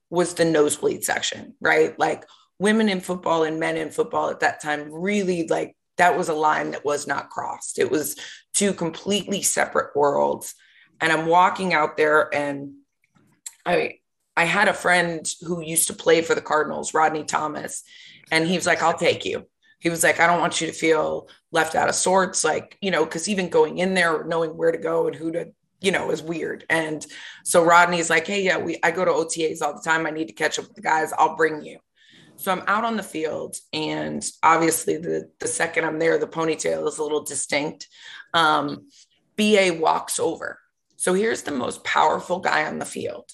was 0.09 0.35
the 0.35 0.45
nosebleed 0.45 1.05
section, 1.05 1.55
right? 1.61 1.99
Like 1.99 2.25
women 2.59 2.89
in 2.89 3.01
football 3.01 3.45
and 3.45 3.61
men 3.61 3.77
in 3.77 3.91
football 3.91 4.31
at 4.31 4.41
that 4.41 4.63
time 4.63 4.93
really 4.93 5.47
like 5.49 5.77
that 5.97 6.17
was 6.17 6.29
a 6.29 6.35
line 6.35 6.73
that 6.73 6.85
was 6.85 7.07
not 7.07 7.31
crossed. 7.31 7.79
It 7.79 7.91
was 7.91 8.17
two 8.55 8.73
completely 8.73 9.43
separate 9.43 9.97
worlds. 9.97 10.55
And 11.01 11.13
I'm 11.13 11.27
walking 11.27 11.75
out 11.75 11.97
there 11.97 12.35
and 12.35 12.75
I 13.65 13.99
I 14.37 14.45
had 14.45 14.69
a 14.69 14.75
friend 14.75 15.27
who 15.43 15.63
used 15.63 15.89
to 15.89 15.95
play 15.95 16.21
for 16.21 16.35
the 16.35 16.43
Cardinals, 16.43 16.93
Rodney 16.93 17.25
Thomas, 17.25 17.83
and 18.31 18.47
he 18.47 18.57
was 18.57 18.67
like, 18.67 18.83
I'll 18.83 18.97
take 18.97 19.25
you. 19.25 19.47
He 19.79 19.89
was 19.89 20.03
like, 20.03 20.21
I 20.21 20.27
don't 20.27 20.41
want 20.41 20.61
you 20.61 20.67
to 20.67 20.73
feel 20.73 21.29
left 21.53 21.75
out 21.75 21.89
of 21.89 21.95
sorts. 21.95 22.45
Like, 22.45 22.77
you 22.83 22.91
know, 22.91 23.05
because 23.05 23.29
even 23.29 23.49
going 23.49 23.79
in 23.79 23.95
there, 23.95 24.25
knowing 24.25 24.57
where 24.57 24.73
to 24.73 24.79
go 24.79 25.07
and 25.07 25.17
who 25.17 25.33
to, 25.33 25.53
you 25.81 25.91
know, 25.91 26.11
is 26.11 26.23
weird. 26.23 26.65
And 26.69 27.07
so 27.45 27.65
Rodney's 27.65 28.11
like, 28.11 28.27
Hey, 28.27 28.43
yeah, 28.43 28.59
we 28.59 28.79
I 28.83 28.91
go 28.91 29.05
to 29.05 29.11
OTAs 29.11 29.63
all 29.63 29.75
the 29.75 29.83
time. 29.83 30.07
I 30.07 30.11
need 30.11 30.29
to 30.29 30.35
catch 30.35 30.59
up 30.59 30.67
with 30.67 30.75
the 30.75 30.83
guys. 30.83 31.13
I'll 31.17 31.37
bring 31.37 31.63
you. 31.63 31.79
So 32.37 32.53
I'm 32.53 32.63
out 32.67 32.85
on 32.85 32.97
the 32.97 33.03
field, 33.03 33.57
and 33.73 34.25
obviously, 34.43 34.99
the, 34.99 35.31
the 35.41 35.49
second 35.49 35.85
I'm 35.85 35.99
there, 35.99 36.19
the 36.19 36.27
ponytail 36.27 36.87
is 36.87 36.99
a 36.99 37.03
little 37.03 37.25
distinct. 37.25 37.89
Um, 38.35 38.89
BA 39.37 39.77
walks 39.79 40.19
over. 40.19 40.59
So 40.97 41.15
here's 41.15 41.43
the 41.43 41.51
most 41.51 41.85
powerful 41.85 42.41
guy 42.41 42.67
on 42.67 42.79
the 42.79 42.85
field. 42.85 43.31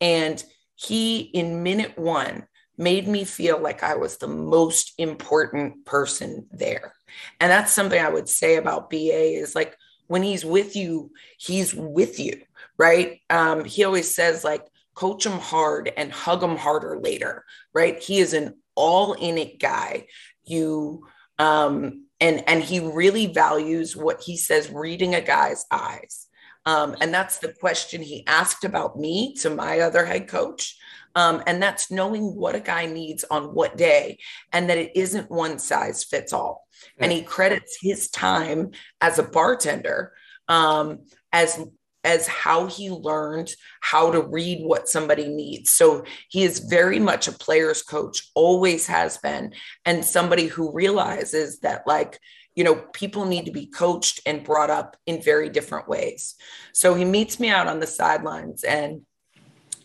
And 0.00 0.42
he, 0.74 1.20
in 1.20 1.62
minute 1.62 1.98
one, 1.98 2.46
made 2.78 3.06
me 3.06 3.24
feel 3.24 3.60
like 3.60 3.82
I 3.82 3.96
was 3.96 4.16
the 4.16 4.28
most 4.28 4.94
important 4.96 5.84
person 5.84 6.46
there. 6.50 6.94
And 7.38 7.50
that's 7.50 7.72
something 7.72 8.00
I 8.00 8.08
would 8.08 8.28
say 8.28 8.56
about 8.56 8.88
BA 8.88 9.34
is 9.38 9.54
like 9.54 9.76
when 10.06 10.22
he's 10.22 10.44
with 10.44 10.76
you, 10.76 11.12
he's 11.38 11.74
with 11.74 12.18
you, 12.18 12.40
right? 12.78 13.20
Um, 13.28 13.64
he 13.64 13.84
always 13.84 14.14
says, 14.14 14.42
like, 14.44 14.66
coach 14.94 15.26
him 15.26 15.38
hard 15.38 15.92
and 15.96 16.12
hug 16.12 16.42
him 16.42 16.56
harder 16.56 16.98
later, 17.00 17.44
right? 17.72 18.02
He 18.02 18.18
is 18.18 18.32
an 18.32 18.54
all 18.74 19.14
in 19.14 19.38
it 19.38 19.58
guy. 19.58 20.06
You, 20.44 21.06
um, 21.38 22.04
and 22.20 22.44
and 22.46 22.62
he 22.62 22.80
really 22.80 23.26
values 23.26 23.96
what 23.96 24.20
he 24.20 24.36
says 24.36 24.70
reading 24.70 25.14
a 25.14 25.20
guy's 25.20 25.64
eyes 25.70 26.26
um, 26.66 26.94
and 27.00 27.12
that's 27.12 27.38
the 27.38 27.52
question 27.54 28.02
he 28.02 28.26
asked 28.26 28.64
about 28.64 28.98
me 28.98 29.34
to 29.34 29.50
my 29.50 29.80
other 29.80 30.04
head 30.04 30.28
coach 30.28 30.76
um, 31.16 31.42
and 31.46 31.60
that's 31.62 31.90
knowing 31.90 32.36
what 32.36 32.54
a 32.54 32.60
guy 32.60 32.86
needs 32.86 33.24
on 33.30 33.54
what 33.54 33.76
day 33.76 34.18
and 34.52 34.68
that 34.68 34.78
it 34.78 34.92
isn't 34.94 35.30
one 35.30 35.58
size 35.58 36.04
fits 36.04 36.32
all 36.32 36.66
and 36.98 37.10
he 37.10 37.22
credits 37.22 37.78
his 37.80 38.08
time 38.10 38.70
as 39.00 39.18
a 39.18 39.22
bartender 39.22 40.12
um, 40.48 41.00
as 41.32 41.62
as 42.02 42.26
how 42.26 42.66
he 42.66 42.90
learned 42.90 43.50
how 43.80 44.10
to 44.10 44.22
read 44.22 44.64
what 44.64 44.88
somebody 44.88 45.28
needs. 45.28 45.70
So 45.70 46.04
he 46.28 46.42
is 46.42 46.60
very 46.60 46.98
much 46.98 47.28
a 47.28 47.32
player's 47.32 47.82
coach, 47.82 48.30
always 48.34 48.86
has 48.86 49.18
been, 49.18 49.52
and 49.84 50.04
somebody 50.04 50.46
who 50.46 50.72
realizes 50.72 51.60
that, 51.60 51.86
like, 51.86 52.18
you 52.54 52.64
know, 52.64 52.74
people 52.74 53.26
need 53.26 53.46
to 53.46 53.52
be 53.52 53.66
coached 53.66 54.20
and 54.26 54.44
brought 54.44 54.70
up 54.70 54.96
in 55.06 55.22
very 55.22 55.48
different 55.48 55.88
ways. 55.88 56.34
So 56.72 56.94
he 56.94 57.04
meets 57.04 57.38
me 57.38 57.48
out 57.48 57.66
on 57.66 57.80
the 57.80 57.86
sidelines, 57.86 58.64
and 58.64 59.02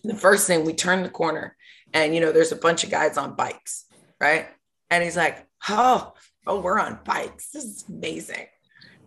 the 0.03 0.15
first 0.15 0.47
thing 0.47 0.63
we 0.63 0.73
turn 0.73 1.03
the 1.03 1.09
corner, 1.09 1.55
and, 1.93 2.13
you 2.13 2.21
know, 2.21 2.31
there's 2.31 2.51
a 2.51 2.57
bunch 2.57 2.83
of 2.83 2.91
guys 2.91 3.17
on 3.17 3.35
bikes, 3.35 3.85
right? 4.19 4.47
And 4.89 5.03
he's 5.03 5.17
like, 5.17 5.45
oh, 5.69 6.13
oh, 6.47 6.59
we're 6.61 6.79
on 6.79 6.99
bikes. 7.03 7.51
This 7.51 7.63
is 7.63 7.85
amazing. 7.89 8.47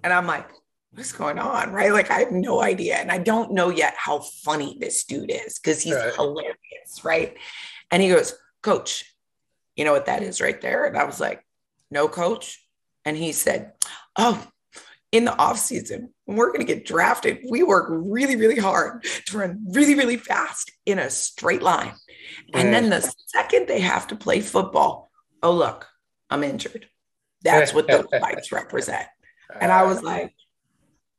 And 0.03 0.12
I'm 0.12 0.27
like, 0.27 0.49
what's 0.98 1.12
going 1.12 1.38
on? 1.38 1.72
Right. 1.72 1.92
Like 1.92 2.11
I 2.11 2.18
have 2.18 2.32
no 2.32 2.61
idea. 2.61 2.96
And 2.96 3.11
I 3.11 3.18
don't 3.18 3.52
know 3.52 3.70
yet 3.70 3.94
how 3.96 4.18
funny 4.18 4.76
this 4.80 5.04
dude 5.04 5.30
is 5.30 5.58
because 5.58 5.80
he's 5.80 5.94
right. 5.94 6.14
hilarious. 6.14 7.04
Right. 7.04 7.37
And 7.90 8.02
he 8.02 8.08
goes, 8.08 8.34
Coach, 8.62 9.04
you 9.76 9.84
know 9.84 9.92
what 9.92 10.06
that 10.06 10.22
is 10.22 10.40
right 10.40 10.61
there? 10.61 10.87
And 10.87 10.96
I 10.98 11.04
was 11.04 11.20
like, 11.20 11.44
No, 11.90 12.08
coach. 12.08 12.61
And 13.04 13.16
he 13.16 13.32
said, 13.32 13.72
Oh, 14.16 14.44
in 15.12 15.24
the 15.24 15.37
off 15.37 15.58
season, 15.58 16.12
when 16.24 16.37
we're 16.37 16.48
going 16.48 16.66
to 16.66 16.74
get 16.74 16.84
drafted, 16.84 17.38
we 17.48 17.62
work 17.62 17.87
really, 17.90 18.37
really 18.37 18.58
hard 18.58 19.04
to 19.26 19.38
run 19.38 19.64
really, 19.70 19.94
really 19.94 20.18
fast 20.18 20.70
in 20.84 20.98
a 20.98 21.08
straight 21.08 21.62
line. 21.62 21.92
And 22.52 22.74
then 22.74 22.90
the 22.90 23.00
second 23.28 23.68
they 23.68 23.80
have 23.80 24.08
to 24.08 24.16
play 24.16 24.40
football, 24.40 25.11
oh, 25.42 25.52
look, 25.52 25.87
I'm 26.28 26.44
injured. 26.44 26.88
That's 27.42 27.72
what 27.72 27.87
those 27.87 28.06
bikes 28.20 28.52
represent. 28.52 29.06
And 29.61 29.72
I 29.72 29.84
was 29.84 29.98
uh, 29.98 30.02
like, 30.02 30.34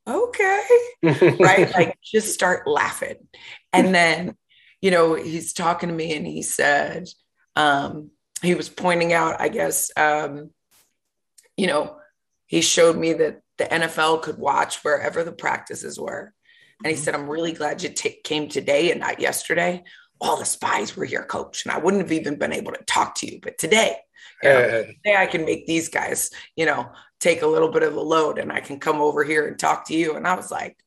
okay. 0.09 0.63
Right? 1.39 1.71
Like 1.73 1.97
just 2.03 2.33
start 2.33 2.67
laughing. 2.67 3.15
And 3.71 3.93
then 3.93 4.35
you 4.81 4.91
know 4.91 5.15
he's 5.15 5.53
talking 5.53 5.89
to 5.89 5.95
me 5.95 6.15
and 6.15 6.25
he 6.25 6.41
said 6.41 7.07
um 7.55 8.11
he 8.41 8.55
was 8.55 8.69
pointing 8.69 9.13
out 9.13 9.39
i 9.39 9.49
guess 9.49 9.91
um 9.97 10.51
you 11.57 11.67
know 11.67 11.97
he 12.45 12.61
showed 12.61 12.97
me 12.97 13.13
that 13.13 13.41
the 13.57 13.65
nfl 13.65 14.21
could 14.21 14.37
watch 14.37 14.83
wherever 14.83 15.23
the 15.23 15.31
practices 15.31 15.99
were. 15.99 16.33
And 16.83 16.91
he 16.91 16.95
mm-hmm. 16.95 17.03
said 17.03 17.15
i'm 17.15 17.29
really 17.29 17.51
glad 17.51 17.83
you 17.83 17.89
t- 17.89 18.21
came 18.23 18.47
today 18.47 18.91
and 18.91 18.99
not 18.99 19.19
yesterday. 19.19 19.83
All 20.21 20.35
the 20.35 20.45
spies 20.45 20.97
were 20.97 21.05
here 21.05 21.23
coach 21.23 21.65
and 21.65 21.73
i 21.73 21.77
wouldn't 21.77 22.03
have 22.03 22.11
even 22.11 22.37
been 22.37 22.53
able 22.53 22.73
to 22.73 22.83
talk 22.85 23.15
to 23.15 23.31
you 23.31 23.39
but 23.41 23.57
today 23.57 23.97
you 24.43 24.49
know, 24.49 24.84
today 24.84 25.15
i 25.17 25.25
can 25.25 25.43
make 25.43 25.67
these 25.67 25.89
guys 25.89 26.30
you 26.56 26.65
know 26.65 26.89
take 27.19 27.41
a 27.41 27.47
little 27.47 27.69
bit 27.69 27.84
of 27.84 27.95
a 27.95 28.02
load 28.02 28.39
and 28.39 28.52
I 28.52 28.62
can 28.62 28.80
come 28.80 29.02
over 29.02 29.23
here 29.23 29.47
and 29.47 29.60
talk 29.60 29.88
to 29.88 29.95
you. 29.95 30.15
And 30.15 30.28
I 30.28 30.36
was 30.36 30.52
like, 30.52 30.78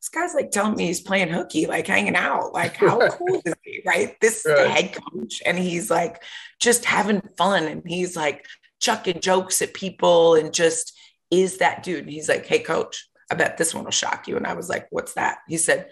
this 0.00 0.08
guy's 0.08 0.34
like 0.34 0.50
telling 0.50 0.74
me 0.74 0.86
he's 0.86 1.00
playing 1.00 1.28
hooky, 1.28 1.66
like 1.66 1.86
hanging 1.86 2.16
out. 2.16 2.52
Like, 2.52 2.76
how 2.76 3.08
cool 3.10 3.40
is 3.44 3.54
he? 3.62 3.82
Right. 3.86 4.16
This 4.20 4.44
right. 4.46 4.58
Is 4.58 4.62
the 4.62 4.68
head 4.68 4.94
coach. 4.94 5.42
And 5.44 5.58
he's 5.58 5.90
like 5.90 6.22
just 6.58 6.84
having 6.84 7.22
fun. 7.36 7.64
And 7.64 7.82
he's 7.86 8.16
like 8.16 8.46
chucking 8.80 9.20
jokes 9.20 9.62
at 9.62 9.74
people 9.74 10.34
and 10.34 10.52
just 10.52 10.98
is 11.30 11.58
that 11.58 11.82
dude. 11.82 12.04
And 12.04 12.12
he's 12.12 12.28
like, 12.28 12.46
Hey, 12.46 12.58
coach, 12.60 13.08
I 13.30 13.34
bet 13.34 13.58
this 13.58 13.74
one 13.74 13.84
will 13.84 13.92
shock 13.92 14.26
you. 14.26 14.36
And 14.36 14.46
I 14.46 14.54
was 14.54 14.68
like, 14.68 14.88
What's 14.90 15.14
that? 15.14 15.38
He 15.46 15.58
said, 15.58 15.90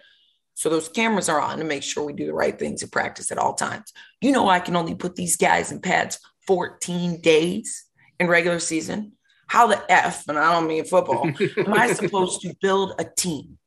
So 0.55 0.71
those 0.71 0.89
cameras 0.89 1.29
are 1.29 1.41
on 1.41 1.59
to 1.59 1.65
make 1.65 1.85
sure 1.85 2.05
we 2.05 2.15
do 2.15 2.27
the 2.27 2.35
right 2.35 2.59
things 2.59 2.83
in 2.83 2.89
practice 2.89 3.31
at 3.31 3.39
all 3.39 3.55
times. 3.55 3.93
You 4.21 4.33
know, 4.33 4.49
I 4.49 4.59
can 4.59 4.75
only 4.75 4.97
put 4.97 5.15
these 5.15 5.37
guys 5.37 5.71
in 5.71 5.81
pads 5.81 6.19
14 6.47 7.21
days 7.21 7.85
in 8.19 8.29
regular 8.29 8.59
season. 8.59 9.13
How 9.47 9.67
the 9.67 9.83
F, 9.91 10.29
and 10.29 10.39
I 10.39 10.53
don't 10.53 10.69
mean 10.69 10.85
football, 10.85 11.27
am 11.27 11.75
I 11.75 11.93
supposed 11.93 12.43
to 12.43 12.55
build 12.61 12.95
a 12.99 13.05
team 13.05 13.59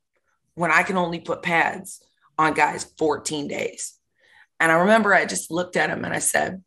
when 0.55 0.71
I 0.71 0.83
can 0.83 0.95
only 0.95 1.19
put 1.19 1.43
pads 1.43 2.01
on 2.37 2.53
guys 2.53 2.85
14 2.97 3.47
days? 3.47 3.97
And 4.59 4.71
I 4.71 4.75
remember 4.75 5.13
I 5.13 5.25
just 5.25 5.51
looked 5.51 5.75
at 5.75 5.89
him 5.89 6.05
and 6.05 6.13
I 6.13 6.19
said, 6.19 6.63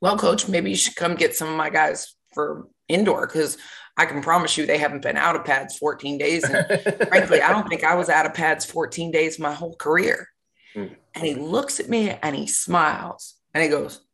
Well, 0.00 0.18
coach, 0.18 0.48
maybe 0.48 0.70
you 0.70 0.76
should 0.76 0.96
come 0.96 1.14
get 1.14 1.36
some 1.36 1.48
of 1.48 1.56
my 1.56 1.70
guys 1.70 2.16
for 2.34 2.66
indoor 2.88 3.26
because 3.26 3.58
I 3.96 4.06
can 4.06 4.22
promise 4.22 4.56
you 4.56 4.66
they 4.66 4.78
haven't 4.78 5.02
been 5.02 5.16
out 5.16 5.36
of 5.36 5.44
pads 5.44 5.76
14 5.78 6.18
days. 6.18 6.44
And 6.44 6.66
frankly, 7.08 7.40
I 7.40 7.50
don't 7.50 7.68
think 7.68 7.84
I 7.84 7.94
was 7.94 8.08
out 8.08 8.26
of 8.26 8.34
pads 8.34 8.64
14 8.64 9.10
days 9.10 9.38
my 9.38 9.54
whole 9.54 9.74
career. 9.76 10.28
Mm. 10.74 10.96
And 11.14 11.24
he 11.24 11.34
looks 11.34 11.80
at 11.80 11.88
me 11.88 12.10
and 12.10 12.36
he 12.36 12.46
smiles 12.46 13.36
and 13.54 13.62
he 13.62 13.70
goes, 13.70 14.05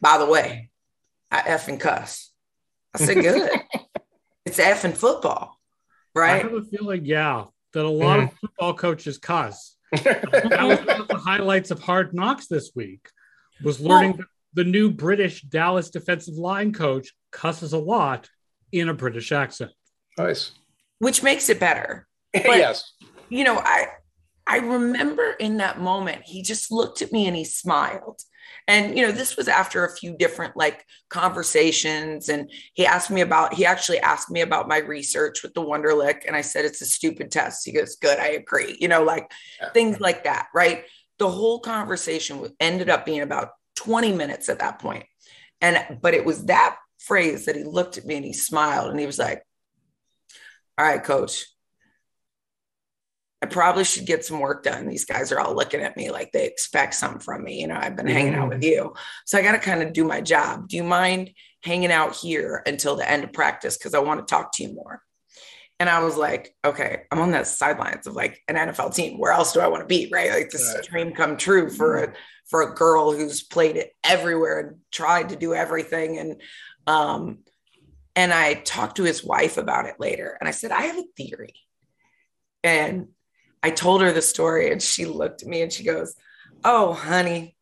By 0.00 0.18
the 0.18 0.26
way, 0.26 0.70
I 1.30 1.42
effing 1.42 1.80
cuss. 1.80 2.30
I 2.94 2.98
said, 2.98 3.16
Good. 3.16 3.50
it's 4.44 4.58
effing 4.58 4.96
football, 4.96 5.58
right? 6.14 6.44
I 6.44 6.48
have 6.48 6.54
a 6.54 6.62
feeling, 6.62 7.04
yeah, 7.04 7.44
that 7.72 7.84
a 7.84 7.88
lot 7.88 8.18
mm. 8.18 8.22
of 8.24 8.38
football 8.38 8.74
coaches 8.74 9.18
cuss. 9.18 9.76
that 9.92 10.62
was 10.62 10.78
one 10.86 11.00
of 11.00 11.08
the 11.08 11.16
highlights 11.16 11.70
of 11.70 11.80
Hard 11.80 12.14
Knocks 12.14 12.46
this 12.46 12.70
week 12.74 13.08
was 13.62 13.80
learning 13.80 14.16
well, 14.18 14.26
the 14.54 14.64
new 14.64 14.90
British 14.90 15.42
Dallas 15.42 15.90
defensive 15.90 16.34
line 16.34 16.72
coach 16.72 17.12
cusses 17.30 17.72
a 17.72 17.78
lot 17.78 18.28
in 18.72 18.88
a 18.88 18.94
British 18.94 19.32
accent. 19.32 19.72
Nice. 20.16 20.52
Which 20.98 21.22
makes 21.22 21.48
it 21.48 21.60
better. 21.60 22.06
But, 22.32 22.58
yes. 22.58 22.92
You 23.28 23.42
know, 23.42 23.58
I 23.58 23.86
I 24.46 24.58
remember 24.58 25.32
in 25.32 25.56
that 25.56 25.80
moment, 25.80 26.22
he 26.24 26.42
just 26.42 26.70
looked 26.70 27.02
at 27.02 27.12
me 27.12 27.26
and 27.26 27.36
he 27.36 27.44
smiled. 27.44 28.20
And 28.66 28.96
you 28.96 29.04
know, 29.04 29.12
this 29.12 29.36
was 29.36 29.48
after 29.48 29.84
a 29.84 29.94
few 29.96 30.16
different 30.16 30.56
like 30.56 30.84
conversations. 31.08 32.28
And 32.28 32.50
he 32.74 32.86
asked 32.86 33.10
me 33.10 33.20
about, 33.20 33.54
he 33.54 33.66
actually 33.66 33.98
asked 33.98 34.30
me 34.30 34.40
about 34.42 34.68
my 34.68 34.78
research 34.78 35.42
with 35.42 35.54
the 35.54 35.62
Wonderlic. 35.62 36.26
And 36.26 36.36
I 36.36 36.40
said, 36.40 36.64
it's 36.64 36.80
a 36.80 36.86
stupid 36.86 37.30
test. 37.30 37.64
He 37.64 37.72
goes, 37.72 37.96
Good, 37.96 38.18
I 38.18 38.28
agree. 38.28 38.76
You 38.80 38.88
know, 38.88 39.02
like 39.02 39.30
yeah. 39.60 39.70
things 39.70 40.00
like 40.00 40.24
that, 40.24 40.48
right? 40.54 40.84
The 41.18 41.30
whole 41.30 41.60
conversation 41.60 42.46
ended 42.60 42.88
up 42.88 43.04
being 43.04 43.20
about 43.20 43.50
20 43.76 44.12
minutes 44.12 44.48
at 44.48 44.60
that 44.60 44.78
point. 44.78 45.04
And 45.60 45.98
but 46.00 46.14
it 46.14 46.24
was 46.24 46.46
that 46.46 46.76
phrase 46.98 47.46
that 47.46 47.56
he 47.56 47.64
looked 47.64 47.98
at 47.98 48.04
me 48.04 48.16
and 48.16 48.24
he 48.24 48.32
smiled 48.32 48.90
and 48.90 49.00
he 49.00 49.06
was 49.06 49.18
like, 49.18 49.42
All 50.78 50.84
right, 50.84 51.02
coach, 51.02 51.44
I 53.42 53.46
probably 53.46 53.84
should 53.84 54.06
get 54.06 54.24
some 54.24 54.40
work 54.40 54.64
done. 54.64 54.86
These 54.86 55.06
guys 55.06 55.32
are 55.32 55.40
all 55.40 55.54
looking 55.54 55.80
at 55.80 55.96
me 55.96 56.10
like 56.10 56.30
they 56.32 56.46
expect 56.46 56.94
something 56.94 57.20
from 57.20 57.42
me. 57.42 57.60
You 57.60 57.68
know, 57.68 57.76
I've 57.76 57.96
been 57.96 58.06
mm-hmm. 58.06 58.14
hanging 58.14 58.34
out 58.34 58.50
with 58.50 58.62
you. 58.62 58.94
So 59.24 59.38
I 59.38 59.42
got 59.42 59.52
to 59.52 59.58
kind 59.58 59.82
of 59.82 59.92
do 59.92 60.04
my 60.04 60.20
job. 60.20 60.68
Do 60.68 60.76
you 60.76 60.84
mind 60.84 61.30
hanging 61.62 61.92
out 61.92 62.14
here 62.14 62.62
until 62.66 62.96
the 62.96 63.10
end 63.10 63.24
of 63.24 63.32
practice? 63.32 63.78
Because 63.78 63.94
I 63.94 64.00
want 64.00 64.26
to 64.26 64.30
talk 64.30 64.52
to 64.52 64.62
you 64.62 64.74
more. 64.74 65.02
And 65.78 65.88
I 65.88 66.04
was 66.04 66.18
like, 66.18 66.54
okay, 66.62 67.04
I'm 67.10 67.20
on 67.20 67.30
the 67.30 67.42
sidelines 67.44 68.06
of 68.06 68.14
like 68.14 68.42
an 68.48 68.56
NFL 68.56 68.94
team. 68.94 69.18
Where 69.18 69.32
else 69.32 69.54
do 69.54 69.60
I 69.60 69.68
want 69.68 69.80
to 69.82 69.86
be? 69.86 70.10
Right. 70.12 70.30
Like 70.30 70.50
this 70.50 70.74
right. 70.74 70.84
dream 70.84 71.12
come 71.12 71.38
true 71.38 71.70
for 71.70 72.04
a 72.04 72.12
for 72.50 72.62
a 72.62 72.74
girl 72.74 73.12
who's 73.12 73.42
played 73.42 73.76
it 73.76 73.92
everywhere 74.04 74.58
and 74.58 74.76
tried 74.90 75.30
to 75.30 75.36
do 75.36 75.54
everything. 75.54 76.18
And 76.18 76.42
um, 76.86 77.38
and 78.14 78.34
I 78.34 78.54
talked 78.54 78.96
to 78.96 79.04
his 79.04 79.24
wife 79.24 79.56
about 79.56 79.86
it 79.86 79.94
later. 79.98 80.36
And 80.38 80.46
I 80.46 80.52
said, 80.52 80.70
I 80.70 80.82
have 80.82 80.98
a 80.98 81.04
theory. 81.16 81.54
And 82.62 83.08
I 83.62 83.70
told 83.70 84.02
her 84.02 84.12
the 84.12 84.22
story 84.22 84.70
and 84.70 84.82
she 84.82 85.04
looked 85.04 85.42
at 85.42 85.48
me 85.48 85.62
and 85.62 85.72
she 85.72 85.84
goes, 85.84 86.14
Oh, 86.64 86.92
honey, 86.92 87.56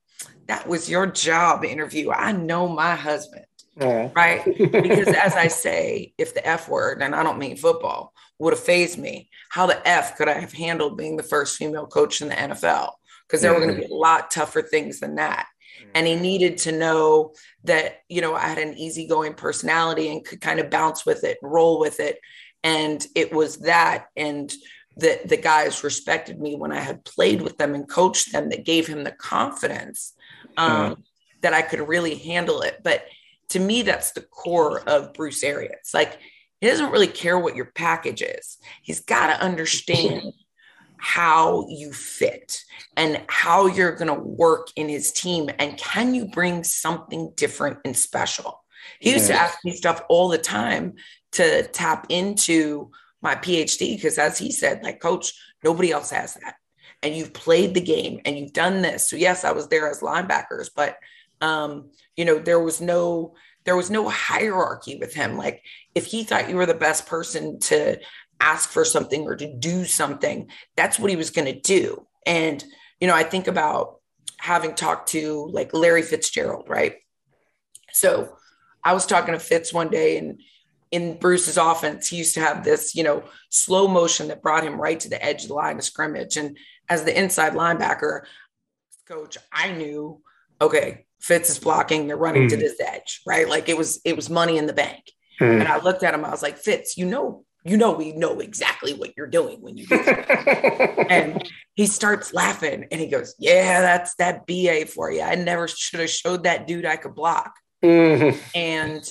that 0.46 0.66
was 0.66 0.90
your 0.90 1.06
job 1.06 1.64
interview. 1.64 2.10
I 2.10 2.32
know 2.32 2.68
my 2.68 2.94
husband. 2.94 3.44
Yeah. 3.76 4.10
Right. 4.14 4.44
because 4.58 5.08
as 5.08 5.34
I 5.34 5.48
say, 5.48 6.12
if 6.18 6.34
the 6.34 6.46
F 6.46 6.68
word, 6.68 7.00
and 7.02 7.14
I 7.14 7.22
don't 7.22 7.38
mean 7.38 7.56
football, 7.56 8.12
would 8.38 8.52
have 8.52 8.62
fazed 8.62 8.98
me, 8.98 9.30
how 9.50 9.66
the 9.66 9.86
F 9.86 10.16
could 10.16 10.28
I 10.28 10.40
have 10.40 10.52
handled 10.52 10.96
being 10.96 11.16
the 11.16 11.22
first 11.22 11.56
female 11.56 11.86
coach 11.86 12.20
in 12.20 12.28
the 12.28 12.34
NFL? 12.34 12.92
Because 13.26 13.42
there 13.42 13.52
mm-hmm. 13.52 13.60
were 13.60 13.66
going 13.66 13.80
to 13.80 13.86
be 13.88 13.92
a 13.92 13.96
lot 13.96 14.30
tougher 14.30 14.62
things 14.62 15.00
than 15.00 15.16
that. 15.16 15.46
And 15.94 16.06
he 16.06 16.16
needed 16.16 16.58
to 16.58 16.72
know 16.72 17.34
that, 17.64 18.00
you 18.08 18.20
know, 18.20 18.34
I 18.34 18.48
had 18.48 18.58
an 18.58 18.76
easygoing 18.76 19.34
personality 19.34 20.10
and 20.10 20.24
could 20.24 20.40
kind 20.40 20.60
of 20.60 20.70
bounce 20.70 21.06
with 21.06 21.24
it, 21.24 21.38
roll 21.42 21.78
with 21.78 22.00
it. 22.00 22.18
And 22.62 23.04
it 23.14 23.32
was 23.32 23.58
that. 23.58 24.06
And 24.16 24.52
the, 24.98 25.20
the 25.24 25.36
guys 25.36 25.84
respected 25.84 26.40
me 26.40 26.56
when 26.56 26.72
I 26.72 26.80
had 26.80 27.04
played 27.04 27.40
with 27.40 27.56
them 27.56 27.74
and 27.74 27.88
coached 27.88 28.32
them 28.32 28.50
that 28.50 28.64
gave 28.64 28.86
him 28.86 29.04
the 29.04 29.12
confidence 29.12 30.14
um, 30.56 30.94
mm. 30.94 31.02
that 31.42 31.54
I 31.54 31.62
could 31.62 31.86
really 31.86 32.16
handle 32.16 32.62
it. 32.62 32.80
But 32.82 33.04
to 33.50 33.60
me, 33.60 33.82
that's 33.82 34.12
the 34.12 34.22
core 34.22 34.80
of 34.88 35.14
Bruce 35.14 35.42
Arians. 35.42 35.92
Like, 35.94 36.18
he 36.60 36.66
doesn't 36.66 36.90
really 36.90 37.06
care 37.06 37.38
what 37.38 37.54
your 37.54 37.70
package 37.76 38.22
is. 38.22 38.58
He's 38.82 39.00
got 39.00 39.28
to 39.28 39.40
understand 39.40 40.32
how 40.96 41.64
you 41.68 41.92
fit 41.92 42.60
and 42.96 43.22
how 43.28 43.66
you're 43.66 43.94
going 43.94 44.12
to 44.12 44.20
work 44.20 44.68
in 44.74 44.88
his 44.88 45.12
team 45.12 45.48
and 45.60 45.78
can 45.78 46.12
you 46.12 46.26
bring 46.26 46.64
something 46.64 47.32
different 47.36 47.78
and 47.84 47.96
special 47.96 48.64
he 48.98 49.12
used 49.12 49.28
to 49.28 49.34
ask 49.34 49.64
me 49.64 49.70
stuff 49.70 50.02
all 50.08 50.28
the 50.28 50.38
time 50.38 50.94
to 51.32 51.62
tap 51.68 52.06
into 52.08 52.90
my 53.22 53.34
phd 53.34 53.96
because 53.96 54.18
as 54.18 54.38
he 54.38 54.50
said 54.50 54.82
like 54.82 55.00
coach 55.00 55.32
nobody 55.64 55.90
else 55.90 56.10
has 56.10 56.34
that 56.34 56.54
and 57.02 57.14
you've 57.14 57.32
played 57.32 57.74
the 57.74 57.80
game 57.80 58.20
and 58.24 58.38
you've 58.38 58.52
done 58.52 58.82
this 58.82 59.08
so 59.08 59.16
yes 59.16 59.44
i 59.44 59.52
was 59.52 59.68
there 59.68 59.88
as 59.88 60.00
linebackers 60.00 60.70
but 60.74 60.96
um 61.40 61.90
you 62.16 62.24
know 62.24 62.38
there 62.38 62.60
was 62.60 62.80
no 62.80 63.34
there 63.64 63.76
was 63.76 63.90
no 63.90 64.08
hierarchy 64.08 64.96
with 64.96 65.14
him 65.14 65.36
like 65.36 65.62
if 65.94 66.06
he 66.06 66.24
thought 66.24 66.48
you 66.48 66.56
were 66.56 66.66
the 66.66 66.74
best 66.74 67.06
person 67.06 67.58
to 67.58 67.98
ask 68.40 68.70
for 68.70 68.84
something 68.84 69.22
or 69.22 69.36
to 69.36 69.52
do 69.52 69.84
something, 69.84 70.48
that's 70.76 70.98
what 70.98 71.10
he 71.10 71.16
was 71.16 71.30
going 71.30 71.52
to 71.52 71.60
do. 71.60 72.06
And, 72.26 72.62
you 73.00 73.06
know, 73.06 73.14
I 73.14 73.24
think 73.24 73.48
about 73.48 74.00
having 74.38 74.74
talked 74.74 75.10
to 75.10 75.48
like 75.52 75.74
Larry 75.74 76.02
Fitzgerald, 76.02 76.68
right? 76.68 76.96
So 77.92 78.36
I 78.84 78.92
was 78.92 79.06
talking 79.06 79.34
to 79.34 79.40
Fitz 79.40 79.72
one 79.72 79.88
day 79.88 80.18
and 80.18 80.40
in 80.90 81.18
Bruce's 81.18 81.56
offense, 81.56 82.08
he 82.08 82.16
used 82.16 82.34
to 82.34 82.40
have 82.40 82.64
this, 82.64 82.94
you 82.94 83.02
know, 83.02 83.24
slow 83.50 83.88
motion 83.88 84.28
that 84.28 84.42
brought 84.42 84.64
him 84.64 84.80
right 84.80 84.98
to 85.00 85.08
the 85.08 85.22
edge 85.22 85.42
of 85.42 85.48
the 85.48 85.54
line 85.54 85.76
of 85.76 85.84
scrimmage. 85.84 86.36
And 86.36 86.56
as 86.88 87.04
the 87.04 87.18
inside 87.18 87.52
linebacker 87.52 88.22
coach, 89.06 89.36
I 89.52 89.72
knew, 89.72 90.20
okay, 90.60 91.06
Fitz 91.20 91.50
is 91.50 91.58
blocking, 91.58 92.06
they're 92.06 92.16
running 92.16 92.46
mm. 92.46 92.50
to 92.50 92.56
this 92.56 92.80
edge, 92.80 93.20
right? 93.26 93.48
Like 93.48 93.68
it 93.68 93.76
was, 93.76 94.00
it 94.04 94.16
was 94.16 94.30
money 94.30 94.56
in 94.56 94.66
the 94.66 94.72
bank. 94.72 95.04
Mm. 95.40 95.60
And 95.60 95.68
I 95.68 95.78
looked 95.78 96.02
at 96.02 96.14
him, 96.14 96.24
I 96.24 96.30
was 96.30 96.42
like, 96.42 96.58
Fitz, 96.58 96.96
you 96.96 97.06
know, 97.06 97.44
you 97.64 97.76
know 97.76 97.92
we 97.92 98.12
know 98.12 98.40
exactly 98.40 98.94
what 98.94 99.16
you're 99.16 99.26
doing 99.26 99.60
when 99.60 99.76
you 99.76 99.86
do 99.86 100.02
that. 100.02 101.06
and 101.10 101.48
he 101.74 101.86
starts 101.86 102.32
laughing 102.32 102.86
and 102.90 103.00
he 103.00 103.08
goes 103.08 103.34
yeah 103.38 103.80
that's 103.80 104.14
that 104.14 104.46
ba 104.46 104.86
for 104.86 105.10
you 105.10 105.20
i 105.20 105.34
never 105.34 105.68
should 105.68 106.00
have 106.00 106.08
showed 106.08 106.44
that 106.44 106.66
dude 106.66 106.86
i 106.86 106.96
could 106.96 107.14
block 107.14 107.54
mm-hmm. 107.84 108.38
and 108.54 109.10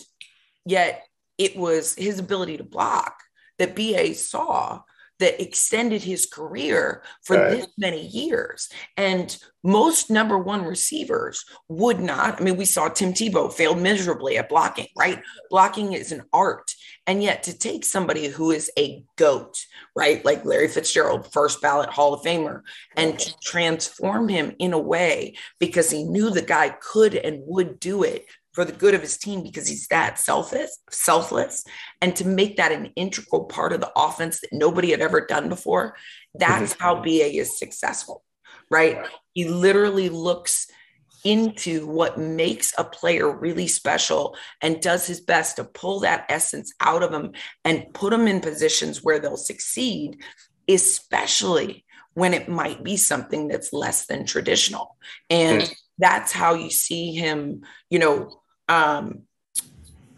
yet 0.65 1.06
it 1.37 1.55
was 1.55 1.95
his 1.95 2.19
ability 2.19 2.57
to 2.57 2.63
block 2.63 3.21
that 3.57 3.75
ba 3.75 4.13
saw 4.13 4.81
that 5.19 5.41
extended 5.41 6.03
his 6.03 6.25
career 6.25 7.01
for 7.23 7.37
right. 7.37 7.49
this 7.49 7.67
many 7.77 8.05
years. 8.05 8.69
And 8.95 9.35
most 9.63 10.09
number 10.09 10.37
one 10.37 10.63
receivers 10.63 11.43
would 11.67 11.99
not. 11.99 12.39
I 12.39 12.43
mean, 12.43 12.55
we 12.55 12.65
saw 12.65 12.87
Tim 12.87 13.13
Tebow 13.13 13.51
failed 13.51 13.79
miserably 13.79 14.37
at 14.37 14.49
blocking, 14.49 14.87
right? 14.95 15.21
Blocking 15.49 15.93
is 15.93 16.11
an 16.11 16.23
art. 16.31 16.71
And 17.07 17.23
yet 17.23 17.43
to 17.43 17.57
take 17.57 17.83
somebody 17.83 18.27
who 18.27 18.51
is 18.51 18.69
a 18.77 19.03
GOAT, 19.15 19.57
right? 19.95 20.23
Like 20.23 20.45
Larry 20.45 20.67
Fitzgerald, 20.67 21.31
first 21.31 21.61
ballot 21.61 21.89
Hall 21.89 22.13
of 22.13 22.21
Famer, 22.21 22.61
and 22.95 23.17
to 23.17 23.33
transform 23.41 24.29
him 24.29 24.53
in 24.59 24.73
a 24.73 24.79
way 24.79 25.35
because 25.59 25.89
he 25.89 26.03
knew 26.03 26.29
the 26.29 26.41
guy 26.41 26.69
could 26.69 27.15
and 27.15 27.41
would 27.45 27.79
do 27.79 28.03
it 28.03 28.25
for 28.57 28.65
the 28.65 28.71
good 28.71 28.95
of 28.95 29.01
his 29.01 29.19
team 29.19 29.43
because 29.43 29.67
he's 29.67 29.85
that 29.89 30.17
selfless, 30.17 30.79
selfless, 30.89 31.63
and 32.01 32.15
to 32.15 32.25
make 32.25 32.57
that 32.57 32.71
an 32.71 32.87
integral 32.95 33.45
part 33.45 33.71
of 33.71 33.79
the 33.79 33.91
offense 33.95 34.41
that 34.41 34.51
nobody 34.51 34.89
had 34.89 34.99
ever 34.99 35.21
done 35.21 35.47
before. 35.47 35.95
That's 36.33 36.73
how 36.73 37.03
BA 37.03 37.37
is 37.37 37.59
successful, 37.59 38.23
right? 38.71 39.05
He 39.35 39.47
literally 39.47 40.09
looks 40.09 40.65
into 41.23 41.85
what 41.85 42.17
makes 42.17 42.73
a 42.79 42.83
player 42.83 43.29
really 43.29 43.67
special 43.67 44.35
and 44.63 44.81
does 44.81 45.05
his 45.05 45.21
best 45.21 45.57
to 45.57 45.63
pull 45.63 45.99
that 45.99 46.25
essence 46.27 46.73
out 46.81 47.03
of 47.03 47.11
them 47.11 47.33
and 47.63 47.93
put 47.93 48.09
them 48.09 48.27
in 48.27 48.41
positions 48.41 49.03
where 49.03 49.19
they'll 49.19 49.37
succeed, 49.37 50.19
especially 50.67 51.85
when 52.15 52.33
it 52.33 52.49
might 52.49 52.83
be 52.83 52.97
something 52.97 53.47
that's 53.49 53.71
less 53.71 54.07
than 54.07 54.25
traditional. 54.25 54.97
And 55.29 55.61
mm. 55.61 55.75
that's 55.99 56.31
how 56.31 56.55
you 56.55 56.71
see 56.71 57.11
him, 57.13 57.61
you 57.91 57.99
know, 57.99 58.41
um, 58.69 59.23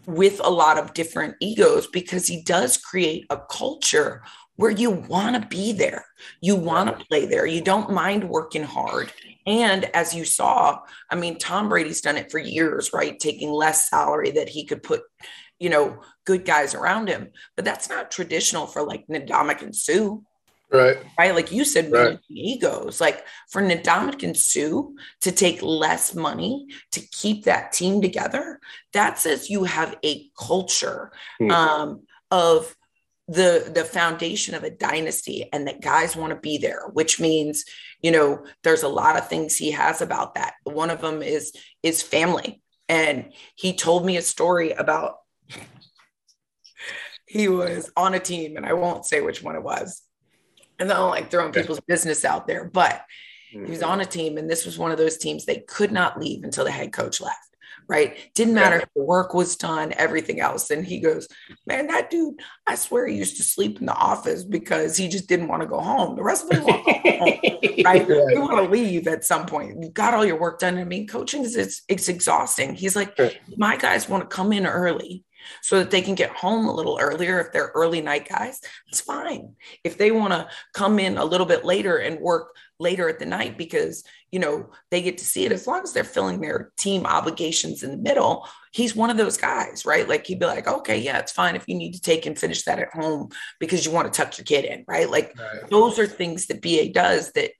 with 0.06 0.40
a 0.42 0.50
lot 0.50 0.78
of 0.78 0.94
different 0.94 1.36
egos 1.40 1.86
because 1.86 2.26
he 2.26 2.42
does 2.42 2.76
create 2.76 3.26
a 3.30 3.38
culture 3.38 4.22
where 4.56 4.70
you 4.70 4.90
want 4.90 5.40
to 5.40 5.48
be 5.48 5.72
there. 5.72 6.04
You 6.42 6.54
want 6.54 6.98
to 6.98 7.04
play 7.06 7.24
there. 7.24 7.46
You 7.46 7.62
don't 7.62 7.92
mind 7.92 8.28
working 8.28 8.62
hard. 8.62 9.10
And 9.46 9.84
as 9.96 10.14
you 10.14 10.26
saw, 10.26 10.80
I 11.08 11.14
mean, 11.14 11.38
Tom 11.38 11.70
Brady's 11.70 12.02
done 12.02 12.18
it 12.18 12.30
for 12.30 12.38
years, 12.38 12.92
right? 12.92 13.18
Taking 13.18 13.50
less 13.50 13.88
salary 13.88 14.32
that 14.32 14.50
he 14.50 14.66
could 14.66 14.82
put, 14.82 15.00
you 15.58 15.70
know, 15.70 16.02
good 16.26 16.44
guys 16.44 16.74
around 16.74 17.08
him. 17.08 17.30
But 17.56 17.64
that's 17.64 17.88
not 17.88 18.10
traditional 18.10 18.66
for 18.66 18.82
like 18.82 19.06
Ndamukong 19.06 19.74
Suh. 19.74 20.18
Right. 20.72 20.98
Right. 21.18 21.34
Like 21.34 21.50
you 21.50 21.64
said, 21.64 21.90
right. 21.90 22.18
egos. 22.28 23.00
Like 23.00 23.24
for 23.50 23.60
Ndamukong 23.60 24.36
Suh 24.36 24.92
to 25.22 25.32
take 25.32 25.62
less 25.62 26.14
money 26.14 26.68
to 26.92 27.00
keep 27.00 27.44
that 27.44 27.72
team 27.72 28.00
together, 28.00 28.60
that 28.92 29.18
says 29.18 29.50
you 29.50 29.64
have 29.64 29.96
a 30.04 30.28
culture 30.38 31.10
mm. 31.40 31.50
um, 31.50 32.02
of 32.30 32.74
the 33.30 33.70
the 33.72 33.84
foundation 33.84 34.56
of 34.56 34.64
a 34.64 34.70
dynasty 34.70 35.48
and 35.52 35.68
that 35.68 35.80
guys 35.80 36.16
want 36.16 36.30
to 36.30 36.40
be 36.40 36.58
there 36.58 36.88
which 36.94 37.20
means 37.20 37.64
you 38.02 38.10
know 38.10 38.44
there's 38.64 38.82
a 38.82 38.88
lot 38.88 39.16
of 39.16 39.28
things 39.28 39.54
he 39.54 39.70
has 39.70 40.02
about 40.02 40.34
that 40.34 40.54
one 40.64 40.90
of 40.90 41.00
them 41.00 41.22
is 41.22 41.52
is 41.84 42.02
family 42.02 42.60
and 42.88 43.32
he 43.54 43.72
told 43.72 44.04
me 44.04 44.16
a 44.16 44.22
story 44.22 44.72
about 44.72 45.18
he 47.28 47.46
was 47.46 47.92
on 47.96 48.14
a 48.14 48.18
team 48.18 48.56
and 48.56 48.66
i 48.66 48.72
won't 48.72 49.06
say 49.06 49.20
which 49.20 49.44
one 49.44 49.54
it 49.54 49.62
was 49.62 50.02
and 50.80 50.90
i 50.90 50.96
don't 50.96 51.10
like 51.10 51.30
throwing 51.30 51.52
people's 51.52 51.80
business 51.80 52.24
out 52.24 52.46
there 52.46 52.64
but 52.64 53.04
he 53.50 53.58
was 53.58 53.80
mm-hmm. 53.80 53.90
on 53.90 54.00
a 54.00 54.06
team 54.06 54.38
and 54.38 54.48
this 54.48 54.64
was 54.64 54.78
one 54.78 54.92
of 54.92 54.98
those 54.98 55.16
teams 55.16 55.44
they 55.44 55.64
could 55.68 55.92
not 55.92 56.18
leave 56.20 56.44
until 56.44 56.64
the 56.64 56.70
head 56.70 56.92
coach 56.92 57.20
left 57.20 57.50
right? 57.90 58.16
Didn't 58.36 58.54
matter 58.54 58.76
if 58.76 58.88
the 58.94 59.02
work 59.02 59.34
was 59.34 59.56
done, 59.56 59.92
everything 59.96 60.38
else. 60.38 60.70
And 60.70 60.86
he 60.86 61.00
goes, 61.00 61.26
Man, 61.66 61.88
that 61.88 62.08
dude, 62.08 62.36
I 62.66 62.76
swear 62.76 63.06
he 63.08 63.16
used 63.16 63.36
to 63.38 63.42
sleep 63.42 63.80
in 63.80 63.86
the 63.86 63.94
office 63.94 64.44
because 64.44 64.96
he 64.96 65.08
just 65.08 65.28
didn't 65.28 65.48
want 65.48 65.62
to 65.62 65.68
go 65.68 65.80
home. 65.80 66.14
The 66.14 66.22
rest 66.22 66.44
of 66.44 66.50
them 66.50 66.64
want 66.64 66.84
home, 66.84 67.02
right? 67.84 68.08
You 68.08 68.40
want 68.40 68.64
to 68.64 68.70
leave 68.70 69.08
at 69.08 69.24
some 69.24 69.44
point. 69.44 69.82
You 69.82 69.90
got 69.90 70.14
all 70.14 70.24
your 70.24 70.38
work 70.38 70.60
done. 70.60 70.78
I 70.78 70.84
mean, 70.84 71.08
coaching 71.08 71.42
is 71.42 71.56
it's, 71.56 71.82
it's 71.88 72.08
exhausting. 72.08 72.74
He's 72.74 72.94
like, 72.94 73.18
My 73.56 73.76
guys 73.76 74.08
want 74.08 74.22
to 74.22 74.34
come 74.34 74.52
in 74.52 74.66
early 74.66 75.24
so 75.62 75.78
that 75.78 75.90
they 75.90 76.02
can 76.02 76.14
get 76.14 76.30
home 76.30 76.66
a 76.66 76.74
little 76.74 76.98
earlier. 77.00 77.40
If 77.40 77.52
they're 77.52 77.72
early 77.74 78.00
night 78.00 78.28
guys 78.28 78.60
it's 78.88 79.00
fine. 79.00 79.54
If 79.84 79.98
they 79.98 80.10
want 80.10 80.32
to 80.32 80.48
come 80.74 80.98
in 80.98 81.18
a 81.18 81.24
little 81.24 81.46
bit 81.46 81.64
later 81.64 81.98
and 81.98 82.20
work 82.20 82.56
later 82.78 83.08
at 83.08 83.18
the 83.18 83.26
night 83.26 83.58
because 83.58 84.04
you 84.32 84.38
know 84.38 84.70
they 84.90 85.02
get 85.02 85.18
to 85.18 85.24
see 85.24 85.44
it 85.44 85.52
as 85.52 85.66
long 85.66 85.82
as 85.82 85.92
they're 85.92 86.02
filling 86.02 86.40
their 86.40 86.72
team 86.76 87.04
obligations 87.04 87.82
in 87.82 87.90
the 87.90 87.96
middle 87.98 88.48
he's 88.72 88.96
one 88.96 89.10
of 89.10 89.16
those 89.16 89.36
guys 89.36 89.84
right? 89.84 90.08
Like 90.08 90.26
he'd 90.26 90.40
be 90.40 90.46
like 90.46 90.66
okay 90.66 90.98
yeah 90.98 91.18
it's 91.18 91.32
fine 91.32 91.56
if 91.56 91.68
you 91.68 91.74
need 91.74 91.92
to 91.92 92.00
take 92.00 92.26
and 92.26 92.38
finish 92.38 92.62
that 92.64 92.78
at 92.78 92.92
home 92.92 93.28
because 93.58 93.84
you 93.84 93.92
want 93.92 94.12
to 94.12 94.16
tuck 94.16 94.36
your 94.38 94.44
kid 94.44 94.64
in 94.64 94.84
right? 94.88 95.08
Like 95.08 95.34
right. 95.38 95.68
those 95.68 95.98
are 95.98 96.06
things 96.06 96.46
that 96.46 96.62
ba 96.62 96.90
does 96.90 97.32
that 97.32 97.50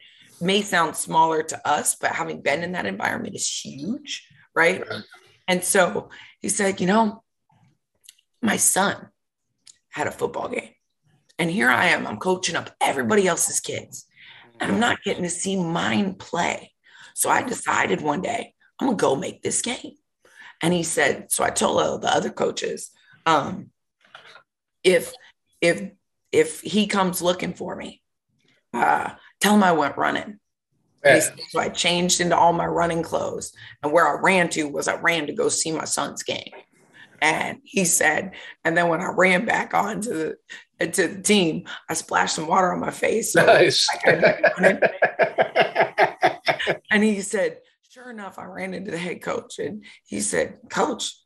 may 0.41 0.63
sound 0.63 0.97
smaller 0.97 1.43
to 1.43 1.69
us 1.69 1.97
but 1.97 2.13
having 2.13 2.41
been 2.41 2.63
in 2.63 2.73
that 2.73 2.87
environment 2.87 3.35
is 3.35 3.47
huge 3.47 4.27
right, 4.55 4.89
right. 4.89 5.03
and 5.47 5.63
so 5.63 6.09
he 6.41 6.49
said 6.49 6.81
you 6.81 6.87
know 6.87 7.23
my 8.43 8.57
son 8.57 9.09
had 9.91 10.07
a 10.07 10.13
football 10.13 10.49
game. 10.49 10.71
And 11.39 11.51
here 11.51 11.71
I 11.71 11.87
am, 11.87 12.07
I'm 12.07 12.19
coaching 12.19 12.57
up 12.57 12.71
everybody 12.81 13.27
else's 13.27 13.61
kids, 13.61 14.07
and 14.59 14.71
I'm 14.71 14.81
not 14.81 15.03
getting 15.03 15.23
to 15.23 15.31
see 15.31 15.57
mine 15.57 16.15
play. 16.15 16.73
So 17.15 17.31
I 17.31 17.43
decided 17.43 18.03
one 18.03 18.21
day, 18.21 18.55
I'm 18.79 18.89
gonna 18.89 18.97
go 18.97 19.17
make 19.17 19.43
this 19.43 19.63
game. 19.63 19.95
And 20.63 20.75
he 20.75 20.83
said, 20.83 21.33
so 21.33 21.43
I 21.43 21.51
told 21.51 21.81
all 21.81 21.99
the 21.99 22.15
other 22.15 22.31
coaches, 22.31 22.91
um, 23.25 23.71
if 24.85 25.13
if 25.61 25.91
if 26.33 26.61
he 26.61 26.87
comes 26.87 27.23
looking 27.23 27.55
for 27.55 27.75
me, 27.75 28.03
uh, 28.73 29.11
tell 29.41 29.55
him 29.55 29.65
I 29.65 29.73
went 29.73 29.97
running. 29.97 30.39
Yeah. 31.05 31.21
So 31.49 31.59
I 31.59 31.71
changed 31.71 32.21
into 32.21 32.37
all 32.37 32.53
my 32.53 32.67
running 32.67 33.03
clothes, 33.03 33.53
and 33.83 33.93
where 33.93 34.07
I 34.07 34.21
ran 34.21 34.51
to 34.51 34.65
was 34.65 34.89
I 34.89 34.97
ran 34.97 35.27
to 35.27 35.33
go 35.33 35.49
see 35.49 35.73
my 35.73 35.85
son's 35.85 36.23
game. 36.23 36.53
And 37.23 37.59
he 37.65 37.85
said, 37.85 38.33
and 38.65 38.77
then 38.77 38.89
when 38.89 39.01
I 39.01 39.13
ran 39.15 39.45
back 39.45 39.75
onto 39.75 40.11
the 40.11 40.37
to 40.87 41.09
the 41.09 41.23
team, 41.23 41.67
I 41.89 41.95
splashed 41.95 42.37
some 42.37 42.47
water 42.47 42.73
on 42.73 42.81
my 42.81 42.91
face. 42.91 43.35
So 43.35 43.45
nice. 43.45 43.87
and 46.91 47.05
he 47.05 47.21
said, 47.21 47.59
sure 47.91 48.11
enough, 48.11 48.39
I 48.39 48.45
ran 48.45 48.73
into 48.73 48.91
the 48.91 48.99
head 48.99 49.21
coach 49.21 49.59
and 49.59 49.85
he 50.07 50.21
said, 50.21 50.59
Coach, 50.71 51.17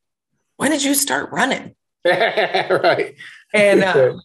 when 0.56 0.70
did 0.70 0.82
you 0.82 0.94
start 0.94 1.30
running? 1.30 1.74
right. 2.04 3.14
And, 3.52 3.84
um, 3.84 4.20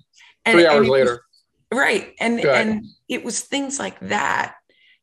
and 0.46 0.56
three 0.56 0.66
hours 0.66 0.80
and 0.80 0.90
later. 0.90 1.22
Was, 1.72 1.80
right. 1.80 2.14
And 2.20 2.40
and 2.40 2.86
it 3.08 3.24
was 3.24 3.42
things 3.42 3.78
like 3.78 4.00
that 4.00 4.56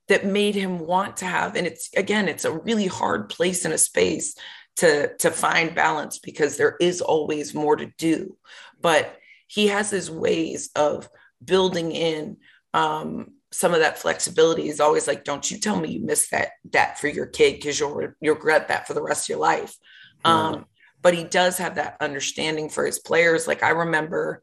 that 0.08 0.24
made 0.24 0.54
him 0.54 0.78
want 0.78 1.18
to 1.18 1.26
have, 1.26 1.56
and 1.56 1.66
it's 1.66 1.90
again, 1.94 2.28
it's 2.28 2.44
a 2.44 2.58
really 2.58 2.86
hard 2.86 3.28
place 3.28 3.64
in 3.64 3.72
a 3.72 3.78
space 3.78 4.36
to 4.76 5.16
to 5.16 5.30
find 5.30 5.74
balance 5.74 6.18
because 6.18 6.56
there 6.56 6.76
is 6.80 7.00
always 7.00 7.54
more 7.54 7.76
to 7.76 7.90
do. 7.98 8.36
But 8.80 9.16
he 9.46 9.68
has 9.68 9.90
his 9.90 10.10
ways 10.10 10.70
of 10.76 11.08
building 11.44 11.92
in 11.92 12.38
um, 12.74 13.32
some 13.52 13.72
of 13.72 13.80
that 13.80 13.98
flexibility. 13.98 14.62
He's 14.62 14.80
always 14.80 15.06
like 15.06 15.24
don't 15.24 15.50
you 15.50 15.58
tell 15.58 15.78
me 15.78 15.90
you 15.90 16.00
missed 16.00 16.30
that 16.30 16.50
that 16.72 16.98
for 16.98 17.08
your 17.08 17.26
kid 17.26 17.54
because 17.54 17.80
you'll, 17.80 18.08
you'll 18.20 18.34
regret 18.34 18.68
that 18.68 18.86
for 18.86 18.94
the 18.94 19.02
rest 19.02 19.24
of 19.24 19.28
your 19.30 19.38
life. 19.38 19.76
Mm. 20.24 20.30
um, 20.30 20.66
but 21.02 21.14
he 21.14 21.22
does 21.24 21.58
have 21.58 21.76
that 21.76 21.96
understanding 22.00 22.68
for 22.68 22.84
his 22.84 22.98
players. 22.98 23.46
Like 23.46 23.62
i 23.62 23.70
remember 23.70 24.42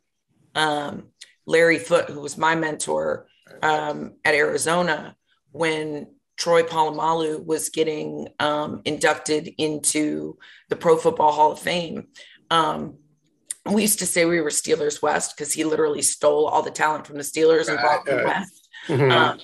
um, 0.55 1.07
larry 1.45 1.79
foote 1.79 2.09
who 2.09 2.21
was 2.21 2.37
my 2.37 2.55
mentor 2.55 3.27
um, 3.61 4.13
at 4.23 4.35
arizona 4.35 5.15
when 5.51 6.07
Troy 6.37 6.63
Polamalu 6.63 7.45
was 7.45 7.69
getting 7.69 8.27
um, 8.39 8.81
inducted 8.85 9.53
into 9.57 10.37
the 10.69 10.75
Pro 10.75 10.97
Football 10.97 11.31
Hall 11.31 11.51
of 11.51 11.59
Fame. 11.59 12.07
Um, 12.49 12.97
we 13.65 13.81
used 13.81 13.99
to 13.99 14.05
say 14.05 14.25
we 14.25 14.41
were 14.41 14.49
Steelers 14.49 15.01
West 15.01 15.35
because 15.35 15.53
he 15.53 15.63
literally 15.63 16.01
stole 16.01 16.47
all 16.47 16.61
the 16.61 16.71
talent 16.71 17.07
from 17.07 17.17
the 17.17 17.23
Steelers 17.23 17.69
and 17.69 17.79
brought 17.79 18.05
them 18.05 18.25
West. 18.25 18.69
Mm-hmm. 18.87 19.11
Um, 19.11 19.39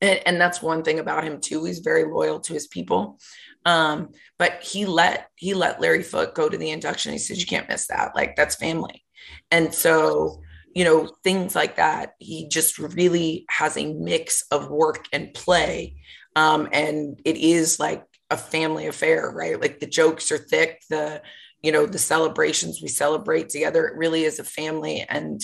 and, 0.00 0.20
and, 0.26 0.40
that's 0.40 0.62
one 0.62 0.84
thing 0.84 1.00
about 1.00 1.24
him 1.24 1.40
too. 1.40 1.64
He's 1.64 1.80
very 1.80 2.04
loyal 2.04 2.38
to 2.40 2.52
his 2.52 2.68
people. 2.68 3.18
Um, 3.64 4.10
but 4.38 4.62
he 4.62 4.86
let 4.86 5.30
he 5.36 5.54
let 5.54 5.80
Larry 5.80 6.02
Foote 6.02 6.34
go 6.34 6.48
to 6.48 6.56
the 6.56 6.70
induction. 6.70 7.12
He 7.12 7.18
said, 7.18 7.38
"You 7.38 7.46
can't 7.46 7.68
miss 7.68 7.86
that. 7.88 8.14
Like 8.14 8.36
that's 8.36 8.54
family." 8.56 9.04
And 9.50 9.74
so 9.74 10.42
you 10.74 10.84
know, 10.84 11.08
things 11.22 11.54
like 11.54 11.76
that. 11.76 12.14
He 12.18 12.48
just 12.48 12.78
really 12.78 13.46
has 13.48 13.76
a 13.76 13.94
mix 13.94 14.42
of 14.50 14.70
work 14.70 15.06
and 15.12 15.32
play. 15.32 15.96
Um, 16.34 16.68
and 16.72 17.20
it 17.24 17.36
is 17.36 17.78
like 17.78 18.04
a 18.30 18.36
family 18.36 18.88
affair, 18.88 19.30
right? 19.30 19.60
Like 19.60 19.78
the 19.78 19.86
jokes 19.86 20.32
are 20.32 20.38
thick, 20.38 20.82
the, 20.90 21.22
you 21.62 21.70
know, 21.70 21.86
the 21.86 21.98
celebrations 21.98 22.82
we 22.82 22.88
celebrate 22.88 23.48
together. 23.50 23.86
It 23.86 23.96
really 23.96 24.24
is 24.24 24.40
a 24.40 24.44
family 24.44 25.06
and, 25.08 25.40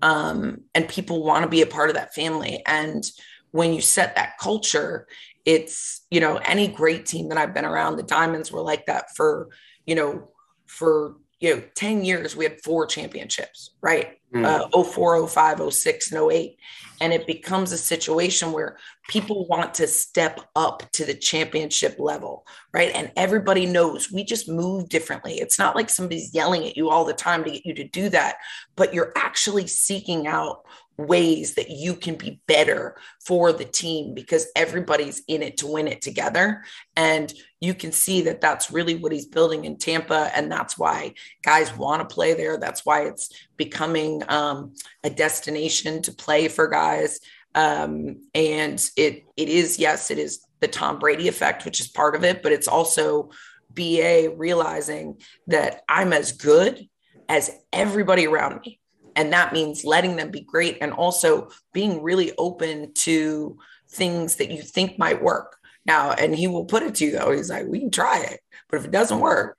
um, 0.00 0.62
and 0.74 0.88
people 0.88 1.22
want 1.22 1.44
to 1.44 1.50
be 1.50 1.60
a 1.60 1.66
part 1.66 1.90
of 1.90 1.96
that 1.96 2.14
family. 2.14 2.62
And 2.64 3.04
when 3.50 3.74
you 3.74 3.82
set 3.82 4.16
that 4.16 4.38
culture, 4.40 5.06
it's, 5.44 6.06
you 6.10 6.20
know, 6.20 6.36
any 6.36 6.68
great 6.68 7.04
team 7.04 7.28
that 7.28 7.38
I've 7.38 7.54
been 7.54 7.66
around, 7.66 7.96
the 7.96 8.02
Diamonds 8.02 8.50
were 8.50 8.62
like 8.62 8.86
that 8.86 9.14
for, 9.14 9.50
you 9.84 9.94
know, 9.94 10.30
for 10.66 11.16
you 11.40 11.54
know 11.54 11.62
10 11.74 12.04
years 12.04 12.36
we 12.36 12.44
had 12.44 12.60
four 12.62 12.86
championships 12.86 13.70
right? 13.80 14.18
Mm. 14.32 14.44
uh, 14.44 14.84
04 14.84 15.26
05 15.26 15.72
06 15.72 16.12
and 16.12 16.30
08 16.30 16.56
and 17.00 17.12
it 17.12 17.26
becomes 17.26 17.72
a 17.72 17.78
situation 17.78 18.52
where 18.52 18.76
people 19.08 19.46
want 19.48 19.74
to 19.74 19.88
step 19.88 20.38
up 20.54 20.88
to 20.92 21.04
the 21.04 21.14
championship 21.14 21.96
level 21.98 22.46
right? 22.72 22.92
And 22.94 23.10
everybody 23.16 23.66
knows 23.66 24.12
we 24.12 24.22
just 24.22 24.48
move 24.48 24.88
differently. 24.88 25.34
It's 25.40 25.58
not 25.58 25.74
like 25.74 25.90
somebody's 25.90 26.32
yelling 26.32 26.64
at 26.66 26.76
you 26.76 26.90
all 26.90 27.04
the 27.04 27.12
time 27.12 27.42
to 27.42 27.50
get 27.50 27.66
you 27.66 27.74
to 27.74 27.88
do 27.88 28.08
that 28.10 28.36
but 28.76 28.94
you're 28.94 29.12
actually 29.16 29.66
seeking 29.66 30.26
out 30.26 30.64
ways 31.06 31.54
that 31.54 31.70
you 31.70 31.94
can 31.94 32.14
be 32.14 32.40
better 32.46 32.96
for 33.24 33.52
the 33.52 33.64
team 33.64 34.14
because 34.14 34.46
everybody's 34.56 35.22
in 35.28 35.42
it 35.42 35.56
to 35.58 35.66
win 35.66 35.88
it 35.88 36.02
together. 36.02 36.64
And 36.96 37.32
you 37.60 37.74
can 37.74 37.92
see 37.92 38.22
that 38.22 38.40
that's 38.40 38.70
really 38.70 38.96
what 38.96 39.12
he's 39.12 39.26
building 39.26 39.64
in 39.64 39.76
Tampa. 39.76 40.30
And 40.34 40.50
that's 40.50 40.78
why 40.78 41.14
guys 41.42 41.76
want 41.76 42.08
to 42.08 42.14
play 42.14 42.34
there. 42.34 42.58
That's 42.58 42.84
why 42.84 43.02
it's 43.02 43.30
becoming 43.56 44.22
um, 44.28 44.74
a 45.04 45.10
destination 45.10 46.02
to 46.02 46.12
play 46.12 46.48
for 46.48 46.68
guys. 46.68 47.20
Um, 47.54 48.22
and 48.34 48.90
it 48.96 49.24
it 49.36 49.48
is, 49.48 49.78
yes, 49.78 50.10
it 50.10 50.18
is 50.18 50.46
the 50.60 50.68
Tom 50.68 50.98
Brady 50.98 51.28
effect, 51.28 51.64
which 51.64 51.80
is 51.80 51.88
part 51.88 52.14
of 52.14 52.24
it, 52.24 52.42
but 52.42 52.52
it's 52.52 52.68
also 52.68 53.30
BA 53.70 54.32
realizing 54.36 55.20
that 55.46 55.82
I'm 55.88 56.12
as 56.12 56.32
good 56.32 56.86
as 57.28 57.50
everybody 57.72 58.26
around 58.26 58.60
me 58.64 58.79
and 59.16 59.32
that 59.32 59.52
means 59.52 59.84
letting 59.84 60.16
them 60.16 60.30
be 60.30 60.40
great 60.40 60.78
and 60.80 60.92
also 60.92 61.48
being 61.72 62.02
really 62.02 62.32
open 62.38 62.92
to 62.94 63.58
things 63.90 64.36
that 64.36 64.50
you 64.50 64.62
think 64.62 64.98
might 64.98 65.22
work 65.22 65.56
now 65.86 66.12
and 66.12 66.34
he 66.34 66.46
will 66.46 66.64
put 66.64 66.82
it 66.82 66.94
to 66.94 67.06
you 67.06 67.12
though 67.12 67.32
he's 67.32 67.50
like 67.50 67.66
we 67.66 67.80
can 67.80 67.90
try 67.90 68.18
it 68.20 68.40
but 68.68 68.78
if 68.78 68.84
it 68.84 68.90
doesn't 68.90 69.20
work 69.20 69.56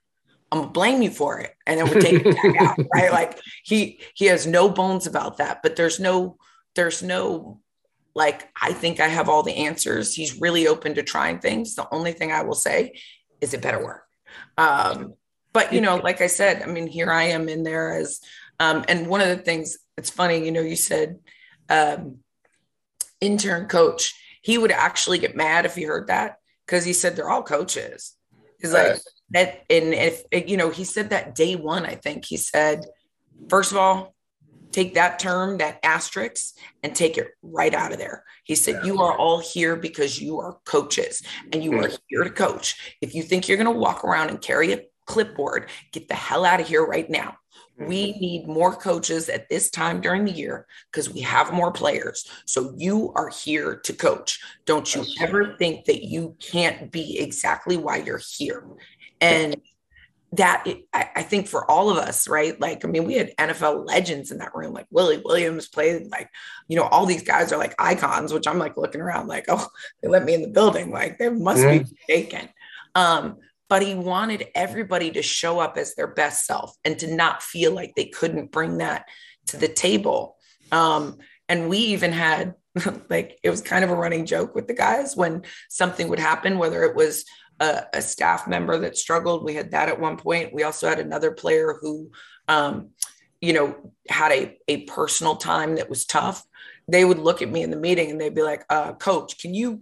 I'm 0.51 0.59
gonna 0.59 0.71
blame 0.71 1.01
you 1.01 1.11
for 1.11 1.39
it, 1.39 1.55
and 1.65 1.79
then 1.79 1.89
we'll 1.89 2.01
take 2.01 2.25
it 2.25 2.35
back 2.35 2.61
out, 2.61 2.77
right? 2.93 3.11
Like 3.11 3.39
he 3.63 4.01
he 4.13 4.25
has 4.25 4.45
no 4.45 4.69
bones 4.69 5.07
about 5.07 5.37
that, 5.37 5.63
but 5.63 5.75
there's 5.75 5.99
no 5.99 6.37
there's 6.75 7.01
no 7.01 7.61
like 8.13 8.49
I 8.61 8.73
think 8.73 8.99
I 8.99 9.07
have 9.07 9.29
all 9.29 9.43
the 9.43 9.55
answers. 9.55 10.13
He's 10.13 10.41
really 10.41 10.67
open 10.67 10.95
to 10.95 11.03
trying 11.03 11.39
things. 11.39 11.75
The 11.75 11.87
only 11.91 12.11
thing 12.11 12.31
I 12.33 12.43
will 12.43 12.55
say 12.55 12.99
is 13.39 13.53
it 13.53 13.61
better 13.61 13.83
work. 13.83 14.03
Um, 14.57 15.13
but 15.53 15.71
you 15.71 15.79
know, 15.79 15.95
like 15.97 16.19
I 16.19 16.27
said, 16.27 16.61
I 16.61 16.65
mean, 16.65 16.87
here 16.87 17.11
I 17.11 17.23
am 17.23 17.47
in 17.47 17.63
there 17.63 17.93
as 17.93 18.19
um, 18.61 18.85
and 18.87 19.07
one 19.07 19.21
of 19.21 19.29
the 19.29 19.37
things 19.37 19.77
it's 19.97 20.11
funny, 20.11 20.45
you 20.45 20.51
know, 20.51 20.61
you 20.61 20.75
said 20.75 21.19
um, 21.67 22.17
intern 23.19 23.67
coach. 23.67 24.13
He 24.43 24.57
would 24.57 24.71
actually 24.71 25.17
get 25.17 25.35
mad 25.35 25.65
if 25.65 25.75
he 25.75 25.83
heard 25.83 26.07
that 26.07 26.37
because 26.65 26.85
he 26.85 26.93
said 26.93 27.15
they're 27.15 27.29
all 27.29 27.43
coaches. 27.43 28.13
He's 28.59 28.73
like 28.73 28.99
that, 29.31 29.63
and 29.69 29.93
if 29.93 30.23
you 30.31 30.57
know, 30.57 30.69
he 30.69 30.83
said 30.83 31.09
that 31.09 31.33
day 31.33 31.55
one. 31.55 31.85
I 31.85 31.95
think 31.95 32.25
he 32.25 32.37
said, 32.37 32.85
first 33.49 33.71
of 33.71 33.77
all, 33.77 34.15
take 34.71 34.93
that 34.93 35.17
term, 35.17 35.57
that 35.57 35.79
asterisk, 35.83 36.55
and 36.83 36.95
take 36.95 37.17
it 37.17 37.29
right 37.41 37.73
out 37.73 37.91
of 37.91 37.97
there. 37.97 38.23
He 38.43 38.55
said, 38.55 38.75
yeah. 38.75 38.85
You 38.85 39.01
are 39.01 39.17
all 39.17 39.39
here 39.39 39.75
because 39.75 40.21
you 40.21 40.39
are 40.39 40.59
coaches 40.65 41.23
and 41.51 41.63
you 41.63 41.73
are 41.79 41.87
mm. 41.87 41.99
here 42.07 42.23
to 42.23 42.29
coach. 42.29 42.95
If 43.01 43.15
you 43.15 43.23
think 43.23 43.47
you're 43.47 43.57
going 43.57 43.73
to 43.73 43.79
walk 43.79 44.03
around 44.03 44.29
and 44.29 44.41
carry 44.41 44.73
a 44.73 44.83
clipboard, 45.05 45.69
get 45.91 46.07
the 46.07 46.15
hell 46.15 46.45
out 46.45 46.61
of 46.61 46.67
here 46.67 46.85
right 46.85 47.09
now. 47.09 47.37
We 47.87 48.13
need 48.13 48.47
more 48.47 48.75
coaches 48.75 49.29
at 49.29 49.49
this 49.49 49.69
time 49.69 50.01
during 50.01 50.25
the 50.25 50.31
year 50.31 50.67
because 50.91 51.09
we 51.09 51.21
have 51.21 51.53
more 51.53 51.71
players. 51.71 52.29
So 52.45 52.73
you 52.77 53.11
are 53.15 53.29
here 53.29 53.75
to 53.75 53.93
coach. 53.93 54.39
Don't 54.65 54.93
you 54.93 55.03
ever 55.19 55.55
think 55.57 55.85
that 55.85 56.03
you 56.03 56.35
can't 56.39 56.91
be 56.91 57.19
exactly 57.19 57.77
why 57.77 57.97
you're 57.97 58.21
here. 58.37 58.65
And 59.19 59.55
that 60.33 60.65
I, 60.93 61.23
think 61.23 61.47
for 61.47 61.69
all 61.69 61.89
of 61.89 61.97
us, 61.97 62.27
right? 62.27 62.59
Like, 62.59 62.85
I 62.85 62.87
mean, 62.87 63.03
we 63.03 63.15
had 63.15 63.35
NFL 63.35 63.85
legends 63.85 64.31
in 64.31 64.37
that 64.37 64.55
room, 64.55 64.73
like 64.73 64.87
Willie 64.89 65.21
Williams 65.23 65.67
played, 65.67 66.09
like, 66.09 66.29
you 66.69 66.77
know, 66.77 66.83
all 66.83 67.05
these 67.05 67.23
guys 67.23 67.51
are 67.51 67.57
like 67.57 67.75
icons, 67.77 68.31
which 68.31 68.47
I'm 68.47 68.57
like 68.57 68.77
looking 68.77 69.01
around, 69.01 69.27
like, 69.27 69.45
oh, 69.49 69.67
they 70.01 70.07
let 70.07 70.23
me 70.23 70.33
in 70.33 70.41
the 70.41 70.47
building, 70.47 70.89
like 70.89 71.17
they 71.17 71.29
must 71.29 71.63
be 71.63 71.83
taken. 72.07 72.47
Um, 72.95 73.39
but 73.71 73.81
he 73.81 73.95
wanted 73.95 74.49
everybody 74.53 75.11
to 75.11 75.21
show 75.21 75.57
up 75.57 75.77
as 75.77 75.95
their 75.95 76.07
best 76.07 76.45
self 76.45 76.75
and 76.83 76.99
to 76.99 77.07
not 77.07 77.41
feel 77.41 77.71
like 77.71 77.95
they 77.95 78.03
couldn't 78.03 78.51
bring 78.51 78.79
that 78.79 79.05
to 79.47 79.55
the 79.55 79.69
table. 79.69 80.35
Um, 80.73 81.19
and 81.47 81.69
we 81.69 81.77
even 81.77 82.11
had 82.11 82.55
like 83.09 83.39
it 83.43 83.49
was 83.49 83.61
kind 83.61 83.85
of 83.85 83.89
a 83.89 83.95
running 83.95 84.25
joke 84.25 84.55
with 84.55 84.67
the 84.67 84.73
guys 84.73 85.15
when 85.15 85.43
something 85.69 86.09
would 86.09 86.19
happen, 86.19 86.57
whether 86.57 86.83
it 86.83 86.97
was 86.97 87.23
a, 87.61 87.83
a, 87.93 88.01
staff 88.01 88.45
member 88.45 88.77
that 88.77 88.97
struggled. 88.97 89.45
We 89.45 89.53
had 89.53 89.71
that 89.71 89.87
at 89.87 90.01
one 90.01 90.17
point. 90.17 90.53
We 90.53 90.63
also 90.63 90.89
had 90.89 90.99
another 90.99 91.31
player 91.31 91.77
who, 91.79 92.11
um, 92.49 92.89
you 93.39 93.53
know, 93.53 93.93
had 94.09 94.33
a, 94.33 94.57
a 94.67 94.83
personal 94.83 95.37
time 95.37 95.75
that 95.75 95.89
was 95.89 96.05
tough. 96.05 96.43
They 96.89 97.05
would 97.05 97.19
look 97.19 97.41
at 97.41 97.49
me 97.49 97.63
in 97.63 97.71
the 97.71 97.77
meeting 97.77 98.11
and 98.11 98.19
they'd 98.19 98.35
be 98.35 98.43
like, 98.43 98.65
uh, 98.69 98.95
Coach, 98.95 99.39
can 99.39 99.53
you, 99.53 99.79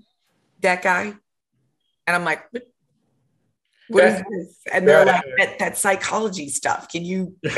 that 0.62 0.84
guy? 0.84 1.06
And 2.06 2.16
I'm 2.16 2.24
like, 2.24 2.44
what 3.90 4.04
is 4.06 4.24
this? 4.30 4.58
And 4.72 4.88
they're 4.88 5.06
like, 5.06 5.24
that, 5.38 5.60
that 5.60 5.78
psychology 5.78 6.50
stuff. 6.50 6.90
Can 6.90 7.04
you? 7.04 7.36
so 7.50 7.52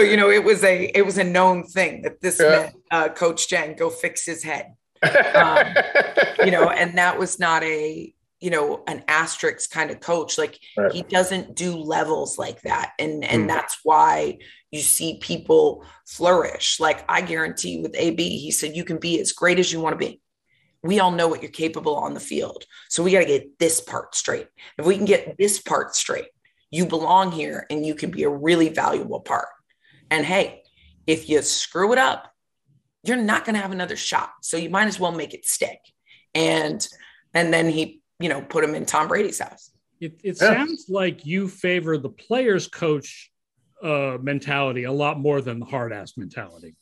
you 0.00 0.16
know, 0.16 0.30
it 0.30 0.44
was 0.44 0.62
a 0.64 0.90
it 0.94 1.04
was 1.04 1.18
a 1.18 1.24
known 1.24 1.64
thing 1.64 2.02
that 2.02 2.20
this 2.20 2.40
yeah. 2.40 2.48
meant 2.48 2.76
uh, 2.90 3.08
Coach 3.08 3.48
Jen 3.48 3.76
go 3.76 3.90
fix 3.90 4.24
his 4.26 4.42
head 4.42 4.74
um, 5.34 5.66
you 6.44 6.50
know, 6.50 6.70
and 6.70 6.96
that 6.98 7.18
was 7.18 7.38
not 7.38 7.62
a, 7.62 8.12
you 8.40 8.50
know, 8.50 8.82
an 8.86 9.04
asterisk 9.08 9.70
kind 9.70 9.90
of 9.90 10.00
coach. 10.00 10.38
Like 10.38 10.58
right. 10.76 10.92
he 10.92 11.02
doesn't 11.02 11.54
do 11.54 11.76
levels 11.76 12.38
like 12.38 12.62
that. 12.62 12.92
And, 12.98 13.24
and 13.24 13.44
mm. 13.44 13.48
that's 13.48 13.78
why 13.82 14.38
you 14.70 14.80
see 14.80 15.18
people 15.18 15.84
flourish. 16.06 16.80
Like 16.80 17.04
I 17.08 17.20
guarantee 17.20 17.80
with 17.80 17.94
AB, 17.96 18.38
he 18.38 18.50
said, 18.50 18.76
you 18.76 18.84
can 18.84 18.98
be 18.98 19.20
as 19.20 19.32
great 19.32 19.58
as 19.58 19.72
you 19.72 19.80
want 19.80 19.98
to 19.98 20.06
be. 20.06 20.20
We 20.84 21.00
all 21.00 21.10
know 21.10 21.26
what 21.26 21.42
you're 21.42 21.50
capable 21.50 21.96
on 21.96 22.14
the 22.14 22.20
field. 22.20 22.64
So 22.90 23.02
we 23.02 23.10
got 23.10 23.20
to 23.20 23.24
get 23.24 23.58
this 23.58 23.80
part 23.80 24.14
straight. 24.14 24.48
If 24.78 24.84
we 24.84 24.96
can 24.96 25.06
get 25.06 25.36
this 25.38 25.60
part 25.60 25.96
straight, 25.96 26.26
you 26.70 26.84
belong 26.84 27.32
here 27.32 27.66
and 27.70 27.84
you 27.84 27.94
can 27.94 28.10
be 28.10 28.24
a 28.24 28.28
really 28.28 28.68
valuable 28.68 29.20
part. 29.20 29.48
And 30.10 30.26
hey, 30.26 30.62
if 31.06 31.28
you 31.28 31.40
screw 31.40 31.92
it 31.92 31.98
up, 31.98 32.30
you're 33.02 33.16
not 33.16 33.44
going 33.44 33.54
to 33.54 33.62
have 33.62 33.72
another 33.72 33.96
shot. 33.96 34.32
So 34.42 34.56
you 34.56 34.68
might 34.68 34.86
as 34.86 35.00
well 35.00 35.12
make 35.12 35.34
it 35.34 35.46
stick. 35.46 35.78
And 36.34 36.86
and 37.32 37.52
then 37.52 37.68
he, 37.68 38.00
you 38.20 38.28
know, 38.28 38.42
put 38.42 38.62
him 38.62 38.74
in 38.74 38.84
Tom 38.84 39.08
Brady's 39.08 39.40
house. 39.40 39.70
It, 40.00 40.20
it 40.22 40.36
yeah. 40.40 40.54
sounds 40.54 40.86
like 40.88 41.24
you 41.24 41.48
favor 41.48 41.96
the 41.96 42.10
players 42.10 42.68
coach 42.68 43.30
uh, 43.82 44.18
mentality 44.20 44.84
a 44.84 44.92
lot 44.92 45.18
more 45.18 45.40
than 45.40 45.60
the 45.60 45.66
hard 45.66 45.92
ass 45.92 46.14
mentality. 46.16 46.76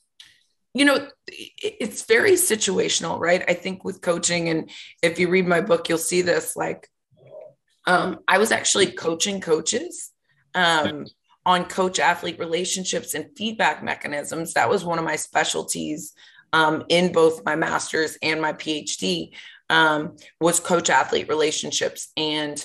You 0.74 0.86
know, 0.86 1.06
it's 1.28 2.04
very 2.04 2.32
situational, 2.32 3.18
right? 3.18 3.44
I 3.46 3.52
think 3.52 3.84
with 3.84 4.00
coaching, 4.00 4.48
and 4.48 4.70
if 5.02 5.18
you 5.18 5.28
read 5.28 5.46
my 5.46 5.60
book, 5.60 5.88
you'll 5.88 5.98
see 5.98 6.22
this. 6.22 6.56
Like, 6.56 6.88
um, 7.86 8.20
I 8.26 8.38
was 8.38 8.52
actually 8.52 8.92
coaching 8.92 9.40
coaches 9.40 10.10
um, 10.54 11.04
on 11.44 11.66
coach 11.66 11.98
athlete 11.98 12.38
relationships 12.38 13.12
and 13.14 13.36
feedback 13.36 13.84
mechanisms. 13.84 14.54
That 14.54 14.70
was 14.70 14.84
one 14.84 14.98
of 14.98 15.04
my 15.04 15.16
specialties 15.16 16.14
um, 16.54 16.84
in 16.88 17.12
both 17.12 17.44
my 17.44 17.56
master's 17.56 18.16
and 18.22 18.40
my 18.40 18.54
PhD 18.54 19.32
um, 19.68 20.16
was 20.40 20.60
coach 20.60 20.88
athlete 20.88 21.28
relationships. 21.28 22.08
And, 22.16 22.64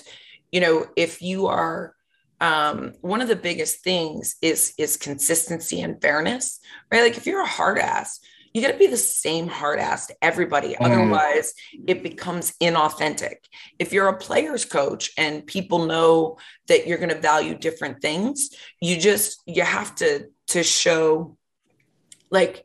you 0.50 0.60
know, 0.60 0.86
if 0.96 1.20
you 1.20 1.48
are, 1.48 1.94
um, 2.40 2.94
one 3.00 3.20
of 3.20 3.28
the 3.28 3.36
biggest 3.36 3.82
things 3.82 4.36
is 4.40 4.72
is 4.78 4.96
consistency 4.96 5.80
and 5.80 6.00
fairness, 6.00 6.60
right? 6.90 7.02
Like 7.02 7.16
if 7.16 7.26
you're 7.26 7.42
a 7.42 7.46
hard 7.46 7.78
ass, 7.78 8.20
you 8.52 8.62
got 8.62 8.72
to 8.72 8.78
be 8.78 8.86
the 8.86 8.96
same 8.96 9.48
hard 9.48 9.78
ass 9.78 10.06
to 10.06 10.16
everybody. 10.22 10.70
Mm. 10.70 10.76
Otherwise, 10.80 11.52
it 11.86 12.02
becomes 12.02 12.52
inauthentic. 12.62 13.36
If 13.78 13.92
you're 13.92 14.08
a 14.08 14.16
player's 14.16 14.64
coach 14.64 15.10
and 15.16 15.46
people 15.46 15.86
know 15.86 16.38
that 16.68 16.86
you're 16.86 16.98
going 16.98 17.10
to 17.10 17.20
value 17.20 17.56
different 17.56 18.00
things, 18.00 18.50
you 18.80 18.98
just 18.98 19.42
you 19.46 19.62
have 19.62 19.94
to 19.96 20.28
to 20.48 20.62
show 20.62 21.36
like 22.30 22.64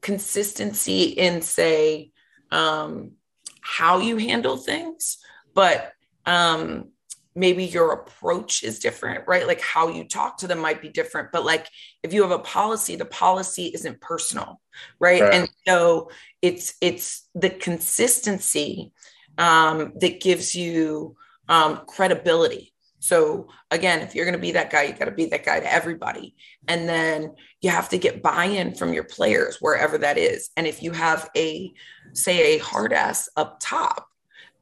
consistency 0.00 1.04
in 1.04 1.40
say 1.40 2.10
um, 2.50 3.12
how 3.60 3.98
you 3.98 4.18
handle 4.18 4.56
things, 4.56 5.18
but 5.54 5.92
um, 6.26 6.90
maybe 7.34 7.64
your 7.64 7.92
approach 7.92 8.62
is 8.62 8.78
different, 8.78 9.24
right? 9.26 9.46
Like 9.46 9.60
how 9.60 9.88
you 9.88 10.04
talk 10.04 10.38
to 10.38 10.46
them 10.46 10.60
might 10.60 10.80
be 10.80 10.88
different. 10.88 11.30
But 11.32 11.44
like 11.44 11.68
if 12.02 12.12
you 12.12 12.22
have 12.22 12.30
a 12.30 12.38
policy, 12.38 12.96
the 12.96 13.04
policy 13.04 13.70
isn't 13.74 14.00
personal, 14.00 14.60
right? 15.00 15.22
right. 15.22 15.34
And 15.34 15.48
so 15.66 16.10
it's 16.42 16.74
it's 16.80 17.28
the 17.34 17.50
consistency 17.50 18.92
um, 19.38 19.92
that 20.00 20.20
gives 20.20 20.54
you 20.54 21.16
um, 21.48 21.82
credibility. 21.86 22.72
So 23.00 23.48
again, 23.70 24.00
if 24.00 24.14
you're 24.14 24.24
going 24.24 24.32
to 24.32 24.40
be 24.40 24.52
that 24.52 24.70
guy, 24.70 24.84
you 24.84 24.94
got 24.94 25.04
to 25.06 25.10
be 25.10 25.26
that 25.26 25.44
guy 25.44 25.60
to 25.60 25.70
everybody. 25.70 26.34
And 26.68 26.88
then 26.88 27.34
you 27.60 27.68
have 27.68 27.90
to 27.90 27.98
get 27.98 28.22
buy-in 28.22 28.74
from 28.74 28.94
your 28.94 29.04
players 29.04 29.58
wherever 29.60 29.98
that 29.98 30.16
is. 30.16 30.48
And 30.56 30.66
if 30.66 30.82
you 30.82 30.92
have 30.92 31.28
a 31.36 31.70
say 32.14 32.54
a 32.54 32.58
hard 32.58 32.94
ass 32.94 33.28
up 33.36 33.58
top, 33.60 34.08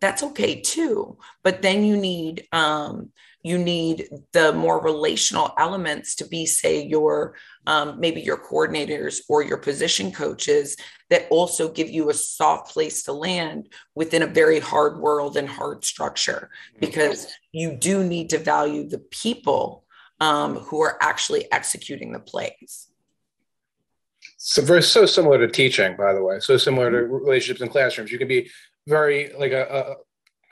that's 0.03 0.23
okay 0.23 0.61
too 0.61 1.17
but 1.43 1.63
then 1.63 1.85
you 1.85 1.97
need 1.97 2.47
um, 2.53 3.11
you 3.43 3.59
need 3.59 4.09
the 4.33 4.53
more 4.53 4.81
relational 4.83 5.53
elements 5.59 6.17
to 6.17 6.27
be 6.27 6.47
say 6.47 6.85
your 6.85 7.35
um, 7.67 7.99
maybe 7.99 8.21
your 8.21 8.37
coordinators 8.37 9.21
or 9.29 9.43
your 9.43 9.59
position 9.59 10.13
coaches 10.13 10.77
that 11.11 11.27
also 11.31 11.71
give 11.71 11.91
you 11.91 12.11
a 12.11 12.15
soft 12.15 12.73
place 12.73 13.03
to 13.05 13.13
land 13.13 13.69
within 13.95 14.23
a 14.23 14.27
very 14.27 14.59
hard 14.59 14.99
world 14.99 15.37
and 15.37 15.49
hard 15.49 15.85
structure 15.85 16.51
because 16.81 17.29
you 17.53 17.77
do 17.77 18.05
need 18.05 18.31
to 18.31 18.39
value 18.39 18.89
the 18.89 18.99
people 18.99 19.85
um, 20.21 20.57
who 20.57 20.81
are 20.81 20.97
actually 21.01 21.51
executing 21.53 22.13
the 22.13 22.21
plays. 22.21 22.89
So 24.37 24.63
very 24.63 24.83
so 24.83 25.07
similar 25.07 25.39
to 25.39 25.49
teaching 25.49 25.97
by 25.97 26.13
the 26.13 26.23
way. 26.23 26.41
So 26.41 26.57
similar 26.57 26.91
to 26.91 26.97
relationships 27.07 27.61
in 27.61 27.69
classrooms. 27.69 28.11
You 28.11 28.19
can 28.19 28.29
be 28.29 28.51
very 28.87 29.33
like 29.39 29.53
a, 29.53 29.97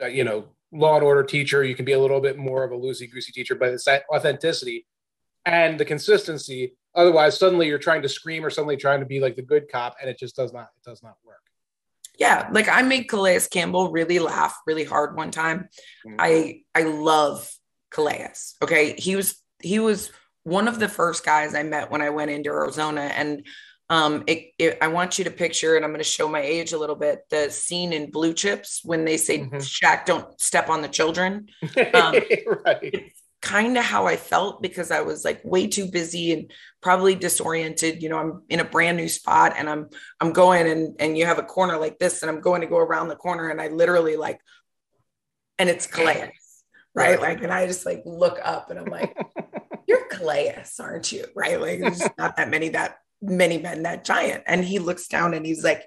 a, 0.01 0.07
a 0.07 0.09
you 0.09 0.25
know 0.25 0.47
law 0.73 0.95
and 0.95 1.05
order 1.05 1.23
teacher. 1.23 1.65
You 1.65 1.75
can 1.75 1.85
be 1.85 1.93
a 1.93 2.01
little 2.01 2.21
bit 2.21 2.39
more 2.39 2.65
of 2.65 2.73
a 2.73 2.77
loosey 2.77 3.11
goosey 3.11 3.33
teacher, 3.33 3.55
but 3.55 3.71
it's 3.71 3.85
that 3.85 4.05
authenticity 4.13 4.87
and 5.47 5.79
the 5.79 5.85
consistency. 5.85 6.75
Otherwise, 6.95 7.39
suddenly 7.39 7.67
you're 7.67 7.79
trying 7.79 8.03
to 8.03 8.09
scream 8.09 8.45
or 8.45 8.51
suddenly 8.51 8.77
trying 8.77 9.01
to 9.01 9.07
be 9.07 9.21
like 9.21 9.37
the 9.37 9.43
good 9.43 9.71
cop, 9.71 9.97
and 10.01 10.11
it 10.11 10.19
just 10.19 10.37
does 10.37 10.53
not. 10.53 10.69
It 10.77 10.89
does 10.89 11.03
not 11.03 11.17
work. 11.25 11.39
Yeah, 12.19 12.49
like 12.53 12.69
I 12.69 12.83
made 12.83 13.05
Calais 13.05 13.41
Campbell 13.51 13.91
really 13.91 14.19
laugh 14.19 14.57
really 14.67 14.85
hard 14.85 15.17
one 15.17 15.31
time. 15.31 15.69
Mm-hmm. 16.07 16.17
I 16.19 16.63
I 16.75 16.83
love 16.83 17.51
Calais. 17.91 18.35
Okay, 18.63 18.95
he 18.99 19.17
was 19.17 19.41
he 19.63 19.79
was 19.79 20.11
one 20.43 20.69
of 20.69 20.79
the 20.79 20.89
first 20.89 21.25
guys 21.25 21.55
I 21.55 21.63
met 21.63 21.91
when 21.91 22.03
I 22.03 22.11
went 22.11 22.31
into 22.31 22.51
Arizona, 22.51 23.03
and 23.03 23.47
Um, 23.91 24.23
it, 24.29 24.53
it, 24.57 24.79
I 24.81 24.87
want 24.87 25.19
you 25.19 25.25
to 25.25 25.33
picture, 25.33 25.75
and 25.75 25.85
I'm 25.85 25.91
going 25.91 25.99
to 25.99 26.05
show 26.05 26.29
my 26.29 26.41
age 26.41 26.73
a 26.73 26.79
little 26.79 26.95
bit, 26.95 27.25
the 27.29 27.51
scene 27.51 27.93
in 27.93 28.13
Blue 28.13 28.33
Chips 28.33 28.83
when 28.85 29.05
they 29.05 29.17
say, 29.17 29.41
mm-hmm. 29.41 29.57
Shaq, 29.57 30.07
don't 30.07 30.41
step 30.41 30.71
on 30.71 30.81
the 30.81 30.89
children. 30.89 31.49
Um, 31.93 32.15
right. 32.65 33.13
Kind 33.43 33.77
of 33.77 33.85
how 33.85 34.07
I 34.07 34.17
felt 34.17 34.63
because 34.63 34.93
I 34.93 35.01
was 35.01 35.25
like 35.25 35.41
way 35.45 35.67
too 35.67 35.91
busy 35.91 36.33
and 36.33 36.53
probably 36.81 37.17
disoriented. 37.17 38.01
You 38.01 38.11
know, 38.11 38.19
I'm 38.19 38.43
in 38.49 38.61
a 38.61 38.65
brand 38.65 38.97
new 38.97 39.09
spot 39.09 39.55
and 39.57 39.69
I'm 39.69 39.89
I'm 40.21 40.33
going 40.33 40.71
and 40.71 40.95
and 41.01 41.17
you 41.17 41.25
have 41.25 41.39
a 41.39 41.43
corner 41.43 41.79
like 41.79 41.99
this 41.99 42.21
and 42.21 42.31
I'm 42.31 42.43
going 42.43 42.61
to 42.61 42.67
go 42.67 42.77
around 42.77 43.09
the 43.09 43.17
corner 43.17 43.49
and 43.49 43.59
I 43.59 43.69
literally 43.69 44.17
like, 44.17 44.41
and 45.59 45.71
it's 45.71 45.87
Calais, 45.87 46.35
right? 46.95 47.19
Like, 47.19 47.43
and 47.43 47.51
I 47.51 47.67
just 47.67 47.87
like 47.87 48.03
look 48.05 48.39
up 48.45 48.71
and 48.71 48.79
I'm 48.79 48.85
like, 48.85 49.17
you're 49.89 50.07
Calais, 50.09 50.63
aren't 50.79 51.11
you? 51.11 51.25
Right? 51.35 51.59
Like, 51.59 51.81
there's 51.81 52.03
not 52.19 52.37
that 52.37 52.51
many 52.51 52.69
that 52.69 52.99
many 53.23 53.59
men 53.59 53.83
that 53.83 54.05
giant. 54.05 54.45
And 54.47 54.65
he 54.65 54.79
looks 54.79 55.09
down 55.09 55.35
and 55.35 55.45
he's 55.45 55.65
like, 55.65 55.85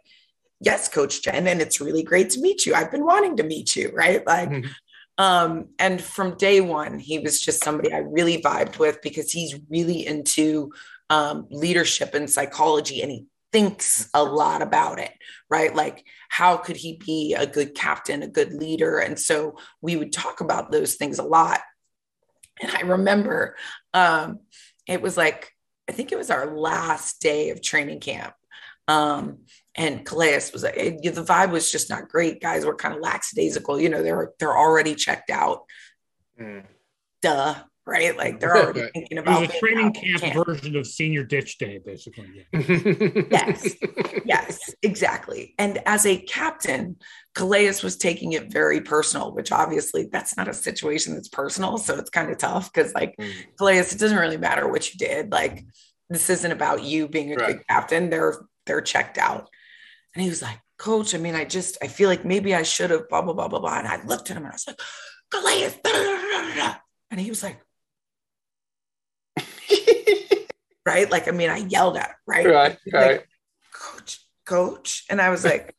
Yes, 0.60 0.88
Coach 0.88 1.24
Jen, 1.24 1.48
and 1.48 1.60
it's 1.60 1.82
really 1.82 2.04
great 2.04 2.30
to 2.32 2.40
meet 2.40 2.66
you. 2.66 2.74
I've 2.74 2.92
been 2.92 3.04
wanting 3.04 3.36
to 3.38 3.44
meet 3.44 3.76
you, 3.76 3.92
right? 3.94 4.26
Like, 4.26 4.50
mm-hmm. 4.50 4.70
um, 5.18 5.68
and 5.78 6.02
from 6.02 6.38
day 6.38 6.62
one, 6.62 7.00
he 7.00 7.20
was 7.20 7.42
just 7.42 7.62
somebody 7.62 7.92
I 7.92 7.98
really 7.98 8.42
vibed 8.42 8.80
with 8.80 9.02
because 9.02 9.30
he's 9.30 9.60
really 9.70 10.08
into 10.08 10.72
um, 11.10 11.48
leadership 11.50 12.14
and 12.14 12.30
psychology 12.30 13.02
and 13.02 13.12
he 13.12 13.26
thinks 13.54 14.10
a 14.14 14.24
lot 14.24 14.62
about 14.62 15.00
it, 15.00 15.12
right? 15.50 15.76
Like, 15.76 16.06
how 16.30 16.58
could 16.58 16.76
he 16.76 16.98
be 16.98 17.36
a 17.36 17.46
good 17.46 17.76
captain, 17.76 18.24
a 18.24 18.28
good 18.28 18.54
leader? 18.54 18.98
And 18.98 19.20
so 19.20 19.58
we 19.82 19.96
would 19.96 20.12
talk 20.12 20.42
about 20.42 20.72
those 20.72 20.96
things 20.96 21.20
a 21.20 21.24
lot. 21.24 21.60
And 22.62 22.72
I 22.72 22.82
remember 22.82 23.56
um, 23.94 24.40
it 24.88 25.02
was 25.02 25.18
like 25.18 25.54
I 25.90 25.92
think 25.92 26.12
it 26.12 26.18
was 26.18 26.30
our 26.30 26.56
last 26.56 27.22
day 27.22 27.50
of 27.50 27.62
training 27.62 28.00
camp. 28.00 28.34
Um, 28.88 29.40
and 29.76 30.06
Calais 30.06 30.42
was 30.52 30.64
it, 30.64 31.02
the 31.02 31.24
vibe 31.24 31.52
was 31.52 31.72
just 31.72 31.90
not 31.90 32.10
great. 32.10 32.42
Guys 32.42 32.66
were 32.66 32.76
kind 32.76 32.94
of 32.94 33.02
lackadaisical. 33.02 33.80
You 33.80 33.90
know, 33.90 34.04
they're 34.04 34.32
they're 34.40 34.58
already 34.58 34.96
checked 34.96 35.30
out. 35.30 35.64
Mm. 36.40 36.66
Duh 37.22 37.56
right? 37.86 38.16
Like 38.18 38.40
they're 38.40 38.56
already 38.56 38.82
right. 38.82 38.94
thinking 38.94 39.18
about 39.18 39.44
it 39.44 39.48
was 39.48 39.56
a 39.56 39.60
training 39.60 39.94
camp, 39.94 40.22
camp, 40.22 40.46
version 40.46 40.76
of 40.76 40.88
senior 40.88 41.24
ditch 41.24 41.58
day, 41.58 41.80
basically. 41.84 42.48
yes, 43.32 43.76
yes, 44.26 44.76
exactly. 44.82 45.54
And 45.58 45.80
as 45.86 46.06
a 46.06 46.18
captain, 46.18 46.98
Calais 47.36 47.74
was 47.84 47.98
taking 47.98 48.34
it 48.34 48.52
very 48.52 48.82
personal, 48.82 49.34
which 49.34 49.52
obviously 49.52 50.08
that's 50.12 50.38
not 50.38 50.48
a 50.48 50.54
situation 50.54 51.16
that's 51.16 51.30
personal. 51.30 51.78
So 51.78 51.98
it's 51.98 52.10
kind 52.10 52.30
of 52.30 52.38
tough 52.38 52.72
because, 52.72 52.94
like, 52.94 53.16
mm. 53.18 53.32
Calais, 53.58 53.80
it 53.80 53.98
doesn't 53.98 54.18
really 54.18 54.38
matter 54.38 54.68
what 54.68 54.94
you 54.94 55.00
did. 55.00 55.32
Like, 55.32 55.66
this 56.10 56.30
isn't 56.30 56.52
about 56.52 56.84
you 56.84 57.08
being 57.08 57.34
a 57.34 57.36
right. 57.36 57.48
good 57.48 57.68
captain. 57.68 58.10
They're 58.10 58.46
they're 58.66 58.82
checked 58.82 59.18
out. 59.18 59.50
And 60.14 60.24
he 60.24 60.30
was 60.30 60.42
like, 60.42 60.60
Coach, 60.78 61.16
I 61.16 61.18
mean, 61.18 61.36
I 61.36 61.44
just 61.44 61.78
I 61.82 61.88
feel 61.88 62.10
like 62.10 62.24
maybe 62.24 62.54
I 62.54 62.64
should 62.64 62.92
have 62.92 63.10
blah 63.10 63.22
blah 63.22 63.34
blah 63.34 63.48
blah 63.48 63.60
blah. 63.60 63.80
And 63.80 63.88
I 63.88 64.04
looked 64.06 64.30
at 64.30 64.38
him 64.38 64.44
and 64.44 64.52
I 64.52 64.56
was 64.56 64.68
like, 64.68 64.80
Calais, 65.32 65.74
and 67.14 67.20
he 67.20 67.30
was 67.30 67.44
like, 67.44 67.60
right? 70.86 71.10
Like, 71.10 71.28
I 71.28 71.32
mean, 71.32 71.50
I 71.50 71.58
yelled 71.58 71.98
at, 71.98 72.16
right? 72.28 72.46
Right, 72.46 72.78
right. 72.92 73.12
Like, 73.12 73.28
coach, 73.72 74.20
coach. 74.46 75.06
And 75.10 75.22
I 75.22 75.30
was 75.30 75.44
like, 75.44 75.76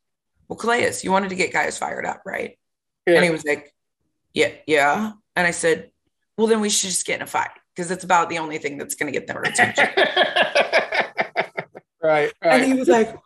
well, 0.49 0.57
Calais, 0.57 0.93
you 1.03 1.11
wanted 1.11 1.31
to 1.31 1.37
get 1.37 1.53
guys 1.53 1.79
fired 1.79 2.07
up, 2.07 2.23
right? 2.25 2.59
Yeah. 3.07 3.15
And 3.17 3.25
he 3.25 3.31
was 3.31 3.45
like, 3.45 3.73
yeah, 4.33 4.51
yeah. 4.67 5.13
And 5.37 5.47
I 5.47 5.51
said, 5.51 5.91
well, 6.37 6.47
then 6.47 6.61
we 6.61 6.71
should 6.71 6.91
just 6.91 7.07
get 7.07 7.17
in 7.17 7.23
a 7.23 7.27
fight 7.27 7.51
because 7.75 7.91
it's 7.91 8.05
about 8.05 8.29
the 8.29 8.39
only 8.39 8.59
thing 8.59 8.79
that's 8.79 8.95
going 8.95 9.13
to 9.13 9.19
get 9.19 9.27
their 9.27 9.43
attention. 9.43 9.89
right, 12.03 12.33
right. 12.33 12.33
And 12.43 12.65
he 12.65 12.75
was 12.75 12.89
like, 12.89 13.17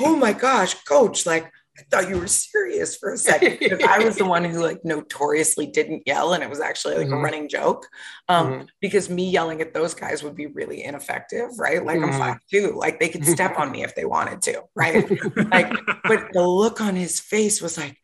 oh 0.00 0.16
my 0.16 0.32
gosh, 0.32 0.74
coach, 0.84 1.26
like, 1.26 1.50
I 1.78 1.82
thought 1.90 2.08
you 2.08 2.18
were 2.18 2.26
serious 2.26 2.96
for 2.96 3.12
a 3.12 3.18
second 3.18 3.58
because 3.60 3.80
I 3.82 3.98
was 3.98 4.16
the 4.16 4.24
one 4.24 4.44
who 4.44 4.60
like 4.60 4.84
notoriously 4.84 5.66
didn't 5.66 6.02
yell, 6.06 6.32
and 6.32 6.42
it 6.42 6.50
was 6.50 6.60
actually 6.60 6.96
like 6.96 7.06
mm-hmm. 7.06 7.14
a 7.14 7.20
running 7.22 7.48
joke. 7.48 7.86
Um, 8.28 8.46
mm-hmm. 8.46 8.64
because 8.80 9.08
me 9.08 9.30
yelling 9.30 9.60
at 9.60 9.74
those 9.74 9.94
guys 9.94 10.22
would 10.22 10.34
be 10.34 10.46
really 10.46 10.82
ineffective, 10.84 11.50
right? 11.58 11.84
Like 11.84 11.98
mm-hmm. 11.98 12.12
I'm 12.12 12.18
five 12.18 12.38
two, 12.50 12.72
like 12.76 12.98
they 12.98 13.08
could 13.08 13.24
step 13.24 13.58
on 13.58 13.70
me 13.70 13.84
if 13.84 13.94
they 13.94 14.04
wanted 14.04 14.42
to, 14.42 14.62
right? 14.74 15.08
like, 15.50 15.72
but 16.04 16.28
the 16.32 16.46
look 16.46 16.80
on 16.80 16.96
his 16.96 17.20
face 17.20 17.62
was 17.62 17.78
like 17.78 17.96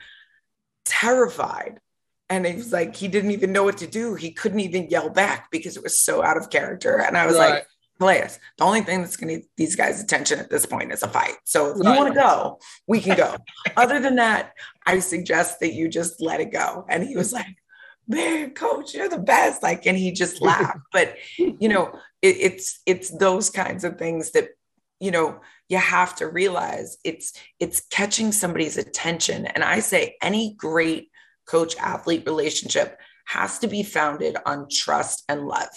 terrified. 0.84 1.80
And 2.30 2.46
it 2.46 2.56
was 2.56 2.72
like 2.72 2.96
he 2.96 3.08
didn't 3.08 3.32
even 3.32 3.52
know 3.52 3.64
what 3.64 3.78
to 3.78 3.86
do. 3.86 4.14
He 4.14 4.32
couldn't 4.32 4.60
even 4.60 4.88
yell 4.88 5.10
back 5.10 5.50
because 5.50 5.76
it 5.76 5.82
was 5.82 5.98
so 5.98 6.22
out 6.22 6.38
of 6.38 6.48
character. 6.48 7.00
And 7.00 7.18
I 7.18 7.26
was 7.26 7.36
right. 7.36 7.50
like, 7.50 7.66
players. 7.98 8.38
The 8.58 8.64
only 8.64 8.82
thing 8.82 9.00
that's 9.00 9.16
going 9.16 9.28
to 9.28 9.40
get 9.40 9.48
these 9.56 9.76
guys' 9.76 10.02
attention 10.02 10.38
at 10.38 10.50
this 10.50 10.66
point 10.66 10.92
is 10.92 11.02
a 11.02 11.08
fight. 11.08 11.36
So 11.44 11.70
if 11.70 11.78
right. 11.78 11.92
you 11.92 11.98
want 11.98 12.14
to 12.14 12.20
go, 12.20 12.58
we 12.86 13.00
can 13.00 13.16
go. 13.16 13.36
Other 13.76 14.00
than 14.00 14.16
that, 14.16 14.52
I 14.86 14.98
suggest 14.98 15.60
that 15.60 15.72
you 15.74 15.88
just 15.88 16.20
let 16.20 16.40
it 16.40 16.52
go. 16.52 16.84
And 16.88 17.04
he 17.04 17.16
was 17.16 17.32
like, 17.32 17.56
man, 18.06 18.50
coach, 18.50 18.94
you're 18.94 19.08
the 19.08 19.18
best. 19.18 19.62
Like, 19.62 19.86
and 19.86 19.96
he 19.96 20.12
just 20.12 20.40
laughed. 20.42 20.80
but 20.92 21.16
you 21.38 21.68
know, 21.68 21.98
it, 22.22 22.36
it's 22.38 22.80
it's 22.86 23.10
those 23.10 23.50
kinds 23.50 23.84
of 23.84 23.98
things 23.98 24.32
that 24.32 24.50
you 25.00 25.10
know 25.10 25.40
you 25.68 25.78
have 25.78 26.14
to 26.16 26.28
realize 26.28 26.98
it's 27.04 27.32
it's 27.60 27.80
catching 27.90 28.32
somebody's 28.32 28.76
attention. 28.76 29.46
And 29.46 29.62
I 29.62 29.80
say 29.80 30.16
any 30.22 30.54
great 30.56 31.10
coach 31.46 31.76
athlete 31.76 32.24
relationship 32.26 32.98
has 33.26 33.58
to 33.60 33.66
be 33.66 33.82
founded 33.82 34.36
on 34.44 34.66
trust 34.70 35.24
and 35.28 35.46
love 35.46 35.68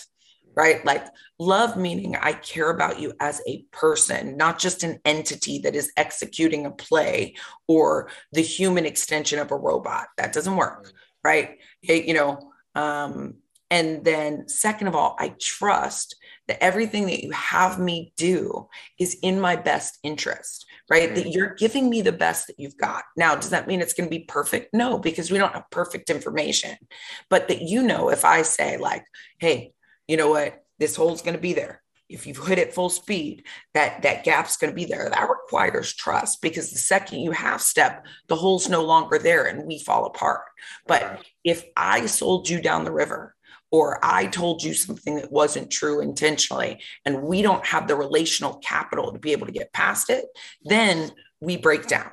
right? 0.58 0.84
Like 0.84 1.06
love 1.38 1.78
meaning 1.78 2.16
I 2.16 2.34
care 2.34 2.72
about 2.72 3.00
you 3.00 3.14
as 3.20 3.42
a 3.48 3.64
person, 3.72 4.38
not 4.38 4.58
just 4.58 4.84
an 4.84 5.00
entity 5.06 5.60
that 5.60 5.76
is 5.76 5.94
executing 5.96 6.66
a 6.66 6.72
play 6.72 7.36
or 7.68 8.10
the 8.32 8.42
human 8.42 8.86
extension 8.86 9.38
of 9.38 9.52
a 9.52 9.56
robot. 9.56 10.08
That 10.18 10.34
doesn't 10.34 10.56
work, 10.56 10.92
right? 11.24 11.60
It, 11.84 12.06
you 12.06 12.16
know, 12.16 12.52
um, 12.74 13.36
and 13.70 14.04
then 14.04 14.48
second 14.48 14.88
of 14.88 14.96
all, 14.96 15.16
I 15.20 15.36
trust 15.40 16.16
that 16.48 16.64
everything 16.64 17.06
that 17.08 17.22
you 17.22 17.32
have 17.32 17.80
me 17.80 18.14
do 18.16 18.68
is 18.98 19.18
in 19.22 19.40
my 19.40 19.58
best 19.58 20.00
interest, 20.04 20.66
right? 20.90 21.14
That 21.14 21.32
you're 21.32 21.54
giving 21.56 21.90
me 21.90 22.02
the 22.02 22.14
best 22.14 22.48
that 22.48 22.60
you've 22.60 22.78
got. 22.78 23.04
Now, 23.18 23.36
does 23.36 23.50
that 23.50 23.68
mean 23.68 23.82
it's 23.82 23.94
going 23.94 24.10
to 24.10 24.18
be 24.18 24.24
perfect? 24.24 24.74
No, 24.74 24.98
because 24.98 25.30
we 25.30 25.38
don't 25.38 25.54
have 25.54 25.70
perfect 25.70 26.10
information. 26.10 26.78
But 27.30 27.50
that 27.50 27.62
you 27.62 27.84
know, 27.84 28.10
if 28.10 28.24
I 28.24 28.44
say, 28.44 28.78
like, 28.78 29.04
hey, 29.38 29.74
you 30.08 30.18
know 30.18 30.30
what, 30.30 30.64
this 30.80 30.96
hole's 30.96 31.22
going 31.22 31.36
to 31.36 31.42
be 31.42 31.54
there. 31.54 31.82
If 32.10 32.26
you've 32.26 32.46
hit 32.48 32.58
it 32.58 32.74
full 32.74 32.90
speed, 32.90 33.44
that 33.74 34.02
that 34.04 34.24
gap's 34.24 34.56
going 34.56 34.72
to 34.72 34.76
be 34.76 34.86
there. 34.86 35.10
That 35.10 35.30
requires 35.30 35.94
trust 35.94 36.42
because 36.42 36.72
the 36.72 36.78
second 36.78 37.20
you 37.20 37.32
half 37.32 37.60
step, 37.60 38.06
the 38.28 38.36
hole's 38.36 38.70
no 38.70 38.84
longer 38.84 39.20
there 39.20 39.46
and 39.46 39.66
we 39.66 39.80
fall 39.80 40.06
apart. 40.06 40.44
But 40.88 41.22
if 41.44 41.66
I 41.76 42.06
sold 42.06 42.48
you 42.48 42.62
down 42.62 42.86
the 42.86 42.94
river 42.94 43.36
or 43.72 44.00
I 44.02 44.28
told 44.28 44.64
you 44.64 44.74
something 44.74 45.16
that 45.18 45.32
wasn't 45.32 45.70
true 45.70 46.00
intentionally, 46.00 46.82
and 47.04 47.24
we 47.24 47.42
don't 47.42 47.66
have 47.66 47.90
the 47.90 47.98
relational 47.98 48.56
capital 48.60 49.12
to 49.12 49.20
be 49.20 49.34
able 49.34 49.46
to 49.46 49.52
get 49.52 49.74
past 49.74 50.10
it, 50.10 50.26
then 50.64 51.12
we 51.42 51.58
break 51.58 51.88
down. 51.88 52.10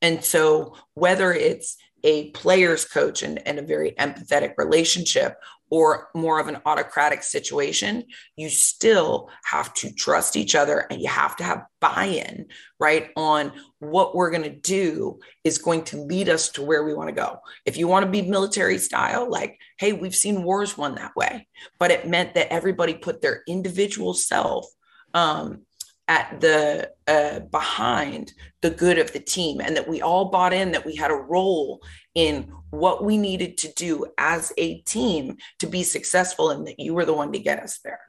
And 0.00 0.24
so, 0.24 0.76
whether 0.94 1.32
it's 1.32 1.76
a 2.04 2.30
player's 2.30 2.84
coach 2.84 3.22
and, 3.22 3.46
and 3.46 3.58
a 3.58 3.62
very 3.62 3.92
empathetic 3.92 4.54
relationship, 4.58 5.36
or 5.70 6.08
more 6.14 6.38
of 6.38 6.48
an 6.48 6.58
autocratic 6.66 7.22
situation, 7.22 8.04
you 8.36 8.48
still 8.48 9.30
have 9.44 9.72
to 9.74 9.92
trust 9.92 10.36
each 10.36 10.54
other 10.54 10.86
and 10.90 11.00
you 11.00 11.08
have 11.08 11.36
to 11.36 11.44
have 11.44 11.64
buy 11.80 12.04
in, 12.04 12.46
right? 12.78 13.10
On 13.16 13.52
what 13.78 14.14
we're 14.14 14.30
going 14.30 14.42
to 14.44 14.50
do 14.50 15.18
is 15.42 15.58
going 15.58 15.84
to 15.84 15.96
lead 15.96 16.28
us 16.28 16.50
to 16.50 16.62
where 16.62 16.84
we 16.84 16.94
want 16.94 17.08
to 17.08 17.14
go. 17.14 17.38
If 17.66 17.76
you 17.76 17.88
want 17.88 18.04
to 18.04 18.10
be 18.10 18.22
military 18.22 18.78
style, 18.78 19.28
like, 19.28 19.58
hey, 19.78 19.92
we've 19.92 20.14
seen 20.14 20.44
wars 20.44 20.78
won 20.78 20.94
that 20.94 21.16
way, 21.16 21.46
but 21.78 21.90
it 21.90 22.08
meant 22.08 22.34
that 22.34 22.52
everybody 22.52 22.94
put 22.94 23.20
their 23.20 23.42
individual 23.46 24.14
self 24.14 24.66
um, 25.12 25.62
at 26.08 26.40
the 26.40 26.90
uh, 27.06 27.40
behind 27.40 28.32
the 28.60 28.70
good 28.70 28.98
of 28.98 29.12
the 29.12 29.20
team 29.20 29.60
and 29.60 29.76
that 29.76 29.88
we 29.88 30.02
all 30.02 30.26
bought 30.26 30.52
in 30.52 30.72
that 30.72 30.84
we 30.84 30.94
had 30.94 31.10
a 31.10 31.14
role 31.14 31.80
in 32.14 32.52
what 32.70 33.04
we 33.04 33.16
needed 33.16 33.58
to 33.58 33.72
do 33.74 34.06
as 34.18 34.52
a 34.58 34.80
team 34.82 35.36
to 35.58 35.66
be 35.66 35.82
successful 35.82 36.50
and 36.50 36.66
that 36.66 36.80
you 36.80 36.94
were 36.94 37.04
the 37.04 37.12
one 37.12 37.32
to 37.32 37.38
get 37.38 37.60
us 37.60 37.78
there. 37.84 38.00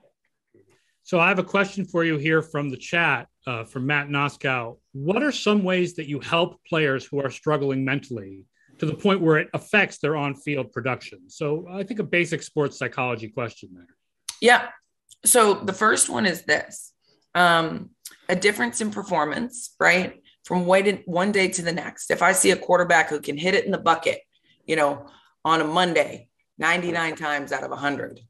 So 1.04 1.20
I 1.20 1.28
have 1.28 1.38
a 1.38 1.44
question 1.44 1.86
for 1.86 2.04
you 2.04 2.18
here 2.18 2.42
from 2.42 2.70
the 2.70 2.78
chat 2.78 3.28
uh, 3.46 3.64
from 3.64 3.86
Matt 3.86 4.10
Noskow. 4.10 4.80
What 4.94 5.22
are 5.22 5.32
some 5.32 5.64
ways 5.64 5.94
that 5.96 6.08
you 6.08 6.20
help 6.20 6.64
players 6.66 7.06
who 7.06 7.22
are 7.22 7.30
struggling 7.30 7.86
mentally 7.86 8.46
to 8.80 8.88
the 8.88 8.96
point 8.96 9.22
where 9.22 9.38
it 9.38 9.50
affects 9.54 10.00
their 10.00 10.16
on-field 10.16 10.72
production? 10.72 11.30
So 11.30 11.68
I 11.70 11.84
think 11.84 12.00
a 12.00 12.04
basic 12.04 12.42
sports 12.42 12.80
psychology 12.80 13.28
question 13.28 13.70
there. 13.74 13.88
Yeah. 14.42 14.70
So 15.24 15.54
the 15.54 15.74
first 15.74 16.10
one 16.10 16.26
is 16.26 16.42
this: 16.44 16.92
um, 17.36 17.92
a 18.28 18.36
difference 18.36 18.82
in 18.82 18.90
performance, 18.90 19.76
right? 19.80 20.22
From 20.46 20.66
one 20.66 21.32
day 21.32 21.48
to 21.50 21.62
the 21.62 21.74
next. 21.74 22.12
If 22.12 22.22
I 22.22 22.32
see 22.32 22.52
a 22.52 22.56
quarterback 22.56 23.10
who 23.10 23.20
can 23.20 23.38
hit 23.38 23.56
it 23.56 23.66
in 23.66 23.72
the 23.72 23.78
bucket, 23.78 24.22
you 24.66 24.76
know, 24.76 25.08
on 25.44 25.60
a 25.60 25.66
Monday, 25.66 26.30
99 26.58 27.16
times 27.16 27.52
out 27.52 27.64
of 27.64 27.72
100, 27.72 28.22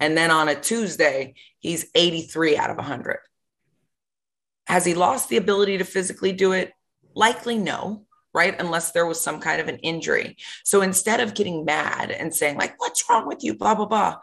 and 0.00 0.16
then 0.16 0.30
on 0.30 0.48
a 0.48 0.54
Tuesday, 0.54 1.34
he's 1.58 1.86
83 1.94 2.56
out 2.56 2.70
of 2.70 2.76
100. 2.76 3.18
Has 4.66 4.84
he 4.84 4.94
lost 4.94 5.28
the 5.28 5.36
ability 5.36 5.78
to 5.78 5.84
physically 5.84 6.32
do 6.32 6.52
it? 6.52 6.72
Likely 7.14 7.58
no, 7.58 8.06
right? 8.32 8.58
Unless 8.58 8.92
there 8.92 9.06
was 9.06 9.20
some 9.20 9.40
kind 9.40 9.60
of 9.60 9.68
an 9.68 9.78
injury. 9.78 10.36
So 10.64 10.82
instead 10.82 11.20
of 11.20 11.34
getting 11.34 11.64
mad 11.64 12.10
and 12.10 12.34
saying, 12.34 12.56
like, 12.56 12.80
what's 12.80 13.08
wrong 13.10 13.28
with 13.28 13.44
you, 13.44 13.56
blah, 13.56 13.74
blah, 13.74 13.86
blah, 13.86 14.16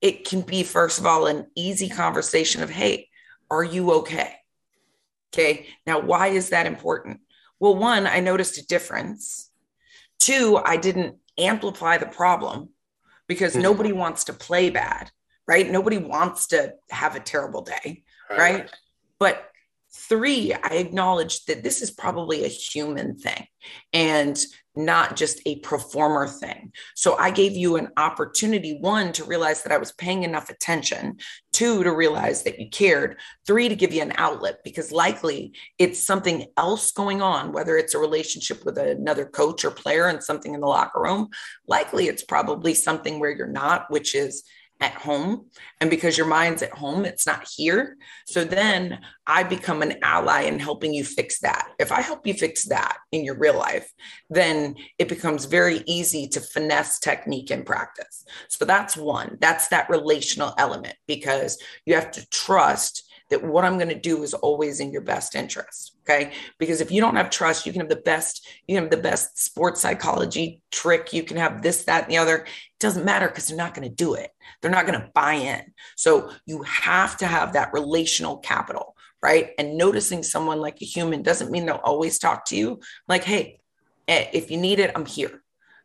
it 0.00 0.24
can 0.26 0.40
be, 0.40 0.62
first 0.62 0.98
of 0.98 1.06
all, 1.06 1.26
an 1.26 1.46
easy 1.54 1.88
conversation 1.88 2.62
of, 2.62 2.70
hey, 2.70 3.08
are 3.50 3.62
you 3.62 3.92
okay? 3.92 4.36
Okay. 5.32 5.68
Now, 5.86 6.00
why 6.00 6.28
is 6.28 6.50
that 6.50 6.66
important? 6.66 7.20
Well, 7.58 7.76
one, 7.76 8.06
I 8.06 8.20
noticed 8.20 8.58
a 8.58 8.66
difference. 8.66 9.50
Two, 10.18 10.60
I 10.64 10.76
didn't 10.76 11.16
amplify 11.38 11.98
the 11.98 12.06
problem 12.06 12.70
because 13.28 13.52
mm-hmm. 13.52 13.62
nobody 13.62 13.92
wants 13.92 14.24
to 14.24 14.32
play 14.32 14.70
bad, 14.70 15.10
right? 15.46 15.70
Nobody 15.70 15.98
wants 15.98 16.48
to 16.48 16.74
have 16.90 17.16
a 17.16 17.20
terrible 17.20 17.62
day, 17.62 18.02
right? 18.28 18.38
right? 18.38 18.70
But 19.18 19.50
three, 19.92 20.52
I 20.52 20.74
acknowledge 20.74 21.44
that 21.44 21.62
this 21.62 21.82
is 21.82 21.90
probably 21.90 22.44
a 22.44 22.48
human 22.48 23.18
thing 23.18 23.46
and 23.92 24.38
not 24.76 25.16
just 25.16 25.40
a 25.46 25.58
performer 25.60 26.26
thing. 26.26 26.72
So 26.94 27.16
I 27.18 27.30
gave 27.30 27.52
you 27.52 27.76
an 27.76 27.88
opportunity 27.96 28.78
one, 28.80 29.12
to 29.12 29.24
realize 29.24 29.62
that 29.62 29.72
I 29.72 29.78
was 29.78 29.92
paying 29.92 30.22
enough 30.22 30.50
attention, 30.50 31.18
two, 31.52 31.82
to 31.82 31.92
realize 31.92 32.44
that 32.44 32.60
you 32.60 32.68
cared, 32.70 33.18
three, 33.46 33.68
to 33.68 33.74
give 33.74 33.92
you 33.92 34.02
an 34.02 34.12
outlet 34.16 34.58
because 34.62 34.92
likely 34.92 35.52
it's 35.78 36.02
something 36.02 36.46
else 36.56 36.92
going 36.92 37.20
on, 37.20 37.52
whether 37.52 37.76
it's 37.76 37.94
a 37.94 37.98
relationship 37.98 38.64
with 38.64 38.78
another 38.78 39.26
coach 39.26 39.64
or 39.64 39.70
player 39.70 40.06
and 40.06 40.22
something 40.22 40.54
in 40.54 40.60
the 40.60 40.66
locker 40.66 41.00
room. 41.00 41.28
Likely 41.66 42.06
it's 42.06 42.24
probably 42.24 42.74
something 42.74 43.18
where 43.18 43.30
you're 43.30 43.46
not, 43.46 43.90
which 43.90 44.14
is 44.14 44.44
at 44.80 44.94
home. 44.94 45.46
And 45.80 45.90
because 45.90 46.16
your 46.16 46.26
mind's 46.26 46.62
at 46.62 46.72
home, 46.72 47.04
it's 47.04 47.26
not 47.26 47.46
here. 47.56 47.96
So 48.26 48.44
then 48.44 49.00
I 49.26 49.42
become 49.42 49.82
an 49.82 49.98
ally 50.02 50.42
in 50.42 50.58
helping 50.58 50.94
you 50.94 51.04
fix 51.04 51.40
that. 51.40 51.68
If 51.78 51.92
I 51.92 52.00
help 52.00 52.26
you 52.26 52.34
fix 52.34 52.64
that 52.64 52.98
in 53.12 53.24
your 53.24 53.38
real 53.38 53.58
life, 53.58 53.92
then 54.30 54.76
it 54.98 55.08
becomes 55.08 55.44
very 55.44 55.82
easy 55.86 56.26
to 56.28 56.40
finesse 56.40 56.98
technique 56.98 57.50
in 57.50 57.64
practice. 57.64 58.24
So 58.48 58.64
that's 58.64 58.96
one, 58.96 59.36
that's 59.40 59.68
that 59.68 59.90
relational 59.90 60.54
element 60.58 60.96
because 61.06 61.58
you 61.84 61.94
have 61.94 62.10
to 62.12 62.28
trust 62.30 63.04
that 63.30 63.44
what 63.44 63.64
I'm 63.64 63.78
going 63.78 63.88
to 63.88 63.98
do 63.98 64.22
is 64.22 64.34
always 64.34 64.80
in 64.80 64.90
your 64.92 65.02
best 65.02 65.34
interest. 65.34 65.96
Okay. 66.02 66.32
Because 66.58 66.80
if 66.80 66.90
you 66.90 67.00
don't 67.00 67.16
have 67.16 67.30
trust, 67.30 67.64
you 67.64 67.72
can 67.72 67.80
have 67.80 67.88
the 67.88 67.96
best, 67.96 68.46
you 68.66 68.74
can 68.74 68.84
have 68.84 68.90
the 68.90 68.96
best 68.96 69.42
sports 69.42 69.80
psychology 69.80 70.60
trick. 70.72 71.12
You 71.12 71.22
can 71.22 71.36
have 71.36 71.62
this, 71.62 71.84
that, 71.84 72.04
and 72.04 72.12
the 72.12 72.18
other. 72.18 72.46
Doesn't 72.80 73.04
matter 73.04 73.28
because 73.28 73.46
they're 73.46 73.56
not 73.56 73.74
going 73.74 73.88
to 73.88 73.94
do 73.94 74.14
it. 74.14 74.30
They're 74.60 74.70
not 74.70 74.86
going 74.86 75.00
to 75.00 75.10
buy 75.14 75.34
in. 75.34 75.72
So 75.96 76.32
you 76.46 76.62
have 76.62 77.16
to 77.18 77.26
have 77.26 77.52
that 77.52 77.72
relational 77.72 78.38
capital, 78.38 78.96
right? 79.22 79.50
And 79.58 79.76
noticing 79.76 80.22
someone 80.22 80.60
like 80.60 80.80
a 80.80 80.86
human 80.86 81.22
doesn't 81.22 81.50
mean 81.50 81.66
they'll 81.66 81.76
always 81.76 82.18
talk 82.18 82.46
to 82.46 82.56
you 82.56 82.80
like, 83.06 83.22
hey, 83.22 83.60
eh, 84.08 84.26
if 84.32 84.50
you 84.50 84.56
need 84.56 84.80
it, 84.80 84.90
I'm 84.94 85.06
here. 85.06 85.42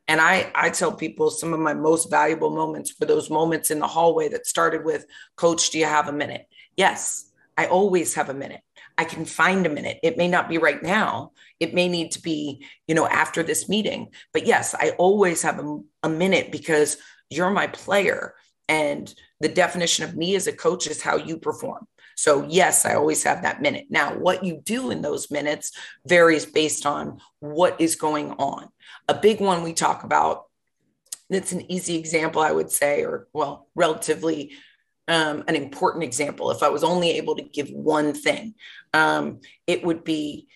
And 0.08 0.22
I, 0.22 0.52
I 0.56 0.70
tell 0.70 0.94
people 0.94 1.30
some 1.30 1.54
of 1.54 1.60
my 1.60 1.74
most 1.74 2.10
valuable 2.10 2.52
moments 2.52 2.94
were 3.00 3.08
those 3.08 3.30
moments 3.30 3.72
in 3.72 3.80
the 3.80 3.88
hallway 3.88 4.30
that 4.30 4.46
started 4.48 4.86
with, 4.86 5.06
Coach, 5.36 5.72
do 5.72 5.80
you 5.80 5.86
have 5.86 6.08
a 6.08 6.14
minute? 6.14 6.48
Yes, 6.78 7.32
I 7.58 7.68
always 7.68 8.14
have 8.14 8.30
a 8.30 8.34
minute. 8.34 8.62
I 8.98 9.04
can 9.04 9.26
find 9.26 9.66
a 9.66 9.70
minute. 9.70 10.00
It 10.04 10.18
may 10.18 10.28
not 10.28 10.48
be 10.48 10.58
right 10.58 10.82
now. 10.82 11.32
It 11.60 11.74
may 11.74 11.88
need 11.88 12.12
to 12.12 12.22
be, 12.22 12.66
you 12.88 12.96
know, 12.96 13.08
after 13.08 13.44
this 13.44 13.70
meeting. 13.70 14.10
But 14.34 14.46
yes, 14.46 14.76
I 14.78 14.92
always 14.98 15.42
have 15.42 15.60
a, 15.60 15.80
a 16.04 16.10
minute 16.10 16.52
because 16.52 16.98
you're 17.30 17.50
my 17.50 17.68
player. 17.68 18.36
And 18.68 19.14
the 19.40 19.50
definition 19.50 20.06
of 20.06 20.16
me 20.16 20.36
as 20.36 20.48
a 20.48 20.54
coach 20.54 20.88
is 20.88 21.02
how 21.02 21.18
you 21.18 21.38
perform. 21.38 21.88
So, 22.18 22.46
yes, 22.48 22.86
I 22.86 22.96
always 22.96 23.24
have 23.24 23.42
that 23.42 23.62
minute. 23.62 23.88
Now, 23.90 24.16
what 24.16 24.44
you 24.44 24.62
do 24.64 24.90
in 24.90 25.02
those 25.02 25.30
minutes 25.30 25.72
varies 26.06 26.46
based 26.46 26.86
on 26.86 27.20
what 27.40 27.80
is 27.80 27.96
going 27.96 28.32
on. 28.32 28.70
A 29.08 29.14
big 29.14 29.42
one 29.42 29.64
we 29.64 29.74
talk 29.74 30.04
about, 30.04 30.46
that's 31.30 31.52
an 31.52 31.70
easy 31.72 31.98
example, 31.98 32.42
I 32.42 32.52
would 32.52 32.72
say, 32.72 33.04
or 33.04 33.28
well, 33.34 33.68
relatively 33.76 34.54
um, 35.08 35.44
an 35.48 35.56
important 35.56 36.04
example, 36.04 36.52
if 36.52 36.64
I 36.64 36.70
was 36.70 36.84
only 36.84 37.12
able 37.12 37.36
to 37.36 37.44
give 37.44 37.70
one 37.70 38.14
thing, 38.14 38.56
um, 38.94 39.42
it 39.68 39.84
would 39.84 40.04
be, 40.04 40.48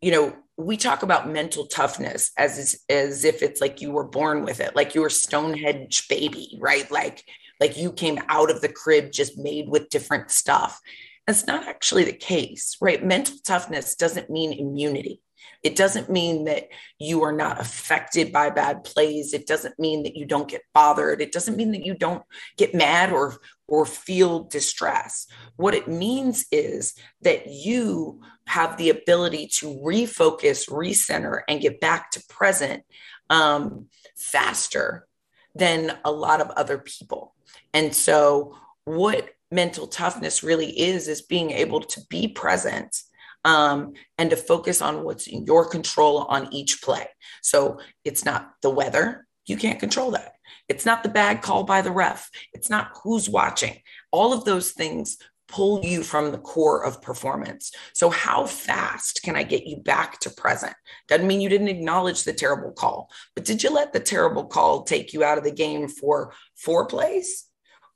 you 0.00 0.12
know, 0.12 0.36
we 0.58 0.76
talk 0.76 1.04
about 1.04 1.30
mental 1.30 1.66
toughness 1.66 2.32
as 2.36 2.82
as 2.88 3.24
if 3.24 3.42
it's 3.42 3.60
like 3.60 3.80
you 3.80 3.92
were 3.92 4.04
born 4.04 4.44
with 4.44 4.58
it, 4.60 4.74
like 4.74 4.94
you 4.94 5.00
were 5.00 5.08
Stonehenge 5.08 6.08
baby, 6.08 6.58
right? 6.60 6.90
Like 6.90 7.24
like 7.60 7.76
you 7.76 7.92
came 7.92 8.18
out 8.28 8.50
of 8.50 8.60
the 8.60 8.68
crib 8.68 9.12
just 9.12 9.38
made 9.38 9.68
with 9.68 9.88
different 9.88 10.30
stuff. 10.30 10.80
That's 11.26 11.46
not 11.46 11.68
actually 11.68 12.04
the 12.04 12.12
case, 12.12 12.76
right? 12.80 13.04
Mental 13.04 13.36
toughness 13.46 13.94
doesn't 13.94 14.30
mean 14.30 14.52
immunity. 14.52 15.22
It 15.62 15.76
doesn't 15.76 16.10
mean 16.10 16.44
that 16.44 16.68
you 16.98 17.22
are 17.22 17.32
not 17.32 17.60
affected 17.60 18.32
by 18.32 18.50
bad 18.50 18.84
plays. 18.84 19.34
It 19.34 19.46
doesn't 19.46 19.78
mean 19.78 20.04
that 20.04 20.16
you 20.16 20.24
don't 20.24 20.48
get 20.48 20.62
bothered. 20.72 21.20
It 21.20 21.32
doesn't 21.32 21.56
mean 21.56 21.72
that 21.72 21.84
you 21.84 21.94
don't 21.94 22.22
get 22.56 22.74
mad 22.74 23.12
or 23.12 23.38
or 23.68 23.84
feel 23.86 24.44
distress. 24.44 25.26
What 25.56 25.74
it 25.74 25.86
means 25.86 26.46
is 26.50 26.94
that 27.22 27.46
you 27.46 28.22
have 28.46 28.76
the 28.76 28.90
ability 28.90 29.48
to 29.58 29.66
refocus, 29.84 30.68
recenter, 30.68 31.42
and 31.48 31.60
get 31.60 31.80
back 31.80 32.10
to 32.12 32.24
present 32.28 32.82
um, 33.30 33.86
faster 34.16 35.06
than 35.54 35.98
a 36.04 36.10
lot 36.10 36.40
of 36.40 36.50
other 36.50 36.78
people. 36.78 37.34
And 37.74 37.94
so, 37.94 38.56
what 38.84 39.30
mental 39.50 39.86
toughness 39.86 40.42
really 40.42 40.78
is, 40.78 41.08
is 41.08 41.22
being 41.22 41.50
able 41.50 41.80
to 41.80 42.00
be 42.08 42.28
present 42.28 43.02
um, 43.44 43.94
and 44.16 44.30
to 44.30 44.36
focus 44.36 44.82
on 44.82 45.04
what's 45.04 45.26
in 45.26 45.44
your 45.44 45.68
control 45.68 46.24
on 46.24 46.52
each 46.52 46.82
play. 46.82 47.06
So 47.42 47.80
it's 48.04 48.24
not 48.24 48.52
the 48.62 48.70
weather, 48.70 49.26
you 49.48 49.56
can't 49.56 49.80
control 49.80 50.10
that. 50.12 50.34
It's 50.68 50.86
not 50.86 51.02
the 51.02 51.08
bad 51.08 51.42
call 51.42 51.64
by 51.64 51.82
the 51.82 51.90
ref, 51.90 52.30
it's 52.52 52.70
not 52.70 52.92
who's 53.02 53.28
watching. 53.28 53.80
All 54.10 54.32
of 54.32 54.44
those 54.44 54.72
things 54.72 55.18
pull 55.48 55.82
you 55.82 56.02
from 56.02 56.30
the 56.30 56.38
core 56.38 56.84
of 56.84 57.02
performance. 57.02 57.72
So, 57.94 58.10
how 58.10 58.46
fast 58.46 59.22
can 59.22 59.34
I 59.34 59.42
get 59.42 59.66
you 59.66 59.78
back 59.78 60.20
to 60.20 60.30
present? 60.30 60.74
Doesn't 61.08 61.26
mean 61.26 61.40
you 61.40 61.48
didn't 61.48 61.68
acknowledge 61.68 62.24
the 62.24 62.32
terrible 62.32 62.72
call, 62.72 63.10
but 63.34 63.44
did 63.44 63.62
you 63.62 63.70
let 63.70 63.92
the 63.92 64.00
terrible 64.00 64.44
call 64.44 64.84
take 64.84 65.12
you 65.12 65.24
out 65.24 65.38
of 65.38 65.44
the 65.44 65.50
game 65.50 65.88
for 65.88 66.32
four 66.54 66.86
plays? 66.86 67.46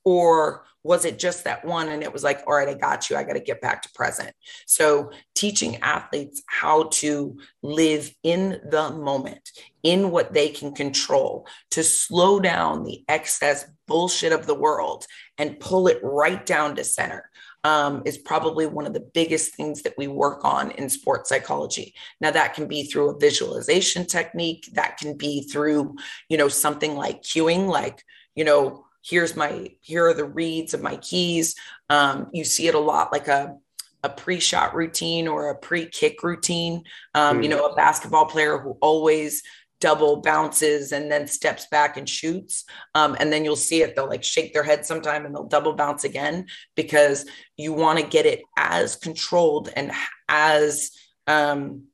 Or 0.04 0.64
was 0.84 1.04
it 1.04 1.18
just 1.18 1.44
that 1.44 1.64
one? 1.64 1.88
And 1.88 2.02
it 2.02 2.12
was 2.12 2.24
like 2.24 2.42
all 2.46 2.54
right 2.54 2.68
i 2.68 2.74
got 2.74 3.08
you. 3.08 3.16
I 3.16 3.24
got 3.24 3.34
to 3.34 3.40
get 3.40 3.60
back 3.60 3.82
to 3.82 3.92
present. 3.94 4.32
So 4.66 5.10
teaching 5.34 5.76
athletes 5.76 6.42
how 6.46 6.84
to 6.92 7.38
live 7.62 8.12
in 8.22 8.60
the 8.70 8.90
moment 8.90 9.50
in 9.82 10.10
what 10.10 10.32
they 10.32 10.48
can 10.48 10.74
control 10.74 11.46
to 11.72 11.82
slow 11.82 12.40
down 12.40 12.84
the 12.84 13.04
excess 13.08 13.64
bullshit 13.86 14.32
of 14.32 14.46
the 14.46 14.54
world 14.54 15.06
and 15.38 15.58
pull 15.58 15.88
it 15.88 15.98
right 16.02 16.44
down 16.46 16.76
to 16.76 16.84
center 16.84 17.30
um, 17.64 18.02
is 18.04 18.18
probably 18.18 18.66
one 18.66 18.86
of 18.86 18.94
the 18.94 19.08
biggest 19.14 19.54
things 19.54 19.82
that 19.82 19.94
we 19.96 20.08
work 20.08 20.44
on 20.44 20.72
in 20.72 20.88
sports 20.88 21.28
psychology. 21.28 21.94
Now, 22.20 22.32
that 22.32 22.54
can 22.54 22.66
be 22.66 22.84
through 22.84 23.10
a 23.10 23.18
visualization 23.18 24.06
technique, 24.06 24.68
that 24.74 24.98
can 24.98 25.16
be 25.16 25.42
through, 25.42 25.96
you 26.28 26.36
know, 26.36 26.48
something 26.48 26.96
like 26.96 27.22
cueing, 27.22 27.68
like, 27.68 28.02
you 28.34 28.44
know, 28.44 28.86
here's 29.04 29.36
my 29.36 29.70
here 29.80 30.06
are 30.08 30.14
the 30.14 30.24
reads 30.24 30.74
of 30.74 30.82
my 30.82 30.96
keys. 30.96 31.54
Um, 31.88 32.28
you 32.32 32.44
see 32.44 32.68
it 32.68 32.74
a 32.74 32.80
lot 32.80 33.12
like 33.12 33.28
a 33.28 33.56
a 34.04 34.08
pre-shot 34.08 34.74
routine 34.74 35.28
or 35.28 35.50
a 35.50 35.58
pre-kick 35.58 36.24
routine. 36.24 36.84
Um, 37.14 37.38
mm. 37.38 37.42
you 37.44 37.48
know 37.48 37.66
a 37.66 37.74
basketball 37.74 38.26
player 38.26 38.58
who 38.58 38.76
always 38.80 39.42
double 39.82 40.22
bounces 40.22 40.92
and 40.92 41.10
then 41.10 41.26
steps 41.26 41.66
back 41.66 41.96
and 41.96 42.08
shoots. 42.08 42.64
Um, 42.94 43.16
and 43.18 43.32
then 43.32 43.44
you'll 43.44 43.56
see 43.56 43.82
it 43.82 43.96
they'll 43.96 44.08
like 44.08 44.22
shake 44.22 44.54
their 44.54 44.62
head 44.62 44.86
sometime 44.86 45.26
and 45.26 45.34
they'll 45.34 45.48
double 45.48 45.74
bounce 45.74 46.04
again 46.04 46.46
because 46.76 47.26
you 47.56 47.72
want 47.72 47.98
to 47.98 48.06
get 48.06 48.24
it 48.24 48.42
as 48.56 48.94
controlled 48.94 49.70
and 49.74 49.90
as 50.28 50.92
um, 51.26 51.84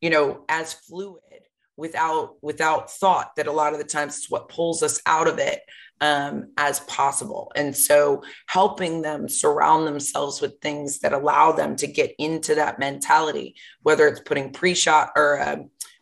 you 0.00 0.10
know 0.10 0.44
as 0.48 0.72
fluid 0.72 1.22
without 1.76 2.34
without 2.42 2.90
thought 2.90 3.30
that 3.36 3.46
a 3.46 3.52
lot 3.52 3.72
of 3.72 3.78
the 3.78 3.84
times 3.84 4.16
it's 4.18 4.30
what 4.30 4.48
pulls 4.48 4.82
us 4.82 5.00
out 5.06 5.28
of 5.28 5.38
it 5.38 5.60
um, 6.00 6.48
as 6.56 6.80
possible. 6.80 7.52
And 7.56 7.76
so 7.76 8.22
helping 8.46 9.02
them 9.02 9.28
surround 9.28 9.86
themselves 9.86 10.40
with 10.40 10.60
things 10.60 11.00
that 11.00 11.12
allow 11.12 11.52
them 11.52 11.76
to 11.76 11.86
get 11.86 12.14
into 12.18 12.54
that 12.56 12.78
mentality, 12.78 13.56
whether 13.82 14.06
it's 14.06 14.20
putting 14.20 14.52
pre 14.52 14.74
shot 14.74 15.12
or 15.16 15.40
uh, 15.40 15.56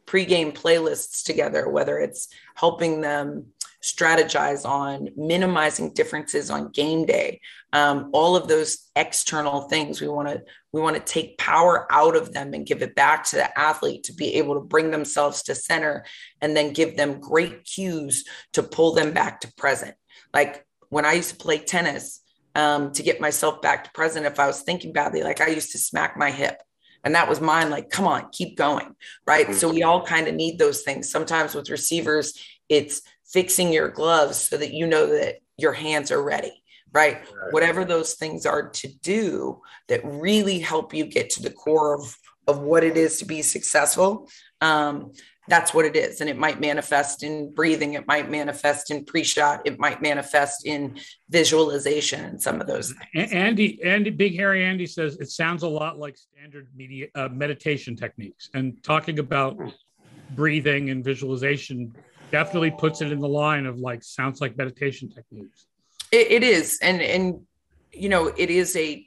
pre-game 0.06 0.52
playlists 0.52 1.24
together, 1.24 1.68
whether 1.68 1.98
it's 1.98 2.28
helping 2.54 3.00
them 3.00 3.46
strategize 3.86 4.68
on 4.68 5.08
minimizing 5.16 5.92
differences 5.94 6.50
on 6.50 6.70
game 6.72 7.06
day 7.06 7.40
um, 7.72 8.10
all 8.12 8.36
of 8.36 8.48
those 8.48 8.90
external 8.96 9.62
things 9.62 10.00
we 10.00 10.08
want 10.08 10.28
to 10.28 10.42
we 10.72 10.80
want 10.80 10.96
to 10.96 11.02
take 11.02 11.38
power 11.38 11.86
out 11.90 12.16
of 12.16 12.32
them 12.32 12.52
and 12.52 12.66
give 12.66 12.82
it 12.82 12.94
back 12.94 13.24
to 13.24 13.36
the 13.36 13.58
athlete 13.58 14.02
to 14.04 14.12
be 14.12 14.34
able 14.34 14.54
to 14.54 14.60
bring 14.60 14.90
themselves 14.90 15.42
to 15.42 15.54
center 15.54 16.04
and 16.40 16.56
then 16.56 16.72
give 16.72 16.96
them 16.96 17.20
great 17.20 17.64
cues 17.64 18.24
to 18.52 18.62
pull 18.62 18.92
them 18.92 19.12
back 19.12 19.40
to 19.40 19.52
present 19.54 19.94
like 20.34 20.66
when 20.88 21.04
i 21.04 21.12
used 21.12 21.30
to 21.30 21.36
play 21.36 21.58
tennis 21.58 22.22
um, 22.56 22.90
to 22.92 23.02
get 23.02 23.20
myself 23.20 23.60
back 23.60 23.84
to 23.84 23.90
present 23.92 24.24
if 24.24 24.40
I 24.40 24.46
was 24.46 24.62
thinking 24.62 24.92
badly. 24.92 25.22
Like 25.22 25.40
I 25.40 25.48
used 25.48 25.72
to 25.72 25.78
smack 25.78 26.16
my 26.16 26.30
hip. 26.30 26.60
And 27.04 27.14
that 27.14 27.28
was 27.28 27.40
mine, 27.40 27.70
like, 27.70 27.90
come 27.90 28.06
on, 28.06 28.30
keep 28.32 28.56
going. 28.56 28.96
Right. 29.26 29.46
Mm-hmm. 29.46 29.58
So 29.58 29.70
we 29.70 29.84
all 29.84 30.04
kind 30.04 30.26
of 30.26 30.34
need 30.34 30.58
those 30.58 30.82
things. 30.82 31.08
Sometimes 31.08 31.54
with 31.54 31.70
receivers, 31.70 32.32
it's 32.68 33.02
fixing 33.32 33.72
your 33.72 33.88
gloves 33.88 34.38
so 34.38 34.56
that 34.56 34.72
you 34.72 34.86
know 34.86 35.06
that 35.06 35.36
your 35.56 35.72
hands 35.72 36.10
are 36.10 36.22
ready. 36.22 36.62
Right? 36.92 37.16
right. 37.16 37.52
Whatever 37.52 37.84
those 37.84 38.14
things 38.14 38.46
are 38.46 38.70
to 38.70 38.88
do 39.02 39.60
that 39.88 40.00
really 40.04 40.60
help 40.60 40.94
you 40.94 41.04
get 41.04 41.30
to 41.30 41.42
the 41.42 41.50
core 41.50 42.00
of, 42.00 42.16
of 42.46 42.60
what 42.60 42.84
it 42.84 42.96
is 42.96 43.18
to 43.18 43.26
be 43.26 43.42
successful. 43.42 44.30
Um, 44.60 45.12
that's 45.48 45.72
what 45.72 45.84
it 45.84 45.94
is. 45.94 46.20
And 46.20 46.28
it 46.28 46.36
might 46.36 46.60
manifest 46.60 47.22
in 47.22 47.52
breathing, 47.52 47.94
it 47.94 48.06
might 48.06 48.30
manifest 48.30 48.90
in 48.90 49.04
pre 49.04 49.22
shot, 49.22 49.62
it 49.64 49.78
might 49.78 50.02
manifest 50.02 50.66
in 50.66 50.98
visualization 51.28 52.24
and 52.24 52.42
some 52.42 52.60
of 52.60 52.66
those 52.66 52.92
things. 53.12 53.32
Andy, 53.32 53.82
Andy, 53.82 54.10
Big 54.10 54.36
Hairy 54.36 54.64
Andy 54.64 54.86
says 54.86 55.16
it 55.20 55.30
sounds 55.30 55.62
a 55.62 55.68
lot 55.68 55.98
like 55.98 56.16
standard 56.16 56.68
media, 56.74 57.06
uh, 57.14 57.28
meditation 57.28 57.96
techniques. 57.96 58.50
And 58.54 58.82
talking 58.82 59.18
about 59.18 59.58
breathing 60.30 60.90
and 60.90 61.04
visualization 61.04 61.94
definitely 62.30 62.70
puts 62.70 63.00
it 63.00 63.12
in 63.12 63.20
the 63.20 63.28
line 63.28 63.66
of 63.66 63.78
like, 63.78 64.02
sounds 64.02 64.40
like 64.40 64.56
meditation 64.56 65.08
techniques. 65.08 65.66
it, 66.12 66.30
it 66.30 66.42
is. 66.42 66.78
And, 66.82 67.00
and, 67.00 67.46
you 67.92 68.08
know, 68.08 68.32
it 68.36 68.50
is 68.50 68.76
a, 68.76 69.06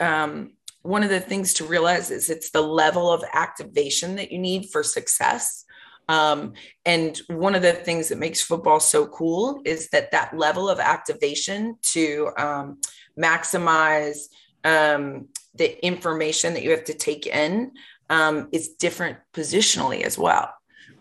um, 0.00 0.52
one 0.82 1.02
of 1.02 1.10
the 1.10 1.20
things 1.20 1.54
to 1.54 1.64
realize 1.64 2.10
is 2.10 2.30
it's 2.30 2.50
the 2.50 2.62
level 2.62 3.12
of 3.12 3.24
activation 3.32 4.16
that 4.16 4.30
you 4.30 4.38
need 4.38 4.70
for 4.70 4.82
success 4.82 5.64
um, 6.08 6.54
and 6.86 7.20
one 7.28 7.54
of 7.54 7.62
the 7.62 7.72
things 7.72 8.08
that 8.08 8.18
makes 8.18 8.40
football 8.40 8.80
so 8.80 9.06
cool 9.06 9.60
is 9.64 9.90
that 9.90 10.10
that 10.12 10.36
level 10.36 10.68
of 10.68 10.80
activation 10.80 11.76
to 11.82 12.30
um, 12.38 12.80
maximize 13.18 14.28
um, 14.64 15.28
the 15.54 15.84
information 15.84 16.54
that 16.54 16.62
you 16.62 16.70
have 16.70 16.84
to 16.84 16.94
take 16.94 17.26
in 17.26 17.72
um, 18.08 18.48
is 18.52 18.70
different 18.70 19.18
positionally 19.34 20.02
as 20.02 20.16
well, 20.16 20.50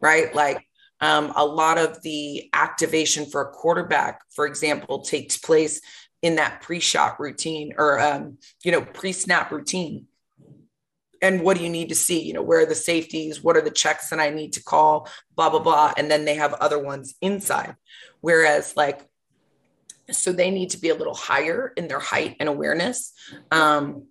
right? 0.01 0.35
Like 0.35 0.66
um, 0.99 1.33
a 1.35 1.45
lot 1.45 1.77
of 1.77 2.01
the 2.01 2.49
activation 2.53 3.25
for 3.25 3.41
a 3.41 3.51
quarterback, 3.51 4.21
for 4.31 4.45
example, 4.45 5.01
takes 5.01 5.37
place 5.37 5.81
in 6.21 6.35
that 6.35 6.61
pre-shot 6.61 7.19
routine 7.19 7.73
or 7.77 7.99
um, 7.99 8.37
you 8.63 8.71
know 8.71 8.81
pre-snap 8.81 9.51
routine. 9.51 10.07
And 11.21 11.41
what 11.41 11.57
do 11.57 11.63
you 11.63 11.69
need 11.69 11.89
to 11.89 11.95
see? 11.95 12.21
You 12.21 12.33
know 12.33 12.41
where 12.41 12.61
are 12.61 12.65
the 12.65 12.75
safeties? 12.75 13.43
What 13.43 13.57
are 13.57 13.61
the 13.61 13.71
checks 13.71 14.09
that 14.09 14.19
i 14.19 14.29
need 14.29 14.53
to 14.53 14.63
call? 14.63 15.07
Blah 15.35 15.49
blah 15.49 15.59
blah. 15.59 15.93
And 15.97 16.09
then 16.09 16.25
they 16.25 16.35
have 16.35 16.53
other 16.53 16.79
ones 16.79 17.15
inside. 17.21 17.75
Whereas 18.21 18.75
like 18.75 19.01
so 20.11 20.31
they 20.31 20.51
need 20.51 20.71
to 20.71 20.79
be 20.79 20.89
a 20.89 20.95
little 20.95 21.15
higher 21.15 21.73
in 21.75 21.87
their 21.87 21.99
height 21.99 22.37
and 22.39 22.47
awareness. 22.47 23.13
Um, 23.51 24.07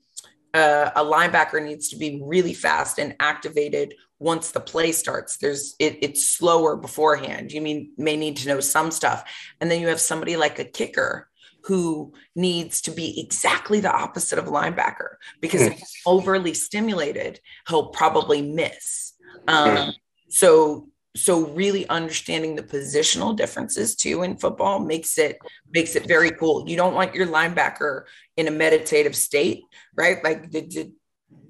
uh, 0.57 0.91
a 0.97 1.05
linebacker 1.05 1.63
needs 1.63 1.91
to 1.91 1.97
be 1.97 2.21
really 2.25 2.55
fast 2.55 2.99
and 2.99 3.15
activated 3.21 3.95
once 4.19 4.53
the 4.53 4.61
play 4.61 4.93
starts. 4.93 5.37
There's 5.37 5.77
it, 5.79 5.99
it's 6.01 6.27
slower 6.27 6.77
beforehand. 6.77 7.53
You 7.53 7.61
mean 7.61 7.93
may 7.99 8.17
need 8.17 8.39
to 8.39 8.49
know 8.49 8.61
some 8.61 8.91
stuff. 8.91 9.23
And 9.61 9.71
then 9.71 9.81
you 9.81 9.89
have 9.89 10.01
somebody 10.01 10.37
like 10.37 10.59
a 10.59 10.65
kicker 10.65 11.29
who 11.65 12.13
needs 12.35 12.81
to 12.83 12.91
be 12.91 13.21
exactly 13.21 13.81
the 13.81 13.93
opposite 13.93 14.39
of 14.39 14.47
a 14.47 14.51
linebacker 14.51 15.17
because 15.41 15.63
if 15.63 15.73
he's 15.75 15.97
overly 16.07 16.55
stimulated, 16.55 17.41
he'll 17.69 17.89
probably 17.89 18.41
miss. 18.41 19.13
Um, 19.49 19.93
so 20.29 20.89
so 21.17 21.49
really 21.49 21.89
understanding 21.89 22.55
the 22.55 22.63
positional 22.63 23.37
differences 23.37 23.97
too 23.97 24.23
in 24.23 24.37
football 24.37 24.79
makes 24.79 25.19
it 25.19 25.39
makes 25.73 25.97
it 25.97 26.07
very 26.07 26.31
cool. 26.31 26.69
You 26.69 26.77
don't 26.77 26.95
want 26.95 27.15
your 27.15 27.27
linebacker 27.27 28.03
in 28.37 28.49
a 28.49 28.51
meditative 28.51 29.17
state, 29.17 29.63
right? 29.97 30.23
Like 30.23 30.51
the, 30.51 30.61
the 30.61 30.93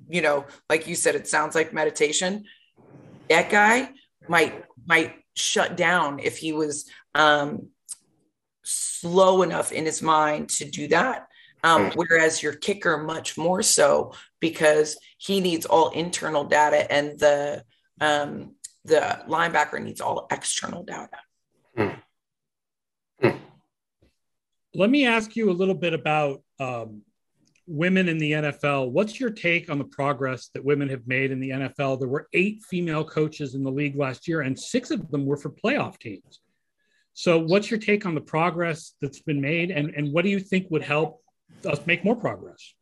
you 0.09 0.23
know, 0.23 0.47
like 0.71 0.87
you 0.87 0.95
said, 0.95 1.15
it 1.15 1.27
sounds 1.27 1.55
like 1.55 1.73
meditation. 1.73 2.45
That 3.29 3.51
guy 3.51 3.91
might 4.29 4.65
might 4.87 5.15
shut 5.35 5.77
down 5.77 6.21
if 6.21 6.39
he 6.39 6.53
was 6.53 6.89
um, 7.15 7.69
slow 8.63 9.43
enough 9.43 9.73
in 9.73 9.85
his 9.85 10.03
mind 10.03 10.49
to 10.51 10.65
do 10.65 10.89
that. 10.89 11.27
Um, 11.65 11.91
whereas 11.95 12.43
your 12.43 12.53
kicker 12.53 12.99
much 12.99 13.37
more 13.37 13.63
so 13.63 14.13
because 14.39 14.97
he 15.19 15.41
needs 15.41 15.67
all 15.67 15.89
internal 15.91 16.45
data 16.45 16.91
and 16.93 17.19
the 17.19 17.65
um, 18.01 18.55
the 18.87 19.21
linebacker 19.29 19.83
needs 19.83 20.01
all 20.01 20.27
external 20.31 20.85
data. 20.85 21.19
Mm. 21.77 21.99
Mm. 23.23 23.39
Let 24.75 24.91
me 24.91 25.07
ask 25.07 25.37
you 25.37 25.51
a 25.51 25.53
little 25.53 25.75
bit 25.75 25.93
about 25.93 26.43
um, 26.61 27.03
women 27.67 28.09
in 28.09 28.19
the 28.19 28.33
NFL. 28.33 28.91
What's 28.91 29.19
your 29.19 29.31
take 29.31 29.71
on 29.71 29.79
the 29.79 29.85
progress 29.85 30.51
that 30.55 30.65
women 30.65 30.89
have 30.89 31.07
made 31.07 31.31
in 31.31 31.41
the 31.41 31.51
NFL? 31.51 31.99
There 31.99 32.09
were 32.09 32.29
eight 32.33 32.63
female 32.63 33.05
coaches 33.05 33.55
in 33.55 33.65
the 33.65 33.71
league 33.71 33.97
last 33.97 34.29
year, 34.29 34.43
and 34.43 34.59
six 34.59 34.91
of 34.91 35.11
them 35.11 35.27
were 35.27 35.37
for 35.37 35.51
playoff 35.51 35.99
teams. 35.99 36.41
So, 37.15 37.39
what's 37.39 37.71
your 37.71 37.81
take 37.81 38.07
on 38.07 38.15
the 38.15 38.21
progress 38.21 38.93
that's 39.01 39.21
been 39.21 39.41
made, 39.41 39.71
and, 39.71 39.91
and 39.91 40.13
what 40.13 40.23
do 40.23 40.31
you 40.31 40.39
think 40.39 40.71
would 40.71 40.83
help 40.83 41.23
us 41.65 41.81
make 41.87 42.05
more 42.05 42.17
progress? 42.17 42.75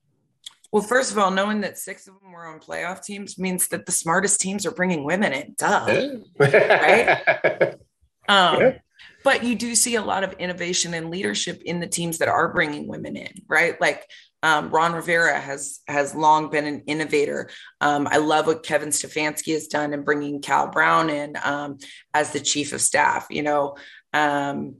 Well, 0.74 0.82
first 0.82 1.12
of 1.12 1.18
all, 1.18 1.30
knowing 1.30 1.60
that 1.60 1.78
six 1.78 2.08
of 2.08 2.18
them 2.20 2.32
were 2.32 2.46
on 2.46 2.58
playoff 2.58 3.04
teams 3.04 3.38
means 3.38 3.68
that 3.68 3.86
the 3.86 3.92
smartest 3.92 4.40
teams 4.40 4.66
are 4.66 4.72
bringing 4.72 5.04
women 5.04 5.32
in. 5.32 5.54
Duh. 5.56 6.16
right? 6.36 7.76
Um, 8.26 8.58
yeah. 8.58 8.78
But 9.22 9.44
you 9.44 9.54
do 9.54 9.74
see 9.74 9.96
a 9.96 10.02
lot 10.02 10.24
of 10.24 10.32
innovation 10.38 10.94
and 10.94 11.10
leadership 11.10 11.60
in 11.62 11.78
the 11.78 11.86
teams 11.86 12.16
that 12.18 12.28
are 12.28 12.54
bringing 12.54 12.88
women 12.88 13.16
in, 13.18 13.42
right? 13.46 13.78
Like 13.78 14.08
um, 14.42 14.70
Ron 14.70 14.94
Rivera 14.94 15.38
has 15.38 15.80
has 15.88 16.14
long 16.14 16.48
been 16.48 16.64
an 16.64 16.84
innovator. 16.86 17.50
Um, 17.82 18.08
I 18.10 18.16
love 18.16 18.46
what 18.46 18.62
Kevin 18.62 18.88
Stefanski 18.88 19.52
has 19.52 19.66
done 19.66 19.92
in 19.92 20.04
bringing 20.04 20.40
Cal 20.40 20.68
Brown 20.68 21.10
in 21.10 21.36
um, 21.44 21.76
as 22.14 22.32
the 22.32 22.40
chief 22.40 22.72
of 22.72 22.80
staff. 22.80 23.26
You 23.28 23.42
know, 23.42 23.76
um, 24.14 24.76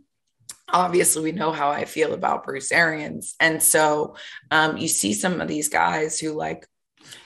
obviously, 0.69 1.23
we 1.23 1.33
know 1.33 1.53
how 1.53 1.71
I 1.71 1.85
feel 1.85 2.15
about 2.15 2.45
Bruce 2.45 2.73
Arians. 2.73 3.35
And 3.41 3.63
so 3.63 4.17
um, 4.51 4.77
you 4.77 4.89
see 4.89 5.13
some 5.13 5.41
of 5.41 5.49
these 5.49 5.69
guys 5.69 6.19
who, 6.19 6.33
like, 6.33 6.67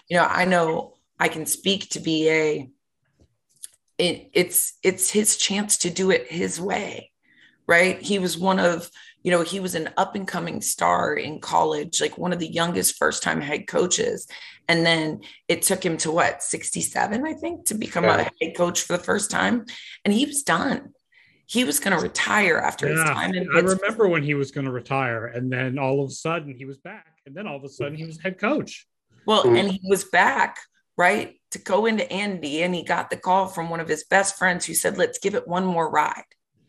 you 0.09 0.17
know, 0.17 0.25
I 0.25 0.45
know 0.45 0.95
I 1.19 1.29
can 1.29 1.47
speak 1.47 1.89
to 1.91 2.01
BA. 2.01 2.69
It, 3.99 4.31
it's 4.33 4.75
it's 4.83 5.11
his 5.11 5.37
chance 5.37 5.79
to 5.79 5.91
do 5.91 6.11
it 6.11 6.31
his 6.31 6.61
way, 6.61 7.11
right? 7.67 8.01
He 8.01 8.19
was 8.19 8.39
one 8.39 8.61
of 8.61 8.89
you 9.23 9.31
know 9.31 9.43
he 9.43 9.61
was 9.61 9.75
an 9.75 9.91
up 9.97 10.15
and 10.15 10.27
coming 10.27 10.61
star 10.61 11.15
in 11.15 11.41
college 11.41 12.01
like 12.01 12.17
one 12.17 12.33
of 12.33 12.39
the 12.39 12.51
youngest 12.51 12.97
first 12.97 13.23
time 13.23 13.41
head 13.41 13.67
coaches 13.67 14.27
and 14.69 14.87
then 14.87 15.21
it 15.49 15.63
took 15.63 15.85
him 15.85 15.97
to 15.99 16.11
what 16.11 16.43
67 16.43 17.27
i 17.27 17.33
think 17.35 17.67
to 17.67 17.75
become 17.75 18.05
yeah. 18.05 18.29
a 18.41 18.45
head 18.45 18.57
coach 18.57 18.83
for 18.83 18.97
the 18.97 19.03
first 19.03 19.31
time 19.31 19.67
and 20.05 20.15
he 20.15 20.25
was 20.25 20.43
done 20.43 20.95
he 21.49 21.65
was 21.65 21.81
going 21.81 21.97
to 21.97 22.03
retire 22.03 22.59
after 22.59 22.87
yeah, 22.87 22.93
his 22.93 23.05
time 23.05 23.35
in 23.35 23.49
I 23.55 23.61
remember 23.61 24.07
when 24.07 24.23
he 24.23 24.35
was 24.35 24.51
going 24.51 24.67
to 24.67 24.71
retire, 24.71 25.27
and 25.27 25.51
then 25.51 25.79
all 25.79 26.05
of 26.05 26.11
a 26.11 26.13
sudden 26.13 26.55
he 26.55 26.67
was 26.67 26.77
back, 26.77 27.07
and 27.25 27.35
then 27.35 27.47
all 27.47 27.57
of 27.57 27.65
a 27.65 27.71
sudden 27.71 27.97
he 27.97 28.05
was 28.05 28.21
head 28.21 28.39
coach. 28.39 28.87
Well, 29.27 29.45
mm. 29.45 29.59
and 29.59 29.73
he 29.73 29.81
was 29.85 30.05
back 30.05 30.59
right 30.99 31.41
to 31.53 31.59
go 31.59 31.87
into 31.87 32.09
Indy, 32.11 32.63
and 32.63 32.75
he 32.75 32.85
got 32.85 33.09
the 33.09 33.17
call 33.17 33.47
from 33.47 33.71
one 33.71 33.81
of 33.81 33.89
his 33.89 34.05
best 34.05 34.37
friends 34.37 34.67
who 34.67 34.75
said, 34.75 34.99
"Let's 34.99 35.19
give 35.19 35.35
it 35.35 35.49
one 35.49 35.65
more 35.65 35.91
ride." 35.91 36.23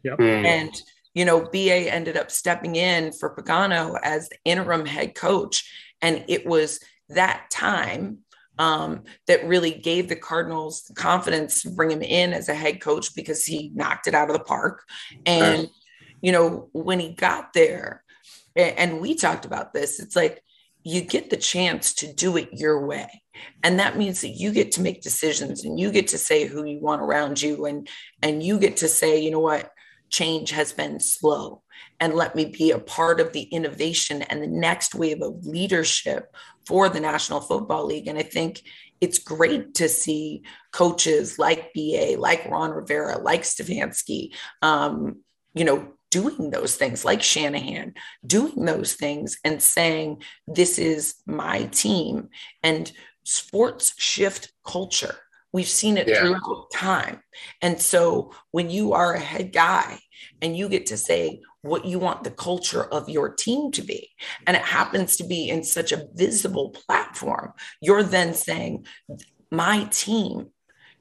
Yep. 0.04 0.18
Mm. 0.18 0.46
And 0.46 0.82
you 1.14 1.26
know, 1.26 1.42
BA 1.42 1.92
ended 1.92 2.16
up 2.16 2.32
stepping 2.32 2.78
in 2.78 3.12
for 3.12 3.36
Pagano 3.36 4.00
as 4.02 4.30
the 4.30 4.38
interim 4.46 4.86
head 4.86 5.14
coach, 5.14 5.70
and 6.02 6.24
it 6.30 6.46
was 6.46 6.80
that 7.10 7.50
time 7.52 8.20
um, 8.60 9.04
that 9.26 9.48
really 9.48 9.72
gave 9.72 10.10
the 10.10 10.16
Cardinals 10.16 10.84
the 10.84 10.94
confidence 10.94 11.64
to 11.64 11.72
bring 11.72 11.90
him 11.90 12.02
in 12.02 12.34
as 12.34 12.50
a 12.50 12.54
head 12.54 12.82
coach 12.82 13.16
because 13.16 13.46
he 13.46 13.72
knocked 13.74 14.06
it 14.06 14.14
out 14.14 14.30
of 14.30 14.38
the 14.38 14.44
park. 14.44 14.84
And, 15.26 15.70
you 16.22 16.32
know, 16.34 16.70
when 16.74 17.00
he 17.00 17.14
got 17.14 17.54
there, 17.54 18.04
and 18.56 19.00
we 19.00 19.16
talked 19.16 19.46
about 19.46 19.74
this, 19.74 20.00
it's 20.02 20.16
like 20.16 20.44
you 20.84 21.02
get 21.02 21.30
the 21.30 21.38
chance 21.38 21.94
to 21.96 22.14
do 22.14 22.36
it 22.36 22.50
your 22.52 22.86
way. 22.86 23.24
And 23.64 23.80
that 23.80 23.98
means 23.98 24.22
that 24.22 24.30
you 24.30 24.52
get 24.52 24.74
to 24.74 24.82
make 24.82 25.02
decisions 25.02 25.64
and 25.64 25.80
you 25.80 25.92
get 25.92 26.10
to 26.10 26.18
say 26.18 26.46
who 26.46 26.66
you 26.66 26.82
want 26.82 27.02
around 27.02 27.42
you 27.42 27.66
and 27.66 27.88
and 28.22 28.44
you 28.44 28.60
get 28.60 28.78
to 28.78 28.90
say, 28.90 29.22
you 29.22 29.32
know 29.32 29.40
what, 29.40 29.72
change 30.10 30.52
has 30.52 30.74
been 30.74 31.00
slow 31.00 31.62
and 32.00 32.14
let 32.14 32.36
me 32.36 32.46
be 32.46 32.72
a 32.72 32.80
part 32.80 33.20
of 33.20 33.34
the 33.34 33.44
innovation 33.44 34.22
and 34.24 34.42
the 34.42 34.48
next 34.48 34.96
wave 34.96 35.22
of 35.22 35.46
leadership 35.46 36.36
for 36.66 36.90
the 36.90 37.00
National 37.00 37.40
Football 37.40 37.86
League. 37.86 38.08
And 38.08 38.18
I 38.18 38.24
think 38.24 38.64
it's 39.02 39.20
great 39.20 39.76
to 39.76 39.88
see 39.88 40.44
coaches 40.72 41.40
like 41.40 41.74
BA, 41.74 42.16
like 42.18 42.46
Ron 42.50 42.72
Rivera, 42.72 43.18
like 43.18 43.44
Stefanski, 43.44 44.34
um, 44.62 45.18
you 45.54 45.66
know, 45.66 45.94
doing 46.12 46.50
those 46.50 46.76
things, 46.76 47.06
like 47.06 47.22
Shanahan, 47.22 47.94
doing 48.26 48.66
those 48.66 48.94
things 48.94 49.38
and 49.44 49.62
saying, 49.62 50.24
this 50.48 50.80
is 50.80 51.16
my 51.26 51.66
team. 51.66 52.30
And 52.64 52.92
sports 53.24 53.94
shift 53.98 54.52
culture. 54.66 55.16
We've 55.52 55.68
seen 55.68 55.98
it 55.98 56.08
yeah. 56.08 56.20
throughout 56.20 56.72
time. 56.74 57.22
And 57.62 57.82
so 57.82 58.32
when 58.52 58.70
you 58.70 58.94
are 58.94 59.14
a 59.14 59.20
head 59.20 59.52
guy 59.54 60.00
and 60.42 60.56
you 60.56 60.70
get 60.70 60.86
to 60.88 60.98
say 60.98 61.42
what 61.62 61.86
you 61.86 62.00
want 62.00 62.24
the 62.24 62.32
culture 62.32 62.86
of 62.86 63.10
your 63.10 63.34
team 63.34 63.72
to 63.72 63.82
be. 63.82 64.10
And 64.48 64.56
it 64.56 64.64
happens 64.64 65.18
to 65.18 65.24
be 65.24 65.50
in 65.50 65.64
such 65.64 65.92
a 65.92 66.06
visible 66.14 66.70
platform. 66.70 67.54
You're 67.82 68.04
then 68.04 68.34
saying, 68.34 68.86
my 69.52 69.86
team 69.92 70.48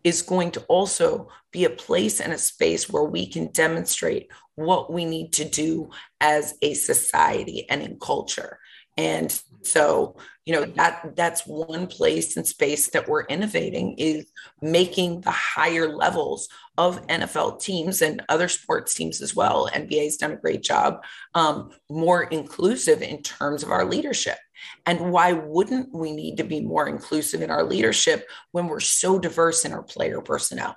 is 0.05 0.23
going 0.23 0.51
to 0.53 0.61
also 0.63 1.29
be 1.53 1.65
a 1.65 1.71
place 1.71 2.21
and 2.21 2.33
a 2.33 2.39
space 2.39 2.89
where 2.89 3.05
we 3.05 3.27
can 3.27 3.49
demonstrate 3.53 4.31
what 4.55 4.93
we 4.93 5.05
need 5.05 5.33
to 5.35 5.45
do 5.45 5.91
as 6.21 6.55
a 6.63 6.75
society 6.75 7.69
and 7.69 7.83
in 7.83 7.99
culture. 8.01 8.59
And 8.99 9.41
so, 9.63 10.17
you 10.45 10.53
know, 10.55 10.65
that 10.65 11.15
that's 11.15 11.47
one 11.47 11.87
place 11.87 12.37
and 12.37 12.47
space 12.47 12.91
that 12.91 13.09
we're 13.09 13.25
innovating 13.27 13.95
is 13.97 14.27
making 14.61 15.21
the 15.21 15.31
higher 15.31 15.89
levels 15.95 16.49
of 16.77 17.07
NFL 17.07 17.61
teams 17.61 18.03
and 18.03 18.23
other 18.29 18.49
sports 18.49 18.95
teams 18.95 19.23
as 19.23 19.37
well. 19.37 19.71
NBA 19.73 20.05
has 20.05 20.17
done 20.17 20.33
a 20.33 20.37
great 20.37 20.63
job, 20.63 21.05
um, 21.35 21.71
more 21.89 22.25
inclusive 22.25 23.01
in 23.01 23.23
terms 23.23 23.63
of 23.63 23.71
our 23.71 23.85
leadership. 23.85 24.39
And 24.85 25.13
why 25.13 25.33
wouldn't 25.33 25.95
we 25.95 26.13
need 26.13 26.37
to 26.39 26.45
be 26.45 26.61
more 26.61 26.89
inclusive 26.89 27.41
in 27.41 27.51
our 27.51 27.63
leadership 27.63 28.29
when 28.51 28.67
we're 28.67 28.81
so 28.81 29.19
diverse 29.19 29.65
in 29.65 29.73
our 29.73 29.85
player 29.85 30.21
personnel? 30.21 30.75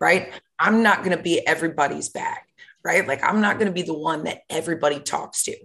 Right. 0.00 0.32
I'm 0.60 0.82
not 0.82 0.98
going 0.98 1.16
to 1.16 1.22
be 1.22 1.44
everybody's 1.46 2.08
bag, 2.08 2.40
right? 2.84 3.06
Like, 3.06 3.24
I'm 3.24 3.40
not 3.40 3.58
going 3.58 3.68
to 3.68 3.72
be 3.72 3.82
the 3.82 3.98
one 3.98 4.24
that 4.24 4.42
everybody 4.48 5.00
talks 5.00 5.44
to. 5.44 5.56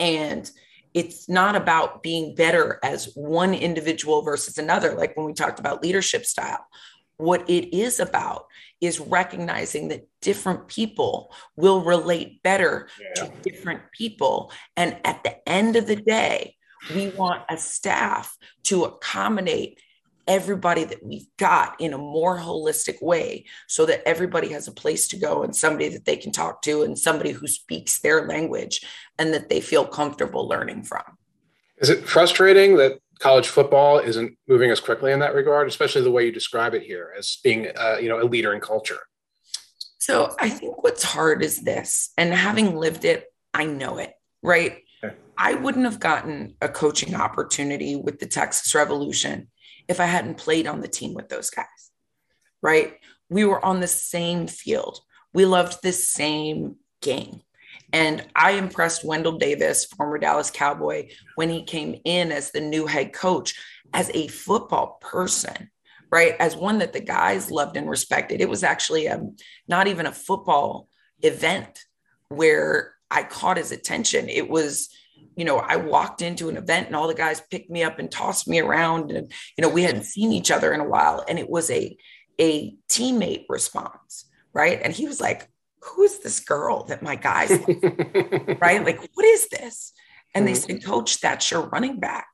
And 0.00 0.50
it's 0.98 1.28
not 1.28 1.54
about 1.54 2.02
being 2.02 2.34
better 2.34 2.80
as 2.82 3.12
one 3.14 3.54
individual 3.54 4.22
versus 4.22 4.58
another, 4.58 4.94
like 4.94 5.16
when 5.16 5.26
we 5.26 5.32
talked 5.32 5.60
about 5.60 5.80
leadership 5.80 6.24
style. 6.24 6.66
What 7.18 7.48
it 7.48 7.76
is 7.76 8.00
about 8.00 8.46
is 8.80 8.98
recognizing 8.98 9.88
that 9.88 10.08
different 10.20 10.66
people 10.66 11.32
will 11.54 11.84
relate 11.84 12.42
better 12.42 12.88
yeah. 13.00 13.26
to 13.26 13.32
different 13.42 13.82
people. 13.92 14.50
And 14.76 14.96
at 15.04 15.22
the 15.22 15.48
end 15.48 15.76
of 15.76 15.86
the 15.86 15.94
day, 15.94 16.56
we 16.92 17.10
want 17.10 17.44
a 17.48 17.58
staff 17.58 18.36
to 18.64 18.82
accommodate 18.82 19.80
everybody 20.28 20.84
that 20.84 21.04
we've 21.04 21.26
got 21.38 21.80
in 21.80 21.94
a 21.94 21.98
more 21.98 22.38
holistic 22.38 23.02
way 23.02 23.46
so 23.66 23.86
that 23.86 24.06
everybody 24.06 24.50
has 24.50 24.68
a 24.68 24.72
place 24.72 25.08
to 25.08 25.16
go 25.16 25.42
and 25.42 25.56
somebody 25.56 25.88
that 25.88 26.04
they 26.04 26.16
can 26.16 26.30
talk 26.30 26.62
to 26.62 26.82
and 26.82 26.98
somebody 26.98 27.32
who 27.32 27.46
speaks 27.46 27.98
their 28.00 28.26
language 28.28 28.86
and 29.18 29.32
that 29.32 29.48
they 29.48 29.60
feel 29.60 29.86
comfortable 29.86 30.46
learning 30.46 30.82
from. 30.82 31.02
Is 31.78 31.88
it 31.90 32.06
frustrating 32.06 32.76
that 32.76 32.98
college 33.18 33.48
football 33.48 33.98
isn't 33.98 34.36
moving 34.46 34.70
as 34.70 34.80
quickly 34.80 35.12
in 35.12 35.20
that 35.20 35.34
regard, 35.34 35.66
especially 35.66 36.02
the 36.02 36.10
way 36.10 36.26
you 36.26 36.32
describe 36.32 36.74
it 36.74 36.82
here 36.82 37.12
as 37.18 37.38
being, 37.42 37.68
uh, 37.76 37.96
you 38.00 38.08
know, 38.08 38.20
a 38.20 38.24
leader 38.24 38.52
in 38.52 38.60
culture? 38.60 39.00
So 39.98 40.34
I 40.38 40.48
think 40.50 40.82
what's 40.82 41.02
hard 41.02 41.42
is 41.42 41.62
this, 41.62 42.12
and 42.16 42.32
having 42.32 42.76
lived 42.76 43.04
it, 43.04 43.26
I 43.52 43.64
know 43.64 43.98
it, 43.98 44.12
right? 44.42 44.78
Okay. 45.02 45.14
I 45.36 45.54
wouldn't 45.54 45.84
have 45.84 46.00
gotten 46.00 46.54
a 46.60 46.68
coaching 46.68 47.14
opportunity 47.14 47.96
with 47.96 48.18
the 48.18 48.26
Texas 48.26 48.74
Revolution 48.74 49.48
if 49.88 50.00
I 50.00 50.04
hadn't 50.04 50.36
played 50.36 50.66
on 50.66 50.80
the 50.80 50.88
team 50.88 51.14
with 51.14 51.28
those 51.28 51.50
guys, 51.50 51.66
right? 52.62 52.94
We 53.28 53.44
were 53.44 53.64
on 53.64 53.80
the 53.80 53.86
same 53.86 54.46
field. 54.46 55.00
We 55.32 55.44
loved 55.44 55.82
the 55.82 55.92
same 55.92 56.76
game. 57.02 57.40
And 57.92 58.26
I 58.36 58.52
impressed 58.52 59.04
Wendell 59.04 59.38
Davis, 59.38 59.86
former 59.86 60.18
Dallas 60.18 60.50
Cowboy, 60.50 61.08
when 61.36 61.48
he 61.48 61.62
came 61.62 62.00
in 62.04 62.32
as 62.32 62.50
the 62.50 62.60
new 62.60 62.86
head 62.86 63.12
coach 63.12 63.54
as 63.94 64.10
a 64.12 64.28
football 64.28 64.98
person, 65.00 65.70
right? 66.10 66.36
As 66.38 66.54
one 66.54 66.78
that 66.78 66.92
the 66.92 67.00
guys 67.00 67.50
loved 67.50 67.76
and 67.76 67.88
respected. 67.88 68.40
It 68.40 68.48
was 68.48 68.62
actually 68.62 69.06
a, 69.06 69.22
not 69.66 69.86
even 69.86 70.06
a 70.06 70.12
football 70.12 70.88
event 71.22 71.80
where 72.28 72.94
I 73.10 73.22
caught 73.22 73.56
his 73.56 73.72
attention. 73.72 74.28
It 74.28 74.50
was 74.50 74.90
you 75.36 75.44
know, 75.44 75.58
I 75.58 75.76
walked 75.76 76.22
into 76.22 76.48
an 76.48 76.56
event 76.56 76.88
and 76.88 76.96
all 76.96 77.06
the 77.06 77.14
guys 77.14 77.40
picked 77.40 77.70
me 77.70 77.82
up 77.82 77.98
and 77.98 78.10
tossed 78.10 78.48
me 78.48 78.60
around. 78.60 79.12
And, 79.12 79.30
you 79.56 79.62
know, 79.62 79.68
we 79.68 79.82
hadn't 79.82 80.04
seen 80.04 80.32
each 80.32 80.50
other 80.50 80.72
in 80.72 80.80
a 80.80 80.88
while. 80.88 81.24
And 81.28 81.38
it 81.38 81.48
was 81.48 81.70
a, 81.70 81.96
a 82.40 82.74
teammate 82.88 83.44
response. 83.48 84.24
Right. 84.52 84.80
And 84.82 84.92
he 84.92 85.06
was 85.06 85.20
like, 85.20 85.48
who 85.82 86.02
is 86.02 86.18
this 86.18 86.40
girl 86.40 86.84
that 86.84 87.02
my 87.02 87.14
guys 87.14 87.50
right? 88.60 88.84
Like, 88.84 89.00
what 89.14 89.24
is 89.24 89.48
this? 89.48 89.92
And 90.34 90.46
they 90.46 90.52
mm-hmm. 90.52 90.72
said, 90.72 90.84
Coach, 90.84 91.20
that's 91.20 91.50
your 91.50 91.68
running 91.68 92.00
back. 92.00 92.26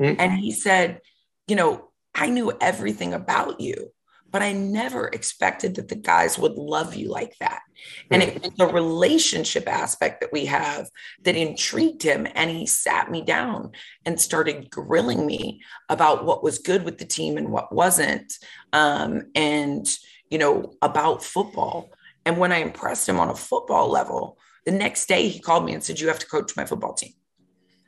Mm-hmm. 0.00 0.20
And 0.20 0.32
he 0.32 0.52
said, 0.52 1.00
you 1.46 1.56
know, 1.56 1.90
I 2.14 2.30
knew 2.30 2.52
everything 2.60 3.14
about 3.14 3.60
you 3.60 3.92
but 4.30 4.42
I 4.42 4.52
never 4.52 5.08
expected 5.08 5.76
that 5.76 5.88
the 5.88 5.94
guys 5.94 6.38
would 6.38 6.52
love 6.52 6.94
you 6.94 7.08
like 7.08 7.34
that. 7.40 7.62
And 8.10 8.22
it 8.22 8.42
was 8.42 8.52
the 8.56 8.66
relationship 8.66 9.68
aspect 9.68 10.20
that 10.20 10.32
we 10.32 10.46
have 10.46 10.90
that 11.22 11.36
intrigued 11.36 12.02
him. 12.02 12.26
And 12.34 12.50
he 12.50 12.66
sat 12.66 13.10
me 13.10 13.22
down 13.22 13.72
and 14.04 14.20
started 14.20 14.70
grilling 14.70 15.24
me 15.24 15.62
about 15.88 16.24
what 16.24 16.42
was 16.42 16.58
good 16.58 16.84
with 16.84 16.98
the 16.98 17.04
team 17.04 17.36
and 17.36 17.50
what 17.50 17.74
wasn't. 17.74 18.32
Um, 18.72 19.30
and, 19.34 19.86
you 20.30 20.38
know, 20.38 20.74
about 20.82 21.22
football. 21.22 21.90
And 22.26 22.36
when 22.38 22.52
I 22.52 22.58
impressed 22.58 23.08
him 23.08 23.20
on 23.20 23.30
a 23.30 23.34
football 23.34 23.88
level, 23.88 24.38
the 24.66 24.72
next 24.72 25.06
day 25.06 25.28
he 25.28 25.40
called 25.40 25.64
me 25.64 25.72
and 25.72 25.82
said, 25.82 26.00
You 26.00 26.08
have 26.08 26.18
to 26.18 26.26
coach 26.26 26.56
my 26.56 26.66
football 26.66 26.94
team. 26.94 27.12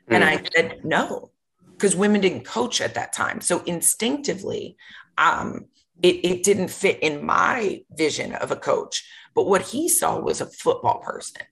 Mm. 0.08 0.14
And 0.14 0.24
I 0.24 0.42
said, 0.54 0.80
No, 0.84 1.32
because 1.72 1.96
women 1.96 2.20
didn't 2.20 2.44
coach 2.44 2.80
at 2.80 2.94
that 2.94 3.12
time. 3.12 3.40
So 3.40 3.62
instinctively, 3.64 4.76
um, 5.18 5.66
it, 6.02 6.24
it 6.24 6.42
didn't 6.42 6.68
fit 6.68 6.98
in 7.00 7.24
my 7.24 7.82
vision 7.96 8.34
of 8.34 8.50
a 8.50 8.56
coach. 8.56 9.04
But 9.34 9.46
what 9.46 9.62
he 9.62 9.88
saw 9.88 10.18
was 10.18 10.40
a 10.40 10.46
football 10.46 11.00
person. 11.00 11.42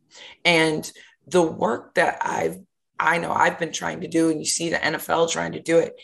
And 0.45 0.91
the 1.27 1.43
work 1.43 1.95
that 1.95 2.19
I've 2.23 2.59
I 3.01 3.19
know 3.19 3.33
I've 3.33 3.59
been 3.59 3.73
trying 3.73 4.01
to 4.01 4.09
do, 4.09 4.31
and 4.31 4.41
you 4.41 4.47
see 4.47 4.71
the 4.71 4.77
NFL 4.77 5.31
trying 5.31 5.53
to 5.53 5.63
do 5.63 5.79
it 5.79 5.95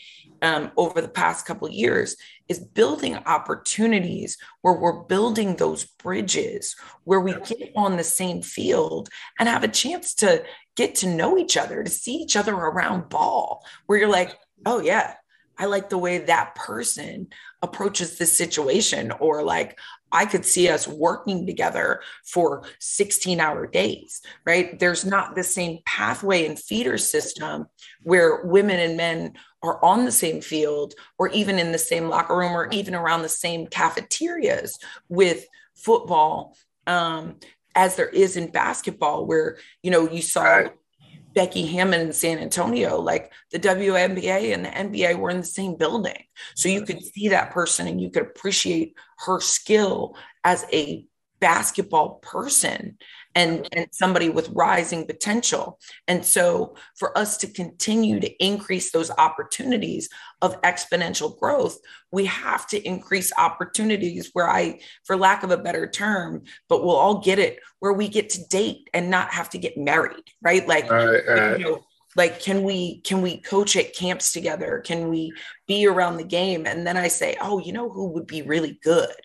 um, 0.41 0.71
over 0.77 1.01
the 1.01 1.09
past 1.09 1.45
couple 1.45 1.69
years, 1.69 2.15
is 2.47 2.59
building 2.59 3.17
opportunities 3.25 4.37
where 4.61 4.75
we're 4.75 5.03
building 5.03 5.55
those 5.55 5.85
bridges 5.85 6.75
where 7.03 7.19
we 7.19 7.33
get 7.33 7.71
on 7.75 7.97
the 7.97 8.03
same 8.03 8.41
field 8.41 9.09
and 9.39 9.49
have 9.49 9.63
a 9.63 9.67
chance 9.67 10.13
to 10.15 10.43
get 10.75 10.95
to 10.95 11.09
know 11.09 11.37
each 11.37 11.57
other, 11.57 11.83
to 11.83 11.89
see 11.89 12.15
each 12.15 12.35
other 12.35 12.53
around 12.53 13.09
ball, 13.09 13.65
where 13.87 13.99
you're 13.99 14.07
like, 14.07 14.37
oh, 14.65 14.79
yeah, 14.79 15.15
I 15.57 15.65
like 15.65 15.89
the 15.89 15.97
way 15.97 16.19
that 16.19 16.55
person 16.55 17.27
approaches 17.61 18.17
this 18.17 18.37
situation 18.37 19.11
or 19.11 19.43
like 19.43 19.79
I 20.11 20.25
could 20.25 20.45
see 20.45 20.69
us 20.69 20.87
working 20.87 21.45
together 21.45 22.01
for 22.23 22.63
16 22.79 23.39
hour 23.39 23.67
days, 23.67 24.21
right? 24.45 24.79
There's 24.79 25.03
not 25.05 25.35
the 25.35 25.43
same 25.43 25.79
pathway 25.85 26.45
and 26.45 26.57
feeder 26.57 26.97
system 26.97 27.67
where 28.03 28.45
women 28.45 28.79
and 28.79 28.95
men 28.97 29.33
are 29.61 29.83
on 29.83 30.05
the 30.05 30.11
same 30.11 30.41
field 30.41 30.93
or 31.17 31.29
even 31.29 31.59
in 31.59 31.71
the 31.71 31.77
same 31.77 32.07
locker 32.07 32.37
room 32.37 32.53
or 32.53 32.69
even 32.71 32.95
around 32.95 33.23
the 33.23 33.29
same 33.29 33.67
cafeterias 33.67 34.77
with 35.09 35.45
football 35.75 36.55
um, 36.87 37.37
as 37.73 37.95
there 37.95 38.09
is 38.09 38.37
in 38.37 38.51
basketball, 38.51 39.25
where, 39.25 39.57
you 39.83 39.91
know, 39.91 40.09
you 40.09 40.21
saw. 40.21 40.43
Right 40.43 40.71
Becky 41.35 41.67
Hammon 41.67 41.99
in 41.99 42.13
San 42.13 42.39
Antonio, 42.39 42.99
like 42.99 43.31
the 43.51 43.59
WNBA 43.59 44.53
and 44.53 44.65
the 44.65 44.69
NBA 44.69 45.19
were 45.19 45.29
in 45.29 45.37
the 45.37 45.43
same 45.43 45.75
building. 45.75 46.23
So 46.55 46.69
you 46.69 46.83
could 46.83 47.03
see 47.03 47.27
that 47.27 47.51
person 47.51 47.87
and 47.87 48.01
you 48.01 48.09
could 48.09 48.23
appreciate 48.23 48.95
her 49.19 49.41
skill 49.41 50.15
as 50.43 50.65
a 50.71 51.05
basketball 51.41 52.15
person 52.21 52.97
and, 53.35 53.67
and 53.73 53.87
somebody 53.91 54.29
with 54.29 54.49
rising 54.49 55.05
potential. 55.05 55.77
And 56.07 56.25
so, 56.25 56.75
for 56.95 57.15
us 57.17 57.37
to 57.37 57.47
continue 57.47 58.19
to 58.19 58.43
increase 58.43 58.91
those 58.91 59.11
opportunities 59.11 60.09
of 60.41 60.59
exponential 60.61 61.37
growth, 61.37 61.77
we 62.11 62.25
have 62.25 62.65
to 62.67 62.81
increase 62.81 63.33
opportunities 63.37 64.29
where 64.33 64.49
I, 64.49 64.79
for 65.03 65.17
lack 65.17 65.43
of 65.43 65.51
a 65.51 65.57
better 65.57 65.87
term, 65.87 66.43
but 66.69 66.83
we'll 66.83 66.95
all 66.95 67.19
get 67.19 67.37
it, 67.37 67.59
where 67.79 67.93
we 67.93 68.07
get 68.07 68.29
to 68.31 68.47
date 68.47 68.89
and 68.93 69.09
not 69.09 69.33
have 69.33 69.49
to 69.51 69.57
get 69.57 69.77
married, 69.77 70.23
right? 70.41 70.65
Like, 70.65 70.85
You 71.59 71.63
know, 71.63 71.85
like 72.15 72.39
can 72.39 72.63
we 72.63 73.01
can 73.01 73.21
we 73.21 73.41
coach 73.41 73.75
at 73.75 73.93
camps 73.93 74.31
together? 74.31 74.81
Can 74.85 75.09
we 75.09 75.33
be 75.67 75.85
around 75.85 76.17
the 76.17 76.23
game? 76.23 76.65
And 76.65 76.87
then 76.87 76.95
i 76.95 77.09
say 77.09 77.35
oh 77.41 77.59
you 77.59 77.73
know 77.73 77.89
who 77.89 78.07
would 78.09 78.27
be 78.27 78.41
really 78.41 78.79
good? 78.81 79.15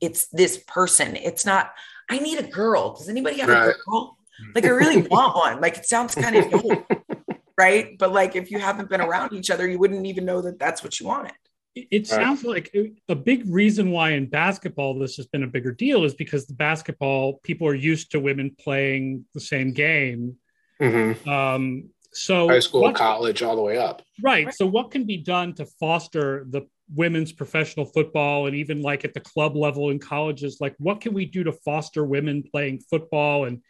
It's 0.00 0.28
this 0.28 0.58
person. 0.66 1.16
It's 1.16 1.44
not 1.44 1.72
I 2.08 2.18
need 2.18 2.38
a 2.38 2.42
girl. 2.44 2.96
Does 2.96 3.08
anybody 3.08 3.40
have 3.40 3.48
right. 3.48 3.68
a 3.68 3.90
girl? 3.90 4.16
Like, 4.54 4.64
I 4.64 4.68
really 4.68 5.02
want 5.10 5.36
one. 5.36 5.60
Like, 5.60 5.78
it 5.78 5.86
sounds 5.86 6.14
kind 6.14 6.36
of 6.36 6.50
dope, 6.50 6.90
right? 7.58 7.96
But 7.98 8.12
like, 8.12 8.36
if 8.36 8.50
you 8.50 8.58
haven't 8.58 8.88
been 8.88 9.00
around 9.00 9.32
each 9.32 9.50
other, 9.50 9.68
you 9.68 9.78
wouldn't 9.78 10.06
even 10.06 10.24
know 10.24 10.40
that 10.42 10.58
that's 10.58 10.82
what 10.82 10.98
you 11.00 11.06
wanted. 11.06 11.32
It 11.74 12.08
sounds 12.08 12.42
like 12.42 12.74
a 13.08 13.14
big 13.14 13.44
reason 13.46 13.92
why 13.92 14.10
in 14.10 14.26
basketball 14.26 14.98
this 14.98 15.16
has 15.16 15.26
been 15.26 15.44
a 15.44 15.46
bigger 15.46 15.70
deal 15.70 16.04
is 16.04 16.12
because 16.12 16.46
the 16.46 16.54
basketball 16.54 17.34
people 17.44 17.68
are 17.68 17.74
used 17.74 18.10
to 18.12 18.20
women 18.20 18.56
playing 18.58 19.26
the 19.32 19.40
same 19.40 19.72
game. 19.72 20.36
Mm-hmm. 20.80 21.28
Um, 21.28 21.90
so 22.12 22.48
high 22.48 22.58
school, 22.58 22.82
what, 22.82 22.96
college, 22.96 23.42
all 23.42 23.54
the 23.54 23.62
way 23.62 23.78
up. 23.78 24.02
Right. 24.22 24.52
So 24.52 24.66
what 24.66 24.90
can 24.90 25.04
be 25.04 25.18
done 25.18 25.54
to 25.54 25.66
foster 25.66 26.46
the 26.48 26.62
women's 26.94 27.32
professional 27.32 27.84
football 27.84 28.46
and 28.46 28.56
even 28.56 28.82
like 28.82 29.04
at 29.04 29.14
the 29.14 29.20
club 29.20 29.56
level 29.56 29.90
in 29.90 29.98
colleges 29.98 30.58
like 30.60 30.74
what 30.78 31.00
can 31.00 31.12
we 31.12 31.26
do 31.26 31.44
to 31.44 31.52
foster 31.52 32.04
women 32.04 32.42
playing 32.42 32.80
football? 32.80 33.44
And 33.44 33.62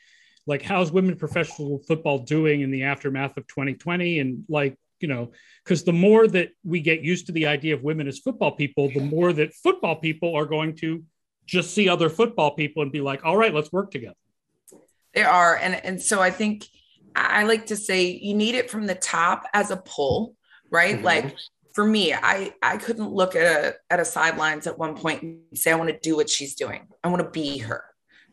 like 0.46 0.62
how's 0.62 0.92
women 0.92 1.16
professional 1.16 1.80
football 1.86 2.18
doing 2.18 2.60
in 2.62 2.70
the 2.70 2.84
aftermath 2.84 3.36
of 3.36 3.46
2020 3.46 4.20
and 4.20 4.44
like 4.48 4.76
you 5.00 5.08
know 5.08 5.30
because 5.62 5.84
the 5.84 5.92
more 5.92 6.26
that 6.26 6.50
we 6.64 6.80
get 6.80 7.02
used 7.02 7.26
to 7.26 7.32
the 7.32 7.46
idea 7.46 7.74
of 7.74 7.82
women 7.82 8.08
as 8.08 8.18
football 8.18 8.52
people 8.52 8.88
the 8.88 9.00
more 9.00 9.32
that 9.32 9.54
football 9.54 9.96
people 9.96 10.34
are 10.34 10.46
going 10.46 10.74
to 10.74 11.04
just 11.46 11.74
see 11.74 11.88
other 11.88 12.08
football 12.08 12.52
people 12.52 12.82
and 12.82 12.90
be 12.90 13.00
like 13.00 13.24
all 13.24 13.36
right 13.36 13.54
let's 13.54 13.70
work 13.72 13.90
together. 13.90 14.16
They 15.14 15.22
are. 15.22 15.56
And 15.56 15.74
and 15.84 16.02
so 16.02 16.20
i 16.20 16.30
think 16.30 16.66
i 17.14 17.44
like 17.44 17.66
to 17.66 17.76
say 17.76 18.06
you 18.06 18.34
need 18.34 18.54
it 18.54 18.70
from 18.70 18.86
the 18.86 18.94
top 18.94 19.44
as 19.52 19.70
a 19.70 19.76
pull 19.76 20.34
right? 20.70 20.96
Mm-hmm. 20.96 21.04
like 21.04 21.36
for 21.74 21.84
me 21.84 22.12
i 22.12 22.52
i 22.62 22.76
couldn't 22.76 23.10
look 23.10 23.34
at 23.36 23.42
a 23.42 23.74
at 23.90 24.00
a 24.00 24.04
sidelines 24.04 24.66
at 24.66 24.78
one 24.78 24.96
point 24.96 25.22
and 25.22 25.40
say 25.54 25.70
i 25.70 25.74
want 25.74 25.90
to 25.90 25.98
do 26.00 26.16
what 26.16 26.28
she's 26.30 26.54
doing 26.54 26.86
i 27.02 27.08
want 27.08 27.22
to 27.22 27.30
be 27.30 27.58
her 27.58 27.84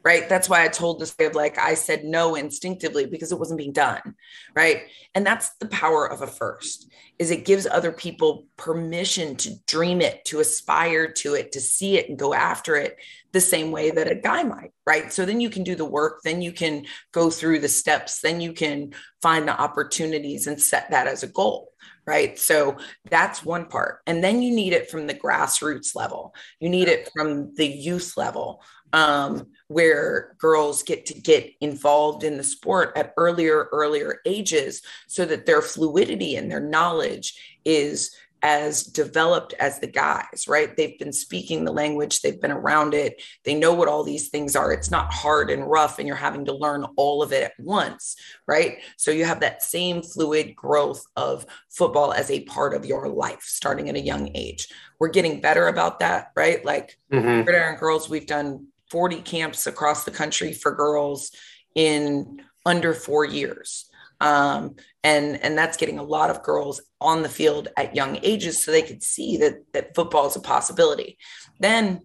right? 0.06 0.30
That's 0.30 0.48
why 0.48 0.64
I 0.64 0.68
told 0.68 1.00
the 1.00 1.08
story 1.08 1.28
of 1.28 1.36
like 1.36 1.58
I 1.58 1.74
said 1.74 2.04
no 2.04 2.36
instinctively 2.36 3.08
because 3.08 3.32
it 3.32 3.40
wasn't 3.40 3.58
being 3.58 3.74
done, 3.74 4.16
right? 4.56 4.84
And 5.16 5.26
that's 5.26 5.56
the 5.58 5.68
power 5.68 6.06
of 6.06 6.22
a 6.22 6.28
first 6.28 6.88
is 7.18 7.32
it 7.32 7.46
gives 7.46 7.66
other 7.66 7.92
people 7.92 8.46
permission 8.58 9.36
to 9.38 9.56
dream 9.68 10.02
it, 10.02 10.24
to 10.26 10.42
aspire 10.42 11.12
to 11.12 11.34
it, 11.34 11.54
to 11.54 11.62
see 11.62 11.98
it 11.98 12.08
and 12.08 12.20
go 12.20 12.34
after 12.34 12.76
it 12.76 12.98
the 13.32 13.42
same 13.42 13.72
way 13.72 13.90
that 13.90 14.12
a 14.12 14.16
guy 14.16 14.44
might, 14.44 14.72
right? 14.86 15.12
So 15.12 15.26
then 15.26 15.40
you 15.40 15.50
can 15.50 15.64
do 15.64 15.76
the 15.76 15.86
work, 15.86 16.22
then 16.24 16.42
you 16.42 16.52
can 16.52 16.86
go 17.12 17.30
through 17.30 17.60
the 17.60 17.70
steps, 17.70 18.20
then 18.20 18.42
you 18.42 18.54
can 18.54 18.94
find 19.22 19.48
the 19.48 19.60
opportunities 19.60 20.46
and 20.46 20.62
set 20.62 20.92
that 20.92 21.08
as 21.08 21.24
a 21.24 21.28
goal 21.28 21.72
right? 22.06 22.38
So 22.38 22.78
that's 23.10 23.44
one 23.44 23.66
part. 23.66 24.02
And 24.06 24.24
then 24.24 24.42
you 24.42 24.54
need 24.54 24.74
it 24.74 24.90
from 24.90 25.08
the 25.08 25.14
grassroots 25.14 25.96
level. 25.96 26.36
You 26.60 26.70
need 26.70 26.88
it 26.88 27.10
from 27.16 27.54
the 27.56 27.68
youth 27.68 28.16
level 28.16 28.62
um, 28.94 29.48
where 29.68 30.36
girls 30.38 30.84
get 30.84 31.06
to 31.08 31.20
get 31.20 31.52
involved 31.62 32.24
in 32.24 32.38
the 32.38 32.44
sport 32.44 32.94
at 32.96 33.14
earlier, 33.18 33.68
earlier 33.72 34.20
ages 34.26 34.82
so 35.08 35.26
that 35.26 35.46
their 35.46 35.62
fluidity 35.62 36.36
and 36.36 36.50
their 36.50 36.62
knowledge 36.62 37.58
is 37.66 38.16
as 38.46 38.84
developed 38.84 39.54
as 39.60 39.80
the 39.80 39.88
guys, 39.88 40.46
right? 40.48 40.78
They've 40.78 41.00
been 41.00 41.12
speaking 41.12 41.66
the 41.66 41.74
language, 41.74 42.22
they've 42.22 42.40
been 42.40 42.52
around 42.52 42.94
it, 42.94 43.20
they 43.44 43.56
know 43.56 43.74
what 43.74 43.88
all 43.88 44.04
these 44.04 44.30
things 44.30 44.56
are. 44.56 44.72
It's 44.72 44.92
not 44.92 45.12
hard 45.12 45.50
and 45.50 45.68
rough, 45.68 45.98
and 45.98 46.08
you're 46.08 46.16
having 46.16 46.46
to 46.46 46.54
learn 46.54 46.86
all 46.96 47.24
of 47.24 47.34
it 47.34 47.42
at 47.42 47.54
once, 47.58 48.16
right? 48.48 48.78
So 48.98 49.10
you 49.10 49.26
have 49.26 49.40
that 49.40 49.64
same 49.64 50.04
fluid 50.04 50.56
growth 50.56 51.04
of 51.16 51.48
football 51.72 52.14
as 52.14 52.30
a 52.30 52.46
part 52.46 52.76
of 52.76 52.86
your 52.86 53.10
life 53.10 53.42
starting 53.42 53.90
at 53.90 53.96
a 53.96 54.00
young 54.00 54.30
age. 54.36 54.68
We're 55.00 55.10
getting 55.10 55.42
better 55.42 55.68
about 55.68 56.02
that, 56.02 56.28
right? 56.36 56.64
Like 56.64 57.00
mm-hmm. 57.12 57.46
Gridiron 57.46 57.80
Girls, 57.80 58.12
we've 58.12 58.28
done 58.28 58.68
40 58.92 59.22
camps 59.24 59.66
across 59.66 60.04
the 60.04 60.12
country 60.12 60.54
for 60.54 60.76
girls 60.76 61.32
in 61.74 62.44
under 62.64 62.94
four 62.94 63.26
years. 63.26 63.90
Um, 64.22 64.76
and 65.04 65.42
and 65.44 65.58
that's 65.58 65.78
getting 65.78 66.00
a 66.00 66.04
lot 66.04 66.30
of 66.30 66.44
girls 66.44 66.82
on 67.02 67.22
the 67.22 67.30
field 67.30 67.68
at 67.78 67.96
young 67.96 68.18
ages 68.24 68.64
so 68.64 68.72
they 68.72 68.82
could 68.82 69.04
see 69.04 69.38
that 69.38 69.56
that 69.74 69.96
football 69.96 70.28
is 70.28 70.36
a 70.36 70.42
possibility. 70.42 71.18
Then 71.60 72.02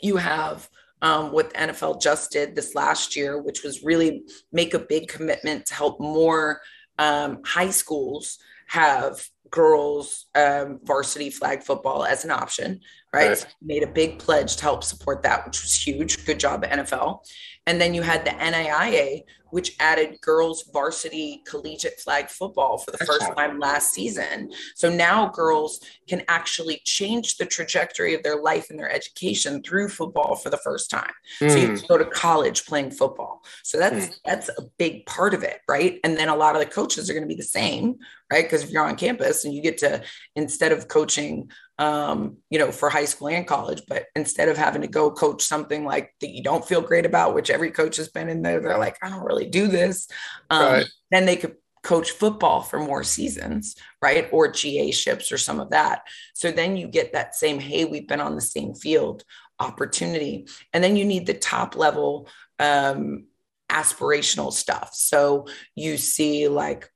you 0.00 0.16
have 0.16 0.68
um, 1.00 1.32
what 1.32 1.50
the 1.50 1.58
NFL 1.58 2.00
just 2.00 2.30
did 2.30 2.54
this 2.54 2.74
last 2.74 3.16
year, 3.16 3.40
which 3.40 3.62
was 3.62 3.82
really 3.82 4.22
make 4.52 4.74
a 4.74 4.78
big 4.78 5.08
commitment 5.08 5.66
to 5.66 5.74
help 5.74 6.00
more 6.00 6.60
um, 6.98 7.40
high 7.44 7.70
schools 7.70 8.38
have 8.68 9.24
girls 9.50 10.26
um, 10.34 10.80
varsity 10.84 11.30
flag 11.30 11.62
football 11.62 12.04
as 12.04 12.24
an 12.24 12.30
option, 12.30 12.80
right? 13.12 13.28
right. 13.28 13.38
So 13.38 13.46
made 13.60 13.82
a 13.82 13.86
big 13.86 14.18
pledge 14.18 14.56
to 14.56 14.62
help 14.62 14.84
support 14.84 15.22
that, 15.22 15.46
which 15.46 15.62
was 15.62 15.74
huge. 15.74 16.24
Good 16.24 16.40
job, 16.40 16.64
NFL. 16.64 17.20
And 17.66 17.80
then 17.80 17.94
you 17.94 18.02
had 18.02 18.24
the 18.24 18.30
NAIA, 18.30 19.22
which 19.50 19.76
added 19.78 20.18
girls 20.22 20.64
varsity 20.72 21.42
collegiate 21.46 22.00
flag 22.00 22.28
football 22.28 22.78
for 22.78 22.90
the 22.90 23.04
first 23.04 23.30
time 23.36 23.60
last 23.60 23.92
season. 23.92 24.50
So 24.74 24.88
now 24.88 25.28
girls 25.28 25.80
can 26.08 26.22
actually 26.26 26.80
change 26.84 27.36
the 27.36 27.44
trajectory 27.44 28.14
of 28.14 28.22
their 28.22 28.40
life 28.40 28.70
and 28.70 28.78
their 28.78 28.90
education 28.90 29.62
through 29.62 29.90
football 29.90 30.36
for 30.36 30.48
the 30.48 30.56
first 30.56 30.90
time. 30.90 31.12
Mm. 31.40 31.50
So 31.50 31.56
you 31.58 31.66
hmm. 31.68 31.86
go 31.86 31.98
to 31.98 32.06
college 32.06 32.64
playing 32.64 32.92
football. 32.92 33.44
So 33.62 33.78
that's 33.78 34.06
mm. 34.06 34.18
that's 34.24 34.48
a 34.48 34.62
big 34.78 35.04
part 35.04 35.34
of 35.34 35.42
it, 35.42 35.60
right? 35.68 36.00
And 36.02 36.16
then 36.16 36.28
a 36.28 36.36
lot 36.36 36.56
of 36.56 36.60
the 36.60 36.66
coaches 36.66 37.10
are 37.10 37.12
going 37.12 37.22
to 37.22 37.28
be 37.28 37.34
the 37.34 37.42
same, 37.42 37.96
right? 38.32 38.44
Because 38.44 38.64
if 38.64 38.70
you're 38.70 38.84
on 38.84 38.96
campus 38.96 39.44
and 39.44 39.54
you 39.54 39.62
get 39.62 39.78
to 39.78 40.02
instead 40.34 40.72
of 40.72 40.88
coaching 40.88 41.50
um, 41.82 42.36
you 42.48 42.60
know, 42.60 42.70
for 42.70 42.88
high 42.88 43.06
school 43.06 43.28
and 43.28 43.44
college. 43.44 43.82
But 43.88 44.06
instead 44.14 44.48
of 44.48 44.56
having 44.56 44.82
to 44.82 44.88
go 44.88 45.10
coach 45.10 45.42
something 45.42 45.84
like 45.84 46.14
that 46.20 46.30
you 46.30 46.40
don't 46.40 46.64
feel 46.64 46.80
great 46.80 47.04
about, 47.04 47.34
which 47.34 47.50
every 47.50 47.72
coach 47.72 47.96
has 47.96 48.08
been 48.08 48.28
in 48.28 48.42
there, 48.42 48.60
they're 48.60 48.78
like, 48.78 48.96
I 49.02 49.08
don't 49.08 49.24
really 49.24 49.46
do 49.46 49.66
this. 49.66 50.06
Um, 50.48 50.62
right. 50.62 50.86
Then 51.10 51.26
they 51.26 51.34
could 51.34 51.56
coach 51.82 52.12
football 52.12 52.62
for 52.62 52.78
more 52.78 53.02
seasons, 53.02 53.74
right? 54.00 54.28
Or 54.30 54.52
GA 54.52 54.92
ships 54.92 55.32
or 55.32 55.38
some 55.38 55.58
of 55.58 55.70
that. 55.70 56.02
So 56.34 56.52
then 56.52 56.76
you 56.76 56.86
get 56.86 57.14
that 57.14 57.34
same, 57.34 57.58
hey, 57.58 57.84
we've 57.84 58.06
been 58.06 58.20
on 58.20 58.36
the 58.36 58.40
same 58.40 58.74
field 58.74 59.24
opportunity. 59.58 60.46
And 60.72 60.84
then 60.84 60.94
you 60.94 61.04
need 61.04 61.26
the 61.26 61.34
top 61.34 61.74
level 61.74 62.28
um, 62.60 63.24
aspirational 63.68 64.52
stuff. 64.52 64.90
So 64.92 65.48
you 65.74 65.96
see 65.96 66.46
like 66.46 66.88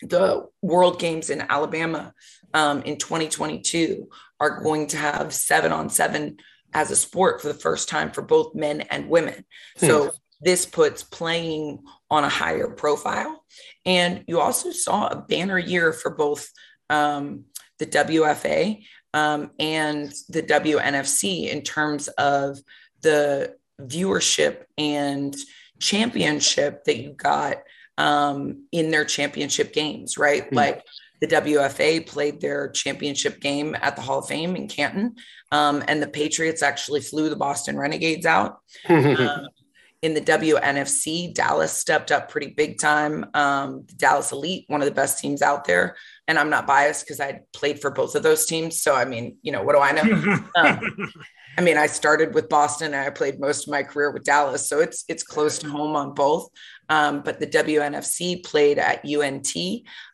the 0.00 0.46
World 0.62 0.98
Games 0.98 1.28
in 1.28 1.42
Alabama 1.42 2.14
um, 2.54 2.82
in 2.82 2.96
2022 2.96 4.08
are 4.40 4.60
going 4.62 4.86
to 4.88 4.96
have 4.96 5.32
seven 5.32 5.72
on 5.72 5.90
seven 5.90 6.38
as 6.72 6.90
a 6.90 6.96
sport 6.96 7.40
for 7.40 7.48
the 7.48 7.54
first 7.54 7.88
time 7.88 8.10
for 8.10 8.22
both 8.22 8.54
men 8.54 8.82
and 8.82 9.08
women. 9.08 9.44
Hmm. 9.78 9.86
So 9.86 10.12
this 10.40 10.66
puts 10.66 11.02
playing 11.02 11.84
on 12.10 12.24
a 12.24 12.28
higher 12.28 12.68
profile. 12.68 13.44
And 13.84 14.24
you 14.26 14.40
also 14.40 14.70
saw 14.70 15.08
a 15.08 15.16
banner 15.16 15.58
year 15.58 15.92
for 15.92 16.10
both 16.10 16.48
um, 16.90 17.44
the 17.78 17.86
WFA 17.86 18.84
um, 19.14 19.50
and 19.58 20.12
the 20.28 20.42
WNFC 20.42 21.48
in 21.48 21.62
terms 21.62 22.08
of 22.08 22.58
the 23.02 23.56
viewership 23.80 24.64
and 24.76 25.36
championship 25.80 26.84
that 26.84 26.98
you 26.98 27.12
got 27.12 27.58
um, 27.96 28.66
in 28.72 28.90
their 28.90 29.04
championship 29.04 29.72
games, 29.72 30.18
right? 30.18 30.44
Mm-hmm. 30.44 30.56
Like 30.56 30.84
the 31.20 31.26
WFA 31.26 32.06
played 32.06 32.40
their 32.40 32.70
championship 32.70 33.40
game 33.40 33.76
at 33.80 33.96
the 33.96 34.02
Hall 34.02 34.20
of 34.20 34.28
Fame 34.28 34.56
in 34.56 34.68
Canton, 34.68 35.16
um, 35.52 35.82
and 35.88 36.02
the 36.02 36.08
Patriots 36.08 36.62
actually 36.62 37.00
flew 37.00 37.28
the 37.28 37.36
Boston 37.36 37.78
Renegades 37.78 38.26
out. 38.26 38.58
um, 38.88 39.48
in 40.00 40.14
the 40.14 40.20
WNFC, 40.20 41.34
Dallas 41.34 41.72
stepped 41.72 42.12
up 42.12 42.30
pretty 42.30 42.48
big 42.48 42.78
time. 42.78 43.26
Um, 43.34 43.84
Dallas 43.96 44.30
Elite, 44.30 44.64
one 44.68 44.80
of 44.80 44.86
the 44.86 44.94
best 44.94 45.18
teams 45.18 45.42
out 45.42 45.64
there. 45.64 45.96
And 46.28 46.38
I'm 46.38 46.50
not 46.50 46.68
biased 46.68 47.04
because 47.04 47.20
I 47.20 47.40
played 47.52 47.80
for 47.80 47.90
both 47.90 48.14
of 48.14 48.22
those 48.22 48.46
teams. 48.46 48.80
So, 48.80 48.94
I 48.94 49.04
mean, 49.04 49.38
you 49.42 49.50
know, 49.50 49.62
what 49.62 49.74
do 49.74 49.80
I 49.80 49.92
know? 49.92 50.38
um, 50.56 50.80
I 51.56 51.62
mean, 51.62 51.76
I 51.76 51.88
started 51.88 52.32
with 52.32 52.48
Boston 52.48 52.94
and 52.94 53.04
I 53.04 53.10
played 53.10 53.40
most 53.40 53.66
of 53.66 53.72
my 53.72 53.82
career 53.82 54.12
with 54.12 54.22
Dallas. 54.22 54.68
So 54.68 54.78
it's, 54.78 55.04
it's 55.08 55.24
close 55.24 55.58
to 55.60 55.68
home 55.68 55.96
on 55.96 56.14
both. 56.14 56.48
Um, 56.88 57.22
but 57.22 57.40
the 57.40 57.48
WNFC 57.48 58.44
played 58.44 58.78
at 58.78 59.04
UNT 59.04 59.52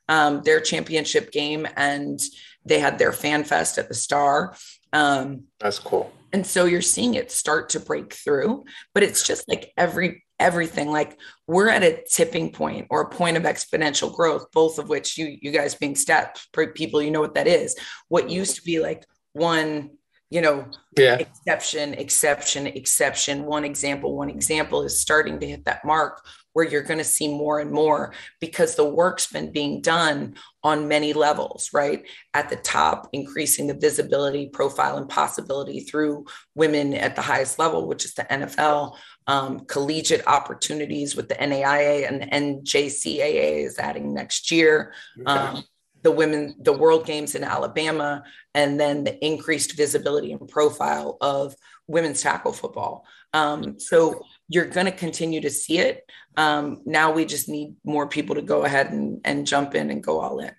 um, 0.09 0.43
their 0.43 0.61
championship 0.61 1.33
game 1.33 1.67
and 1.77 2.21
they 2.65 2.79
had 2.79 2.99
their 2.99 3.13
fan 3.13 3.45
fest 3.45 3.79
at 3.79 3.89
the 3.89 3.95
Star. 3.95 4.57
Um, 4.93 5.45
That's 5.61 5.79
cool. 5.79 6.13
And 6.33 6.47
so 6.47 6.65
you're 6.65 6.83
seeing 6.83 7.15
it 7.15 7.31
start 7.31 7.71
to 7.71 7.81
break 7.81 8.13
through, 8.13 8.65
but 8.93 9.03
it's 9.03 9.27
just 9.27 9.49
like 9.49 9.73
every 9.77 10.25
everything 10.41 10.91
like 10.91 11.19
we're 11.47 11.69
at 11.69 11.83
a 11.83 12.03
tipping 12.11 12.51
point 12.51 12.87
or 12.91 13.03
a 13.03 13.09
point 13.09 13.37
of 13.37 13.45
exponential 13.45 14.15
growth 14.15 14.47
both 14.53 14.79
of 14.79 14.89
which 14.89 15.17
you 15.17 15.39
you 15.41 15.53
guys 15.53 15.77
being 15.77 15.95
stat 15.95 16.43
people 16.75 17.01
you 17.01 17.11
know 17.11 17.21
what 17.21 17.35
that 17.35 17.47
is 17.47 17.77
what 18.09 18.29
used 18.29 18.57
to 18.57 18.63
be 18.63 18.81
like 18.81 19.05
one 19.33 19.91
you 20.31 20.41
know 20.41 20.67
yeah. 20.99 21.15
exception 21.15 21.95
exception 21.95 22.67
exception 22.67 23.45
one 23.45 23.65
example 23.65 24.17
one 24.17 24.29
example 24.29 24.83
is 24.83 25.01
starting 25.01 25.39
to 25.39 25.47
hit 25.47 25.65
that 25.65 25.85
mark 25.85 26.25
where 26.55 26.67
you're 26.67 26.83
going 26.83 26.99
to 26.99 27.05
see 27.05 27.29
more 27.29 27.61
and 27.61 27.71
more 27.71 28.15
because 28.41 28.75
the 28.75 28.85
work's 28.85 29.27
been 29.27 29.53
being 29.53 29.83
done 29.83 30.35
on 30.63 30.89
many 30.89 31.13
levels, 31.13 31.71
right? 31.75 32.07
At 32.33 32.49
the 32.49 32.57
top, 32.57 33.09
increasing 33.13 33.67
the 33.67 33.75
visibility, 33.75 34.49
profile, 34.49 34.97
and 34.97 35.09
possibility 35.09 35.81
through 35.81 36.25
women 36.55 36.95
at 36.95 37.17
the 37.17 37.23
highest 37.23 37.59
level, 37.59 37.87
which 37.87 38.05
is 38.05 38.15
the 38.15 38.25
NFL, 38.25 38.97
um, 39.27 39.61
collegiate 39.67 40.27
opportunities 40.27 41.17
with 41.17 41.29
the 41.29 41.35
NAIA 41.35 42.09
and 42.09 42.23
the 42.23 42.27
NJCAA 42.27 43.67
is 43.67 43.79
adding 43.79 44.15
next 44.15 44.51
year. 44.51 44.95
Um, 45.27 45.65
the 46.03 46.13
women, 46.13 46.55
the 46.61 46.73
World 46.73 47.07
Games 47.07 47.35
in 47.35 47.43
Alabama, 47.43 48.23
and 48.55 48.79
then 48.79 49.05
the 49.05 49.25
increased 49.25 49.75
visibility 49.77 50.33
and 50.33 50.49
profile 50.49 51.17
of 51.21 51.57
women's 51.89 52.23
tackle 52.23 52.53
football. 52.53 53.07
Um, 53.33 53.81
so 53.81 54.23
you're 54.49 54.67
going 54.67 54.87
to 54.87 54.93
continue 54.93 55.41
to 55.41 55.51
see 55.51 55.79
it. 55.79 56.09
Um, 56.37 56.83
now 56.85 57.13
we 57.13 57.25
just 57.25 57.49
need 57.49 57.77
more 57.85 58.09
people 58.09 58.35
to 58.35 58.43
go 58.43 58.65
ahead 58.65 58.91
and, 58.91 59.21
and 59.25 59.47
jump 59.47 59.75
in 59.75 59.91
and 59.91 60.03
go 60.03 60.21
all 60.21 60.41
in. 60.41 60.53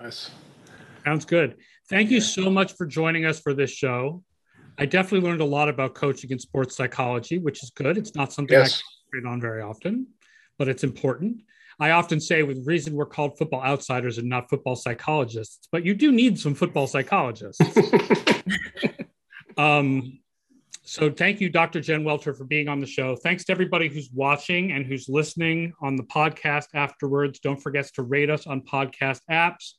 Nice. 0.00 0.30
Sounds 1.04 1.24
good. 1.24 1.56
Thank 1.88 2.10
you 2.10 2.20
so 2.20 2.50
much 2.50 2.72
for 2.72 2.86
joining 2.86 3.26
us 3.26 3.40
for 3.40 3.54
this 3.54 3.70
show. 3.70 4.22
I 4.78 4.86
definitely 4.86 5.26
learned 5.28 5.40
a 5.40 5.46
lot 5.46 5.68
about 5.68 5.94
coaching 5.94 6.32
and 6.32 6.40
sports 6.40 6.76
psychology, 6.76 7.38
which 7.38 7.62
is 7.62 7.70
good. 7.70 7.96
It's 7.96 8.14
not 8.14 8.32
something 8.32 8.58
yes. 8.58 8.82
I 9.12 9.18
can 9.20 9.26
on 9.26 9.40
very 9.40 9.62
often, 9.62 10.08
but 10.58 10.68
it's 10.68 10.84
important. 10.84 11.42
I 11.78 11.90
often 11.90 12.20
say 12.20 12.42
with 12.42 12.66
reason 12.66 12.94
we're 12.94 13.06
called 13.06 13.36
football 13.38 13.62
outsiders 13.62 14.18
and 14.18 14.28
not 14.28 14.48
football 14.48 14.76
psychologists, 14.76 15.68
but 15.70 15.84
you 15.84 15.94
do 15.94 16.10
need 16.10 16.38
some 16.38 16.54
football 16.54 16.86
psychologists. 16.86 17.60
um, 19.56 20.18
so 20.86 21.10
thank 21.10 21.40
you, 21.40 21.48
Dr. 21.48 21.80
Jen 21.80 22.04
Welter, 22.04 22.32
for 22.32 22.44
being 22.44 22.68
on 22.68 22.78
the 22.78 22.86
show. 22.86 23.16
Thanks 23.16 23.44
to 23.46 23.52
everybody 23.52 23.88
who's 23.88 24.08
watching 24.14 24.70
and 24.70 24.86
who's 24.86 25.08
listening 25.08 25.72
on 25.82 25.96
the 25.96 26.04
podcast 26.04 26.66
afterwards. 26.74 27.40
Don't 27.40 27.60
forget 27.60 27.90
to 27.94 28.02
rate 28.02 28.30
us 28.30 28.46
on 28.46 28.60
podcast 28.60 29.20
apps. 29.28 29.72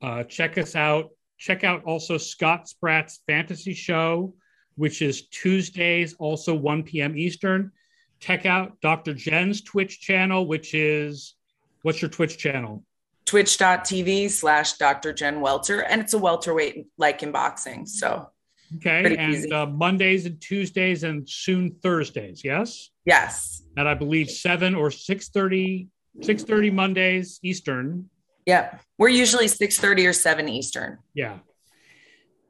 Uh, 0.00 0.22
check 0.22 0.56
us 0.56 0.76
out. 0.76 1.10
Check 1.38 1.64
out 1.64 1.82
also 1.84 2.18
Scott 2.18 2.68
Spratt's 2.68 3.20
fantasy 3.26 3.74
show, 3.74 4.32
which 4.76 5.02
is 5.02 5.26
Tuesdays, 5.26 6.14
also 6.20 6.54
1 6.54 6.84
p.m. 6.84 7.18
Eastern. 7.18 7.72
Check 8.20 8.46
out 8.46 8.80
Dr. 8.80 9.12
Jen's 9.12 9.60
Twitch 9.60 10.00
channel, 10.00 10.46
which 10.46 10.72
is 10.72 11.34
what's 11.82 12.00
your 12.00 12.10
Twitch 12.10 12.38
channel? 12.38 12.84
Twitch.tv 13.26 14.30
slash 14.30 14.74
Dr. 14.74 15.12
Jen 15.12 15.40
Welter. 15.40 15.80
And 15.80 16.00
it's 16.00 16.14
a 16.14 16.18
welterweight 16.18 16.86
like 16.96 17.24
in 17.24 17.32
boxing. 17.32 17.86
So 17.86 18.30
Okay, 18.76 19.16
and 19.16 19.52
uh, 19.52 19.66
Mondays 19.66 20.26
and 20.26 20.40
Tuesdays 20.40 21.04
and 21.04 21.28
soon 21.28 21.76
Thursdays. 21.82 22.42
Yes. 22.44 22.90
Yes. 23.04 23.62
And 23.76 23.88
I 23.88 23.94
believe 23.94 24.30
seven 24.30 24.74
or 24.74 24.88
6:30, 24.88 25.88
6:30 26.20 26.72
Mondays 26.72 27.40
Eastern. 27.42 28.08
Yep, 28.46 28.82
we're 28.98 29.08
usually 29.08 29.48
six 29.48 29.78
thirty 29.78 30.06
or 30.06 30.12
seven 30.12 30.48
Eastern. 30.48 30.98
Yeah. 31.14 31.38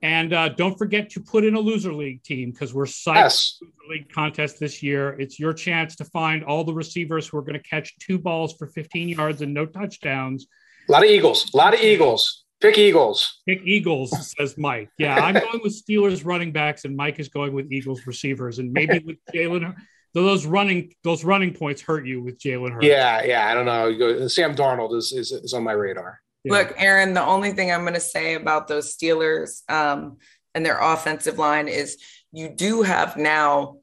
And 0.03 0.35
uh, 0.35 0.51
don't 0.51 0.77
forget 0.77 1.09
to 1.11 1.21
put 1.21 1.45
in 1.45 1.55
a 1.55 1.61
loser 1.61 1.95
league 1.95 2.23
team 2.25 2.51
because 2.51 2.75
we're 2.75 2.85
psyched 2.85 3.15
yes. 3.15 3.59
loser 3.63 3.73
league 3.89 4.13
contest 4.13 4.61
this 4.61 4.83
year. 4.83 5.19
It's 5.19 5.41
your 5.41 5.55
chance 5.55 5.97
to 5.97 6.05
find 6.05 6.45
all 6.45 6.63
the 6.63 6.75
receivers 6.75 7.27
who 7.27 7.39
are 7.39 7.43
going 7.43 7.55
to 7.55 7.69
catch 7.69 7.97
two 7.99 8.19
balls 8.19 8.55
for 8.59 8.67
15 8.67 9.09
yards 9.09 9.41
and 9.41 9.55
no 9.55 9.65
touchdowns. 9.65 10.47
A 10.91 10.93
lot 10.93 11.05
of 11.05 11.09
Eagles. 11.09 11.51
A 11.55 11.57
lot 11.57 11.73
of 11.73 11.81
Eagles. 11.81 12.44
Pick 12.65 12.79
Eagles. 12.79 13.43
Pick 13.47 13.61
Eagles, 13.65 14.35
says 14.39 14.57
Mike. 14.57 14.89
Yeah, 14.99 15.17
I'm 15.17 15.35
going 15.35 15.61
with 15.63 15.75
Steelers 15.75 16.25
running 16.25 16.51
backs, 16.51 16.87
and 16.87 16.97
Mike 16.97 17.19
is 17.19 17.29
going 17.29 17.53
with 17.53 17.71
Eagles 17.71 18.07
receivers, 18.07 18.59
and 18.59 18.73
maybe 18.73 19.01
with 19.01 19.19
Jalen. 19.35 19.77
Those 20.15 20.47
running 20.47 20.95
those 21.03 21.25
running 21.25 21.53
points 21.53 21.83
hurt 21.83 22.07
you 22.07 22.23
with 22.23 22.39
Jalen 22.39 22.73
Hurts. 22.73 22.87
Yeah, 22.87 23.23
yeah. 23.23 23.49
I 23.49 23.53
don't 23.53 23.67
know. 23.67 24.29
Sam 24.29 24.55
Darnold 24.55 24.97
is 24.97 25.13
is, 25.13 25.31
is 25.31 25.53
on 25.53 25.63
my 25.63 25.73
radar. 25.73 26.21
Yeah. 26.43 26.53
Look, 26.53 26.75
Aaron. 26.79 27.13
The 27.13 27.23
only 27.23 27.53
thing 27.53 27.71
I'm 27.71 27.83
going 27.83 27.95
to 27.95 28.01
say 28.01 28.35
about 28.35 28.67
those 28.67 28.97
Steelers 28.97 29.69
um, 29.71 30.17
and 30.55 30.65
their 30.65 30.81
offensive 30.81 31.39
line 31.39 31.69
is 31.69 31.99
you 32.33 32.49
do 32.49 32.81
have 32.81 33.19
now 33.19 33.77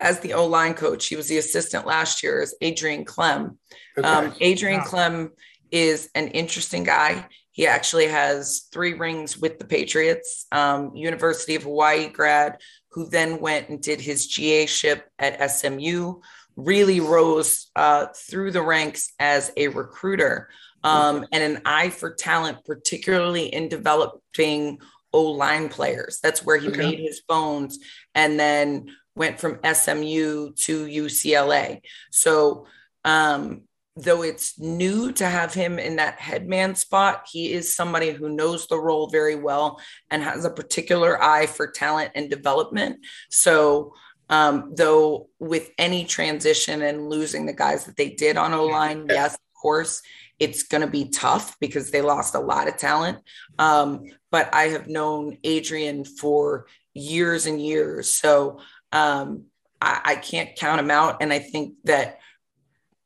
as 0.00 0.20
the 0.20 0.34
O 0.34 0.44
line 0.46 0.74
coach. 0.74 1.06
He 1.06 1.16
was 1.16 1.28
the 1.28 1.38
assistant 1.38 1.86
last 1.86 2.22
year. 2.22 2.42
Is 2.42 2.54
Adrian 2.60 3.06
Klemm. 3.06 3.56
Okay. 3.96 4.06
Um, 4.06 4.34
Adrian 4.40 4.80
yeah. 4.80 4.86
Klemm 4.86 5.30
is 5.70 6.10
an 6.14 6.28
interesting 6.28 6.84
guy. 6.84 7.26
He 7.54 7.68
actually 7.68 8.08
has 8.08 8.66
three 8.72 8.94
rings 8.94 9.38
with 9.38 9.60
the 9.60 9.64
Patriots, 9.64 10.46
um, 10.50 10.96
University 10.96 11.54
of 11.54 11.62
Hawaii 11.62 12.08
grad, 12.08 12.60
who 12.90 13.08
then 13.08 13.38
went 13.40 13.68
and 13.68 13.80
did 13.80 14.00
his 14.00 14.26
GA 14.26 14.66
ship 14.66 15.08
at 15.20 15.52
SMU, 15.52 16.20
really 16.56 16.98
rose 16.98 17.70
uh, 17.76 18.06
through 18.12 18.50
the 18.50 18.60
ranks 18.60 19.12
as 19.20 19.52
a 19.56 19.68
recruiter 19.68 20.48
um, 20.82 21.24
and 21.30 21.44
an 21.44 21.62
eye 21.64 21.90
for 21.90 22.12
talent, 22.12 22.64
particularly 22.64 23.46
in 23.46 23.68
developing 23.68 24.80
O 25.12 25.22
line 25.22 25.68
players. 25.68 26.18
That's 26.20 26.44
where 26.44 26.58
he 26.58 26.68
okay. 26.68 26.78
made 26.78 26.98
his 26.98 27.20
bones 27.20 27.78
and 28.16 28.38
then 28.38 28.88
went 29.14 29.38
from 29.38 29.60
SMU 29.62 30.54
to 30.54 30.86
UCLA. 30.86 31.82
So, 32.10 32.66
um, 33.04 33.62
though 33.96 34.22
it's 34.22 34.58
new 34.58 35.12
to 35.12 35.26
have 35.26 35.54
him 35.54 35.78
in 35.78 35.96
that 35.96 36.18
headman 36.18 36.74
spot, 36.74 37.26
he 37.30 37.52
is 37.52 37.74
somebody 37.74 38.10
who 38.10 38.28
knows 38.28 38.66
the 38.66 38.78
role 38.78 39.08
very 39.08 39.36
well 39.36 39.80
and 40.10 40.22
has 40.22 40.44
a 40.44 40.50
particular 40.50 41.22
eye 41.22 41.46
for 41.46 41.68
talent 41.70 42.10
and 42.14 42.28
development. 42.28 43.04
So, 43.30 43.94
um, 44.30 44.72
though 44.74 45.28
with 45.38 45.70
any 45.78 46.04
transition 46.06 46.82
and 46.82 47.08
losing 47.08 47.46
the 47.46 47.52
guys 47.52 47.84
that 47.84 47.96
they 47.96 48.10
did 48.10 48.36
on 48.36 48.52
O 48.52 48.66
line, 48.66 49.06
yes, 49.08 49.34
of 49.34 49.60
course, 49.60 50.02
it's 50.38 50.64
going 50.64 50.80
to 50.80 50.90
be 50.90 51.10
tough 51.10 51.56
because 51.60 51.90
they 51.90 52.02
lost 52.02 52.34
a 52.34 52.40
lot 52.40 52.66
of 52.66 52.76
talent. 52.76 53.18
Um, 53.58 54.04
but 54.32 54.52
I 54.52 54.64
have 54.64 54.88
known 54.88 55.38
Adrian 55.44 56.04
for 56.04 56.66
years 56.94 57.46
and 57.46 57.60
years. 57.60 58.08
So 58.08 58.60
um, 58.90 59.44
I, 59.80 60.00
I 60.04 60.16
can't 60.16 60.56
count 60.56 60.80
him 60.80 60.90
out. 60.90 61.18
And 61.20 61.32
I 61.32 61.38
think 61.38 61.74
that 61.84 62.18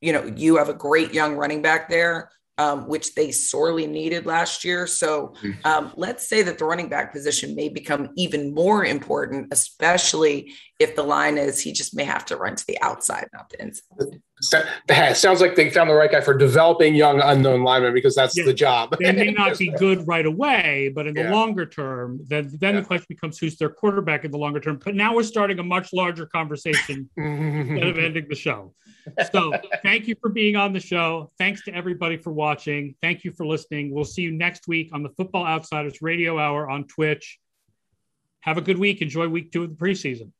you 0.00 0.12
know, 0.12 0.24
you 0.36 0.56
have 0.56 0.68
a 0.68 0.74
great 0.74 1.12
young 1.12 1.36
running 1.36 1.62
back 1.62 1.88
there, 1.88 2.30
um, 2.58 2.88
which 2.88 3.14
they 3.14 3.30
sorely 3.30 3.86
needed 3.86 4.26
last 4.26 4.64
year. 4.64 4.86
So 4.86 5.34
mm-hmm. 5.42 5.52
um, 5.64 5.92
let's 5.96 6.28
say 6.28 6.42
that 6.42 6.58
the 6.58 6.64
running 6.64 6.88
back 6.88 7.12
position 7.12 7.54
may 7.54 7.68
become 7.68 8.10
even 8.16 8.52
more 8.52 8.84
important, 8.84 9.48
especially 9.52 10.52
if 10.78 10.96
the 10.96 11.02
line 11.02 11.38
is 11.38 11.60
he 11.60 11.72
just 11.72 11.94
may 11.96 12.04
have 12.04 12.24
to 12.26 12.36
run 12.36 12.56
to 12.56 12.66
the 12.66 12.78
outside, 12.82 13.28
not 13.32 13.50
the 13.50 13.62
inside. 13.62 14.20
It 14.40 15.16
sounds 15.16 15.40
like 15.40 15.56
they 15.56 15.70
found 15.70 15.90
the 15.90 15.94
right 15.94 16.10
guy 16.10 16.20
for 16.20 16.34
developing 16.34 16.94
young 16.94 17.20
unknown 17.20 17.62
linemen 17.62 17.92
because 17.92 18.14
that's 18.14 18.36
yeah, 18.36 18.44
the 18.44 18.54
job. 18.54 18.96
they 18.98 19.12
may 19.12 19.32
not 19.32 19.58
be 19.58 19.68
good 19.78 20.06
right 20.06 20.26
away, 20.26 20.92
but 20.94 21.06
in 21.06 21.14
the 21.14 21.22
yeah. 21.22 21.32
longer 21.32 21.66
term, 21.66 22.20
then 22.26 22.50
then 22.60 22.74
yeah. 22.74 22.80
the 22.80 22.86
question 22.86 23.06
becomes 23.08 23.38
who's 23.38 23.56
their 23.56 23.68
quarterback 23.68 24.24
in 24.24 24.30
the 24.30 24.38
longer 24.38 24.60
term. 24.60 24.80
But 24.84 24.94
now 24.94 25.14
we're 25.14 25.22
starting 25.22 25.58
a 25.58 25.64
much 25.64 25.92
larger 25.92 26.26
conversation 26.26 27.08
instead 27.16 27.88
of 27.88 27.98
ending 27.98 28.26
the 28.28 28.36
show. 28.36 28.74
So 29.32 29.52
thank 29.82 30.06
you 30.06 30.14
for 30.20 30.28
being 30.28 30.56
on 30.56 30.72
the 30.72 30.80
show. 30.80 31.30
Thanks 31.38 31.64
to 31.64 31.74
everybody 31.74 32.16
for 32.16 32.32
watching. 32.32 32.94
Thank 33.00 33.24
you 33.24 33.32
for 33.32 33.46
listening. 33.46 33.90
We'll 33.90 34.04
see 34.04 34.22
you 34.22 34.32
next 34.32 34.68
week 34.68 34.90
on 34.92 35.02
the 35.02 35.10
Football 35.10 35.46
Outsiders 35.46 36.02
Radio 36.02 36.38
Hour 36.38 36.68
on 36.68 36.86
Twitch. 36.86 37.38
Have 38.40 38.58
a 38.58 38.62
good 38.62 38.78
week. 38.78 39.02
Enjoy 39.02 39.28
week 39.28 39.52
two 39.52 39.64
of 39.64 39.70
the 39.70 39.76
preseason. 39.76 40.32